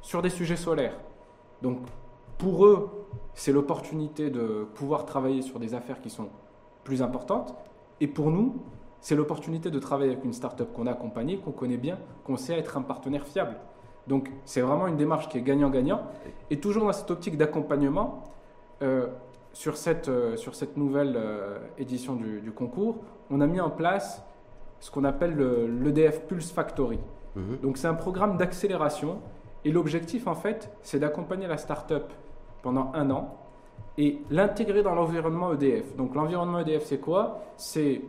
sur 0.00 0.22
des 0.22 0.30
sujets 0.30 0.56
solaires. 0.56 0.96
Donc, 1.62 1.78
pour 2.38 2.66
eux, 2.66 3.06
c'est 3.34 3.52
l'opportunité 3.52 4.30
de 4.30 4.66
pouvoir 4.74 5.06
travailler 5.06 5.42
sur 5.42 5.58
des 5.58 5.74
affaires 5.74 6.00
qui 6.00 6.10
sont 6.10 6.28
plus 6.84 7.02
importantes, 7.02 7.54
et 8.00 8.06
pour 8.06 8.30
nous, 8.30 8.56
c'est 9.04 9.14
l'opportunité 9.14 9.70
de 9.70 9.78
travailler 9.78 10.12
avec 10.12 10.24
une 10.24 10.32
start-up 10.32 10.72
qu'on 10.72 10.86
a 10.86 10.92
accompagnée, 10.92 11.36
qu'on 11.36 11.52
connaît 11.52 11.76
bien, 11.76 11.98
qu'on 12.24 12.38
sait 12.38 12.58
être 12.58 12.78
un 12.78 12.80
partenaire 12.80 13.26
fiable. 13.26 13.58
Donc, 14.06 14.30
c'est 14.46 14.62
vraiment 14.62 14.86
une 14.86 14.96
démarche 14.96 15.28
qui 15.28 15.36
est 15.36 15.42
gagnant-gagnant, 15.42 16.04
et 16.48 16.58
toujours 16.58 16.86
dans 16.86 16.92
cette 16.92 17.10
optique 17.10 17.36
d'accompagnement. 17.36 18.24
Euh, 18.80 19.08
sur 19.52 19.76
cette, 19.76 20.08
euh, 20.08 20.36
sur 20.36 20.54
cette 20.54 20.78
nouvelle 20.78 21.14
euh, 21.18 21.58
édition 21.76 22.16
du, 22.16 22.50
concours, 22.50 22.96
on 23.30 23.42
a 23.42 23.46
mis 23.46 23.60
en 23.60 23.70
place 23.70 24.24
ce 24.80 24.90
qu'on 24.90 25.04
appelle 25.04 25.36
l'EDF 25.82 26.22
Pulse 26.22 26.50
Factory. 26.50 26.98
Mhm. 27.36 27.58
Donc 27.62 27.76
c'est 27.76 27.86
un 27.86 27.94
programme 27.94 28.38
d'accélération 28.38 29.18
et 29.66 29.70
l'objectif 29.70 30.26
en 30.26 30.34
fait 30.34 30.72
c'est 30.82 30.98
d'accompagner 30.98 31.46
la 31.46 31.56
start-up 31.56 32.12
pendant 32.62 32.90
un 32.94 33.10
an 33.10 33.36
et 33.96 34.18
l'intégrer 34.30 34.82
dans 34.82 34.94
l'environnement 34.94 35.52
EDF. 35.52 35.94
Donc 35.94 36.16
l'environnement 36.16 36.58
EDF 36.58 36.84
c'est 36.84 36.98
quoi? 36.98 37.42
C'est 37.56 38.02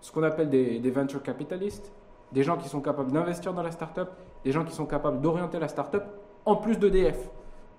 ce 0.00 0.12
qu'on 0.12 0.22
appelle 0.22 0.50
des, 0.50 0.78
des 0.78 0.90
venture 0.90 1.22
capitalistes, 1.22 1.92
des 2.32 2.42
gens 2.42 2.56
qui 2.56 2.68
sont 2.68 2.80
capables 2.80 3.12
d'investir 3.12 3.52
dans 3.52 3.62
la 3.62 3.70
start-up, 3.70 4.10
des 4.44 4.52
gens 4.52 4.64
qui 4.64 4.74
sont 4.74 4.86
capables 4.86 5.20
d'orienter 5.20 5.58
la 5.58 5.68
start-up 5.68 6.04
en 6.44 6.56
plus 6.56 6.78
d'EDF. 6.78 7.30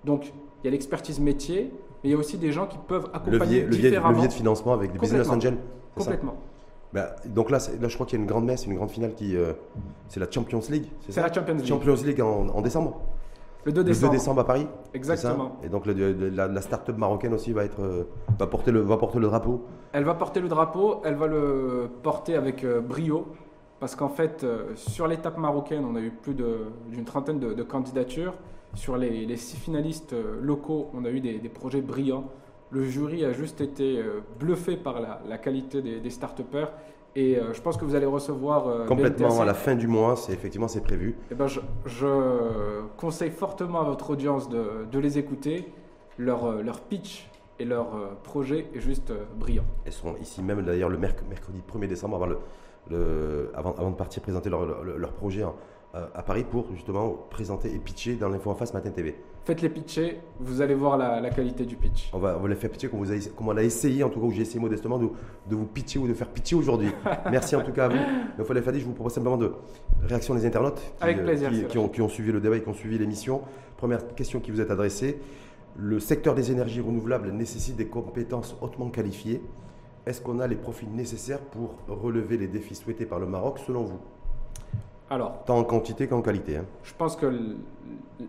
Donc 0.04 0.32
il 0.62 0.66
y 0.66 0.68
a 0.68 0.70
l'expertise 0.70 1.20
métier, 1.20 1.72
mais 2.02 2.10
il 2.10 2.12
y 2.12 2.14
a 2.14 2.18
aussi 2.18 2.38
des 2.38 2.52
gens 2.52 2.66
qui 2.66 2.78
peuvent 2.78 3.10
accompagner 3.12 3.62
levier, 3.62 3.90
différemment. 3.90 4.10
Levier 4.10 4.28
de 4.28 4.32
financement 4.32 4.72
avec 4.72 4.92
des 4.92 4.98
business 4.98 5.28
angels. 5.28 5.58
Complètement. 5.94 6.36
Bah, 6.92 7.14
donc 7.24 7.50
là, 7.50 7.58
là, 7.80 7.88
je 7.88 7.94
crois 7.94 8.06
qu'il 8.06 8.18
y 8.18 8.20
a 8.20 8.24
une 8.24 8.28
grande 8.28 8.44
messe, 8.44 8.66
une 8.66 8.74
grande 8.74 8.90
finale 8.90 9.14
qui. 9.14 9.36
Euh, 9.36 9.52
c'est 10.08 10.18
la 10.18 10.30
Champions 10.30 10.60
League. 10.70 10.86
C'est 11.08 11.20
la 11.20 11.32
Champions 11.32 11.54
League. 11.54 11.66
Champions 11.66 12.02
League 12.04 12.20
en, 12.20 12.60
décembre. 12.60 13.00
Le 13.64 13.72
2 13.72 13.84
décembre. 13.84 14.06
Le 14.06 14.12
2 14.12 14.18
décembre 14.18 14.40
à 14.40 14.46
Paris. 14.46 14.66
Exactement. 14.94 15.56
Et 15.62 15.68
donc 15.68 15.84
la, 15.86 16.60
start-up 16.60 16.96
marocaine 16.96 17.34
aussi 17.34 17.52
va, 17.52 17.64
être, 17.64 17.80
euh, 17.80 18.04
va, 18.38 18.46
porter 18.46 18.70
le, 18.72 18.80
va 18.80 18.96
porter 18.96 19.18
le 19.18 19.26
drapeau. 19.26 19.64
Elle 19.92 20.04
va 20.04 20.14
porter 20.14 20.40
le 20.40 20.48
drapeau, 20.48 21.00
elle 21.04 21.16
va 21.16 21.26
le 21.26 21.90
porter 22.02 22.36
avec 22.36 22.64
euh, 22.64 22.80
brio. 22.80 23.26
Parce 23.80 23.96
qu'en 23.96 24.10
fait, 24.10 24.44
sur 24.74 25.06
l'étape 25.06 25.38
marocaine, 25.38 25.86
on 25.86 25.96
a 25.96 26.00
eu 26.00 26.10
plus 26.10 26.34
d'une 26.34 27.04
trentaine 27.06 27.38
de, 27.38 27.62
candidatures. 27.62 28.34
Sur 28.74 28.98
les, 28.98 29.36
six 29.38 29.56
finalistes 29.56 30.14
locaux, 30.42 30.90
on 30.92 31.06
a 31.06 31.08
eu 31.08 31.20
des, 31.20 31.38
des 31.38 31.48
projets 31.48 31.80
brillants. 31.80 32.24
Le 32.70 32.84
jury 32.84 33.24
a 33.24 33.32
juste 33.32 33.60
été 33.60 33.98
euh, 33.98 34.20
bluffé 34.38 34.76
par 34.76 35.00
la, 35.00 35.38
qualité 35.38 35.82
des, 35.82 36.00
des 36.00 36.10
start-upers. 36.10 36.72
Et 37.16 37.36
euh, 37.36 37.52
je 37.52 37.60
pense 37.60 37.76
que 37.76 37.84
vous 37.84 37.94
allez 37.94 38.06
recevoir. 38.06 38.68
Euh, 38.68 38.86
Complètement, 38.86 39.40
à 39.40 39.44
la 39.44 39.54
fin 39.54 39.74
du 39.74 39.86
mois, 39.86 40.16
c'est 40.16 40.32
effectivement 40.32 40.68
c'est 40.68 40.82
prévu. 40.82 41.10
Et 41.10 41.32
eh 41.32 41.34
ben, 41.34 41.46
je, 41.46 42.82
conseille 42.96 43.30
fortement 43.30 43.80
à 43.80 43.84
votre 43.84 44.10
audience 44.10 44.48
de, 44.48 44.98
les 44.98 45.18
écouter. 45.18 45.72
Leur, 46.18 46.62
leur 46.62 46.80
pitch 46.82 47.30
et 47.58 47.64
leur 47.64 47.88
projet 48.24 48.66
est 48.74 48.80
juste 48.80 49.10
brillant. 49.38 49.64
Elles 49.86 49.92
seront 49.92 50.16
ici 50.20 50.42
même 50.42 50.60
d'ailleurs 50.62 50.90
le 50.90 50.98
mercredi 50.98 51.62
1er 51.72 51.86
décembre 51.86 52.16
avant, 52.16 52.26
le, 52.90 53.50
avant, 53.54 53.72
avant 53.72 53.90
de 53.90 53.96
partir 53.96 54.20
présenter 54.20 54.50
leur, 54.50 54.66
leur, 54.84 55.12
projet 55.12 55.44
à 55.92 56.22
Paris 56.22 56.44
pour 56.48 56.66
justement 56.72 57.16
présenter 57.30 57.74
et 57.74 57.78
pitcher 57.78 58.14
dans 58.14 58.28
l'info 58.28 58.50
en 58.50 58.54
face 58.54 58.72
Matin 58.72 58.90
TV. 58.90 59.16
Faites 59.44 59.62
les 59.62 59.70
pitcher, 59.70 60.20
vous 60.38 60.60
allez 60.60 60.74
voir 60.74 60.98
la, 60.98 61.30
qualité 61.30 61.64
du 61.64 61.74
pitch. 61.74 62.10
On 62.12 62.18
va, 62.18 62.36
on 62.38 62.42
va 62.42 62.48
les 62.48 62.54
faire 62.54 62.70
pitcher 62.70 62.88
comme, 62.88 63.00
vous 63.00 63.10
avez, 63.10 63.20
comme 63.34 63.48
on 63.48 63.56
a 63.56 63.62
essayé, 63.62 64.04
en 64.04 64.10
tout 64.10 64.20
cas, 64.20 64.26
où 64.26 64.30
j'ai 64.30 64.42
essayé 64.42 64.60
modestement 64.60 64.98
de, 64.98 65.08
de, 65.48 65.56
vous 65.56 65.66
pitcher 65.66 65.98
ou 65.98 66.06
de 66.06 66.14
faire 66.14 66.28
pitcher 66.28 66.54
aujourd'hui. 66.54 66.90
Merci 67.30 67.56
en 67.56 67.62
tout 67.62 67.72
cas 67.72 67.86
à 67.86 67.88
vous. 67.88 67.98
Donc, 68.36 68.46
Fallait 68.46 68.60
Fadi, 68.60 68.80
je 68.80 68.84
vous 68.84 68.92
propose 68.92 69.14
simplement 69.14 69.38
de 69.38 69.52
réaction 70.02 70.34
des 70.34 70.44
internautes 70.44 70.76
qui, 70.76 71.02
Avec 71.02 71.24
plaisir, 71.24 71.50
qui, 71.68 71.78
ont, 71.78 71.88
qui, 71.88 72.02
ont, 72.02 72.08
suivi 72.08 72.30
le 72.32 72.40
débat 72.40 72.58
et 72.58 72.62
qui 72.62 72.68
ont 72.68 72.74
suivi 72.74 72.98
l'émission. 72.98 73.40
Première 73.78 74.06
question 74.14 74.40
qui 74.40 74.50
vous 74.50 74.60
est 74.60 74.70
adressée. 74.70 75.18
Le 75.76 75.98
secteur 76.00 76.34
des 76.34 76.52
énergies 76.52 76.82
renouvelables 76.82 77.32
nécessite 77.32 77.76
des 77.76 77.86
compétences 77.86 78.56
hautement 78.60 78.90
qualifiées. 78.90 79.40
Est-ce 80.04 80.20
qu'on 80.20 80.38
a 80.38 80.46
les 80.46 80.56
profils 80.56 80.90
nécessaires 80.90 81.40
pour 81.40 81.76
relever 81.88 82.36
les 82.36 82.46
défis 82.46 82.74
souhaités 82.74 83.06
par 83.06 83.18
le 83.18 83.26
Maroc 83.26 83.58
selon 83.66 83.84
vous? 83.84 84.00
Alors, 85.10 85.42
Tant 85.44 85.58
en 85.58 85.64
quantité 85.64 86.06
qu'en 86.06 86.22
qualité. 86.22 86.56
Hein. 86.56 86.66
Je 86.84 86.94
pense 86.94 87.16
que 87.16 87.56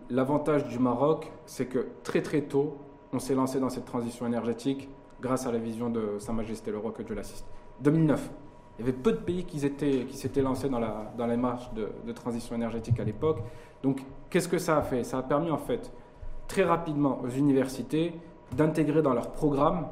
l'avantage 0.09 0.67
du 0.67 0.79
Maroc, 0.79 1.31
c'est 1.45 1.67
que 1.67 1.87
très 2.03 2.23
très 2.23 2.41
tôt, 2.41 2.77
on 3.13 3.19
s'est 3.19 3.35
lancé 3.35 3.59
dans 3.59 3.69
cette 3.69 3.85
transition 3.85 4.25
énergétique 4.25 4.89
grâce 5.21 5.45
à 5.45 5.51
la 5.51 5.59
vision 5.59 5.91
de 5.91 6.17
Sa 6.17 6.33
Majesté 6.33 6.71
le 6.71 6.79
Roi 6.79 6.91
que 6.91 7.03
Dieu 7.03 7.13
l'assiste. 7.13 7.45
2009. 7.81 8.31
Il 8.79 8.85
y 8.85 8.89
avait 8.89 8.97
peu 8.97 9.11
de 9.11 9.17
pays 9.17 9.45
qui 9.45 9.59
s'étaient 9.59 10.41
lancés 10.41 10.69
dans 10.69 10.79
la, 10.79 11.13
dans 11.15 11.27
marche 11.37 11.71
de, 11.73 12.11
transition 12.13 12.55
énergétique 12.55 12.99
à 12.99 13.03
l'époque. 13.03 13.37
Donc, 13.83 14.01
qu'est-ce 14.31 14.47
que 14.47 14.57
ça 14.57 14.77
a 14.77 14.81
fait? 14.81 15.03
Ça 15.03 15.19
a 15.19 15.23
permis 15.23 15.51
en 15.51 15.57
fait 15.57 15.91
très 16.47 16.63
rapidement 16.63 17.21
aux 17.21 17.29
universités 17.29 18.13
d'intégrer 18.55 19.03
dans 19.03 19.13
leur 19.13 19.31
programme 19.31 19.87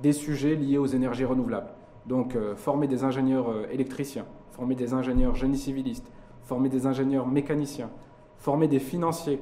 des 0.00 0.12
sujets 0.12 0.54
liés 0.54 0.78
aux 0.78 0.86
énergies 0.86 1.26
renouvelables. 1.26 1.70
Donc, 2.06 2.36
euh, 2.36 2.56
former 2.56 2.86
des 2.86 3.04
ingénieurs 3.04 3.50
euh, 3.50 3.66
électriciens, 3.70 4.26
former 4.54 4.74
des 4.74 4.94
ingénieurs 4.94 5.34
génie 5.34 5.58
civilistes, 5.58 6.10
former 6.42 6.68
des 6.68 6.86
ingénieurs 6.86 7.26
mécaniciens, 7.26 7.90
former 8.38 8.68
des 8.68 8.78
financiers 8.78 9.40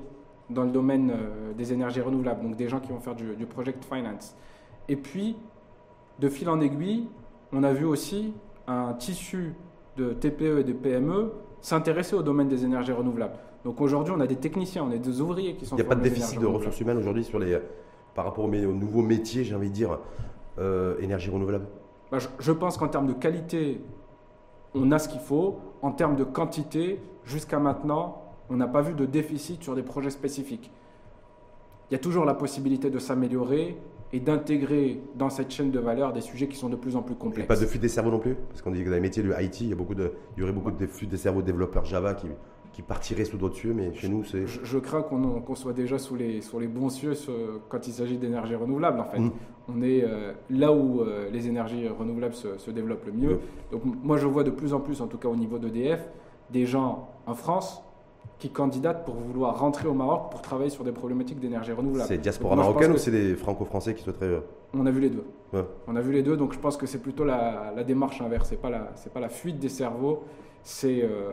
dans 0.51 0.65
le 0.65 0.71
domaine 0.71 1.11
euh, 1.11 1.53
des 1.53 1.73
énergies 1.73 2.01
renouvelables, 2.01 2.43
donc 2.43 2.57
des 2.57 2.69
gens 2.69 2.81
qui 2.81 2.91
vont 2.91 3.01
faire 3.01 3.15
du, 3.15 3.47
project 3.47 3.85
finance. 3.85 4.35
Et 4.89 4.97
puis, 4.97 5.37
de 6.19 6.29
fil 6.29 6.49
en 6.49 6.61
aiguille, 6.61 7.09
on 7.53 7.63
a 7.63 7.73
vu 7.73 7.85
aussi 7.85 8.33
un 8.67 8.95
tissu 8.95 9.55
de 9.97 10.13
TPE 10.13 10.61
et 10.61 10.65
de 10.65 10.73
PME 10.73 11.33
s'intéresser 11.61 12.17
au 12.17 12.23
domaine 12.23 12.49
des 12.49 12.65
énergies 12.65 12.93
renouvelables. 12.93 13.37
Donc 13.65 13.81
aujourd'hui, 13.81 14.13
on 14.17 14.21
a 14.21 14.27
des 14.27 14.37
techniciens, 14.37 14.85
on 14.85 14.91
a 14.91 14.97
des 14.97 15.21
ouvriers 15.21 15.55
qui 15.55 15.67
sont. 15.67 15.77
Il 15.77 15.81
n'y 15.81 15.87
a 15.87 15.89
pas 15.89 15.95
de 15.95 16.03
déficit 16.03 16.41
de 16.41 16.47
ressources 16.47 16.81
humaines 16.81 16.99
aujourd'hui 16.99 17.23
sur 17.23 17.39
les, 17.39 17.59
par 18.15 18.25
rapport 18.25 18.45
aux, 18.45 18.49
nouveaux 18.49 19.03
métiers, 19.03 19.45
j'ai 19.45 19.55
envie 19.55 19.69
de 19.69 19.75
dire, 19.75 19.99
euh, 20.59 20.99
énergie 21.01 21.31
renouvelable? 21.31 21.67
Bah, 22.11 22.19
je 22.39 22.53
pense 22.53 22.77
qu'en 22.77 22.89
termes 22.89 23.07
de 23.07 23.15
qualité 23.15 23.81
on 24.75 24.91
a 24.93 24.99
ce 24.99 25.09
qu'il 25.09 25.21
faut. 25.21 25.59
En 25.83 25.93
termes 25.93 26.17
de 26.17 26.25
quantité, 26.25 27.01
jusqu'à 27.25 27.59
maintenant, 27.59 28.23
on 28.49 28.57
n'a 28.57 28.69
pas 28.69 28.83
vu 28.83 28.95
de 28.95 29.07
déficit 29.07 29.63
sur 29.63 29.75
des 29.75 29.83
projets 29.83 30.11
spécifiques. 30.11 30.71
Il 31.91 31.95
y 31.95 31.97
a 31.97 31.99
toujours 31.99 32.25
la 32.25 32.35
possibilité 32.35 32.91
de 32.91 32.99
s'améliorer 32.99 33.77
et 34.13 34.21
d'intégrer 34.21 35.01
dans 35.15 35.31
cette 35.31 35.51
chaîne 35.51 35.71
de 35.71 35.79
valeur 35.79 36.13
des 36.13 36.21
sujets 36.21 36.47
qui 36.47 36.57
sont 36.57 36.69
de 36.69 36.77
plus 36.77 36.97
en 36.97 37.03
plus 37.03 37.15
complexes. 37.15 37.45
Et 37.45 37.49
pas 37.49 37.57
de 37.57 37.67
fuite 37.67 37.83
des 37.83 37.89
cerveaux 37.89 38.11
non 38.11 38.19
plus 38.19 38.35
Parce 38.35 38.61
qu'on 38.61 38.71
dit 38.71 38.81
que 38.85 38.89
dans 38.89 38.95
les 38.95 39.01
métiers 39.01 39.23
de 39.23 39.33
IT, 39.41 39.61
il 39.63 39.69
y, 39.69 39.73
a 39.73 39.77
beaucoup 39.77 39.95
de, 39.95 40.13
il 40.37 40.41
y 40.41 40.43
aurait 40.43 40.53
beaucoup 40.53 40.71
de 40.71 40.87
fuite 40.87 41.11
des 41.11 41.17
cerveaux 41.17 41.43
développeurs 41.43 41.85
Java 41.85 42.15
qui, 42.15 42.27
qui 42.73 42.83
partirait 42.83 43.25
sous 43.25 43.37
d'autres 43.37 43.57
cieux, 43.57 43.75
mais 43.75 43.93
chez 43.95 44.09
nous, 44.09 44.25
c'est. 44.25 44.47
Je, 44.47 44.79
crains 44.79 45.03
qu'on 45.03 45.55
soit 45.55 45.75
déjà 45.75 45.99
sous 45.99 46.17
les, 46.17 46.41
sur 46.41 46.59
les 46.59 46.69
bons 46.69 46.89
cieux 46.89 47.13
quand 47.69 47.87
il 47.87 47.93
s'agit 47.93 48.17
d'énergie 48.17 48.55
renouvelable, 48.55 49.01
en 49.01 49.05
fait. 49.05 49.19
Mm. 49.19 49.31
On 49.69 49.83
est 49.83 50.03
euh, 50.03 50.33
là 50.51 50.73
où 50.73 51.01
euh, 51.01 51.31
les 51.31 51.47
énergies 51.49 51.87
renouvelables 51.89 52.35
se, 52.35 52.71
développent 52.71 53.07
le 53.07 53.13
mieux. 53.13 53.41
Donc, 53.71 53.83
moi, 53.85 54.17
je 54.17 54.27
vois 54.27 54.43
de 54.43 54.51
plus 54.51 54.73
en 54.73 54.81
plus, 54.81 55.01
en 55.01 55.07
tout 55.07 55.19
cas 55.19 55.29
au 55.29 55.37
niveau 55.37 55.59
d'EDF, 55.59 56.09
des 56.51 56.67
gens 56.67 57.11
en 57.27 57.35
France 57.35 57.83
qui 58.39 58.51
candidatent 58.51 59.05
pour 59.05 59.15
vouloir 59.15 59.61
rentrer 59.61 59.87
au 59.87 59.95
Maroc 59.95 60.31
pour 60.31 60.43
travailler 60.43 60.71
sur 60.71 60.83
des 60.83 60.91
problématiques 60.91 61.39
d'énergie 61.39 61.71
renouvelable. 61.71 62.09
C'est 62.09 62.19
diaspora 62.19 62.57
marocaine 62.57 62.91
ou 62.91 62.97
c'est 62.97 63.13
des 63.13 63.37
franco-français 63.37 63.95
qui 63.95 64.03
souhaiteraient. 64.03 64.27
Euh, 64.27 64.41
On 64.75 64.85
a 64.85 64.91
vu 64.91 65.01
les 65.01 65.11
deux. 65.11 65.25
On 65.87 65.95
a 65.95 66.01
vu 66.01 66.13
les 66.13 66.23
deux, 66.23 66.37
donc 66.37 66.53
je 66.53 66.59
pense 66.59 66.77
que 66.77 66.87
c'est 66.87 66.99
plutôt 66.99 67.25
la, 67.25 67.73
la, 67.77 67.85
démarche 67.85 68.21
inverse. 68.21 68.49
Ce 68.49 68.55
n'est 68.55 68.61
pas, 68.61 68.71
la, 68.71 68.91
pas 69.15 69.21
la 69.21 69.29
fuite 69.29 69.59
des 69.61 69.69
cerveaux, 69.69 70.25
c'est 70.65 71.03
euh, 71.03 71.33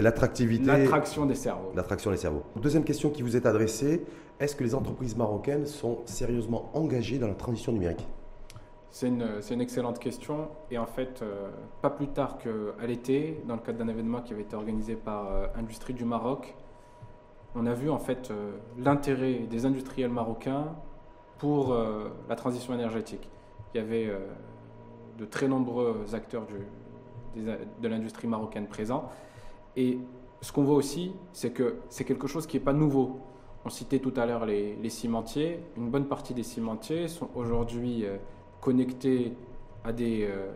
l'attractivité. 0.00 0.64
L'attraction 0.64 1.26
des 1.26 1.34
cerveaux. 1.34 1.72
L'attraction 1.74 2.10
des 2.10 2.16
cerveaux. 2.16 2.42
Deuxième 2.56 2.84
question 2.84 3.10
qui 3.10 3.22
vous 3.22 3.36
est 3.36 3.46
adressée 3.46 4.04
est-ce 4.40 4.56
que 4.56 4.64
les 4.64 4.74
entreprises 4.74 5.16
marocaines 5.16 5.66
sont 5.66 5.98
sérieusement 6.04 6.70
engagées 6.74 7.18
dans 7.18 7.28
la 7.28 7.34
transition 7.34 7.70
numérique? 7.70 8.04
C'est 8.90 9.06
une, 9.06 9.24
une, 9.50 9.60
excellente 9.60 10.00
question. 10.00 10.48
Et 10.70 10.78
en 10.78 10.86
fait, 10.86 11.22
euh, 11.22 11.50
pas 11.80 11.90
plus 11.90 12.08
tard 12.08 12.38
qu'à 12.38 12.86
l'été, 12.86 13.40
dans 13.46 13.54
le 13.54 13.60
cadre 13.60 13.78
d'un 13.78 13.88
événement 13.88 14.20
qui 14.20 14.32
avait 14.32 14.42
été 14.42 14.56
organisé 14.56 14.96
par 14.96 15.30
euh, 15.30 15.46
Industrie 15.54 15.94
du 15.94 16.04
Maroc, 16.04 16.56
on 17.54 17.66
a 17.66 17.74
vu 17.74 17.88
en 17.88 17.98
fait 17.98 18.32
l'intérêt 18.78 19.40
des 19.40 19.66
industriels 19.66 20.10
marocains 20.10 20.74
pour 21.38 21.76
la 22.28 22.34
transition 22.34 22.72
énergétique. 22.72 23.28
Il 23.74 23.78
y 23.78 23.80
avait 23.80 24.10
de 25.18 25.24
très 25.26 25.48
nombreux 25.48 26.06
acteurs 26.14 26.46
du, 26.46 26.54
de 27.36 27.88
l'industrie 27.88 28.28
marocaine 28.28 28.66
présent. 28.66 29.08
Et 29.76 29.98
ce 30.40 30.52
qu'on 30.52 30.64
voit 30.64 30.74
aussi, 30.74 31.12
c'est 31.32 31.50
que 31.50 31.76
c'est 31.88 32.04
quelque 32.04 32.26
chose 32.26 32.46
qui 32.46 32.56
n'est 32.56 32.64
pas 32.64 32.72
nouveau. 32.72 33.20
On 33.64 33.70
citait 33.70 34.00
tout 34.00 34.12
à 34.16 34.26
l'heure 34.26 34.44
les, 34.44 34.88
cimentiers. 34.88 35.60
Une 35.76 35.88
bonne 35.88 36.06
partie 36.06 36.34
des 36.34 36.42
cimentiers 36.42 37.06
sont 37.08 37.28
aujourd'hui 37.36 38.04
euh, 38.04 38.16
connectés 38.60 39.34
à 39.84 39.92
des 39.92 40.28
euh, 40.28 40.50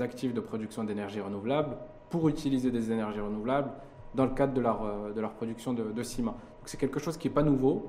actifs 0.00 0.34
de 0.34 0.40
production 0.40 0.84
d'énergie 0.84 1.20
renouvelable 1.20 1.76
pour 2.10 2.28
utiliser 2.28 2.70
des 2.70 2.92
énergies 2.92 3.20
renouvelables 3.20 3.70
dans 4.14 4.24
le 4.26 4.32
cadre 4.32 4.52
de 4.52 4.60
leur, 4.60 4.84
euh, 4.84 5.12
de 5.12 5.20
leur 5.20 5.32
production 5.32 5.72
de, 5.72 5.84
de 5.84 6.02
ciment. 6.02 6.36
c'est 6.66 6.78
quelque 6.78 7.00
chose 7.00 7.16
qui 7.16 7.28
n'est 7.28 7.34
pas 7.34 7.42
nouveau, 7.42 7.86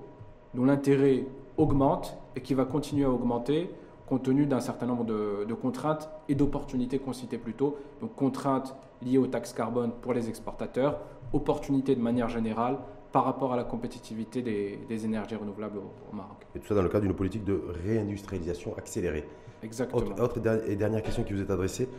dont 0.53 0.63
l'intérêt 0.63 1.25
augmente 1.57 2.17
et 2.38 2.41
qui 2.41 2.53
va 2.53 2.63
continuer 2.63 3.03
à 3.03 3.09
augmenter 3.09 3.69
compte 4.14 4.24
tenu 4.24 4.45
d'un 4.45 4.59
certain 4.59 4.86
nombre 4.86 5.05
de, 5.05 5.53
contraintes 5.55 6.07
et 6.30 6.36
d'opportunités 6.36 6.99
qu'on 6.99 7.14
citait 7.14 7.39
plus 7.39 7.53
tôt. 7.53 7.78
Donc 7.99 8.16
contraintes 8.16 8.76
liées 9.01 9.18
aux 9.18 9.26
taxes 9.26 9.53
carbone 9.53 9.91
pour 10.01 10.14
les 10.14 10.30
exportateurs, 10.30 10.99
opportunités 11.34 11.95
de 11.95 12.01
manière 12.01 12.30
générale 12.30 12.78
par 13.11 13.26
rapport 13.26 13.53
à 13.53 13.57
la 13.57 13.64
compétitivité 13.64 14.43
des, 14.43 15.05
énergies 15.05 15.36
renouvelables 15.36 15.80
au, 15.80 16.16
Maroc. 16.16 16.38
Et 16.55 16.59
tout 16.59 16.68
ça 16.68 16.76
dans 16.76 16.84
le 16.84 16.89
cadre 16.89 17.05
d'une 17.05 17.16
politique 17.16 17.43
de 17.43 17.59
réindustrialisation 17.86 18.76
accélérée. 18.78 19.28
Exactement. 19.64 20.16
Autre, 20.20 20.39
et 20.68 20.76
dernière 20.76 21.01
question 21.01 21.24
qui 21.24 21.34
vous 21.34 21.41
est 21.41 21.51
adressée, 21.51 21.89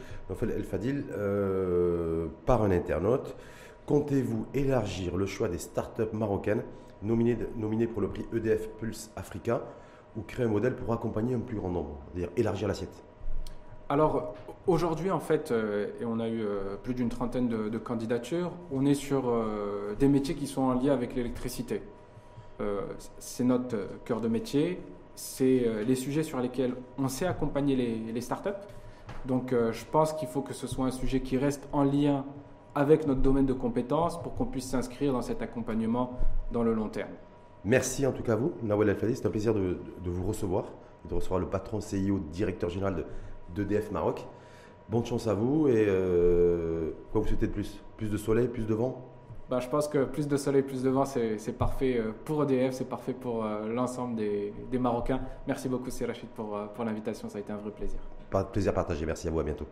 El 0.42 0.64
Fadil, 0.64 1.04
euh, 1.16 2.28
par 2.46 2.62
un 2.62 2.70
internaute. 2.70 3.34
Comptez-vous 3.86 4.46
élargir 4.54 5.16
le 5.16 5.26
choix 5.26 5.48
des 5.48 5.58
startups 5.58 6.12
marocaines 6.12 6.62
nominées, 7.02 7.38
nominées 7.56 7.88
pour 7.88 8.02
le 8.02 8.08
prix 8.08 8.24
EDF 8.32 8.68
Pulse 8.78 9.10
Africa 9.16 9.62
ou 10.16 10.22
créer 10.22 10.46
un 10.46 10.48
modèle 10.48 10.76
pour 10.76 10.92
accompagner 10.92 11.34
un 11.34 11.40
plus 11.40 11.56
grand 11.56 11.70
nombre, 11.70 11.98
c'est-à-dire 12.12 12.30
élargir 12.36 12.68
l'assiette 12.68 13.02
Alors 13.88 14.34
aujourd'hui, 14.66 15.10
en 15.10 15.20
fait, 15.20 15.50
euh, 15.50 15.88
et 16.00 16.04
on 16.04 16.20
a 16.20 16.28
eu 16.28 16.40
euh, 16.40 16.76
plus 16.82 16.94
d'une 16.94 17.08
trentaine 17.08 17.48
de, 17.48 17.78
candidatures, 17.78 18.52
on 18.72 18.86
est 18.86 18.94
sur 18.94 19.28
euh, 19.28 19.94
des 19.98 20.08
métiers 20.08 20.34
qui 20.34 20.46
sont 20.46 20.62
en 20.62 20.74
lien 20.74 20.92
avec 20.92 21.14
l'électricité. 21.14 21.82
c'est 23.18 23.44
notre 23.44 23.76
cœur 24.04 24.20
de 24.20 24.28
métier, 24.28 24.80
c'est 25.16 25.66
les 25.86 25.96
sujets 25.96 26.22
sur 26.22 26.38
lesquels 26.40 26.74
on 26.98 27.08
sait 27.08 27.26
accompagner 27.26 27.74
les, 27.76 28.12
les 28.12 28.20
startups. 28.20 28.62
Donc 29.26 29.52
je 29.52 29.84
pense 29.90 30.12
qu'il 30.12 30.28
faut 30.28 30.40
que 30.40 30.54
ce 30.54 30.66
soit 30.66 30.86
un 30.86 30.92
sujet 30.92 31.20
qui 31.20 31.36
reste 31.36 31.68
en 31.72 31.82
lien 31.82 32.24
avec 32.74 33.06
notre 33.06 33.20
domaine 33.20 33.46
de 33.46 33.52
compétences 33.52 34.20
pour 34.22 34.34
qu'on 34.34 34.46
puisse 34.46 34.68
s'inscrire 34.68 35.12
dans 35.12 35.22
cet 35.22 35.42
accompagnement 35.42 36.18
dans 36.52 36.62
le 36.62 36.74
long 36.74 36.88
terme. 36.88 37.10
Merci 37.64 38.06
en 38.06 38.12
tout 38.12 38.22
cas 38.22 38.34
à 38.34 38.36
vous, 38.36 38.52
Nawel 38.62 38.90
El 38.90 39.16
C'est 39.16 39.26
un 39.26 39.30
plaisir 39.30 39.54
de, 39.54 39.78
vous 40.04 40.26
recevoir, 40.26 40.66
de 41.08 41.14
recevoir 41.14 41.40
le 41.40 41.46
patron 41.46 41.80
CIO, 41.80 42.18
directeur 42.30 42.68
général 42.68 43.06
d'EDF 43.54 43.90
Maroc. 43.90 44.26
Bonne 44.90 45.04
chance 45.06 45.26
à 45.26 45.34
vous 45.34 45.66
et 45.68 45.86
euh, 45.88 46.90
quoi 47.10 47.22
vous 47.22 47.26
souhaitez 47.26 47.46
de 47.46 47.52
plus? 47.52 47.80
Plus 47.96 48.10
de 48.10 48.18
soleil, 48.18 48.48
plus 48.48 48.66
de 48.66 48.74
vent? 48.74 49.10
Bah, 49.48 49.60
Je 49.60 49.68
pense 49.68 49.88
que 49.88 50.04
plus 50.04 50.28
de 50.28 50.36
soleil, 50.36 50.62
plus 50.62 50.82
de 50.82 50.90
vent, 50.90 51.06
c'est 51.06 51.56
parfait 51.56 51.96
euh, 51.98 52.12
pour 52.26 52.42
EDF, 52.42 52.74
c'est 52.74 52.88
parfait 52.88 53.14
pour 53.14 53.44
euh, 53.44 53.66
l'ensemble 53.66 54.16
des, 54.16 54.52
Marocains. 54.78 55.20
Merci 55.46 55.70
beaucoup, 55.70 55.88
Rachid, 56.06 56.28
pour, 56.30 56.58
pour 56.74 56.84
l'invitation. 56.84 57.30
Ça 57.30 57.38
a 57.38 57.40
été 57.40 57.52
un 57.52 57.56
vrai 57.56 57.70
plaisir. 57.70 57.98
Pas 58.30 58.42
de 58.42 58.48
plaisir 58.48 58.74
partagé. 58.74 59.06
Merci 59.06 59.28
à 59.28 59.30
vous. 59.30 59.40
À 59.40 59.44
bientôt. 59.44 59.66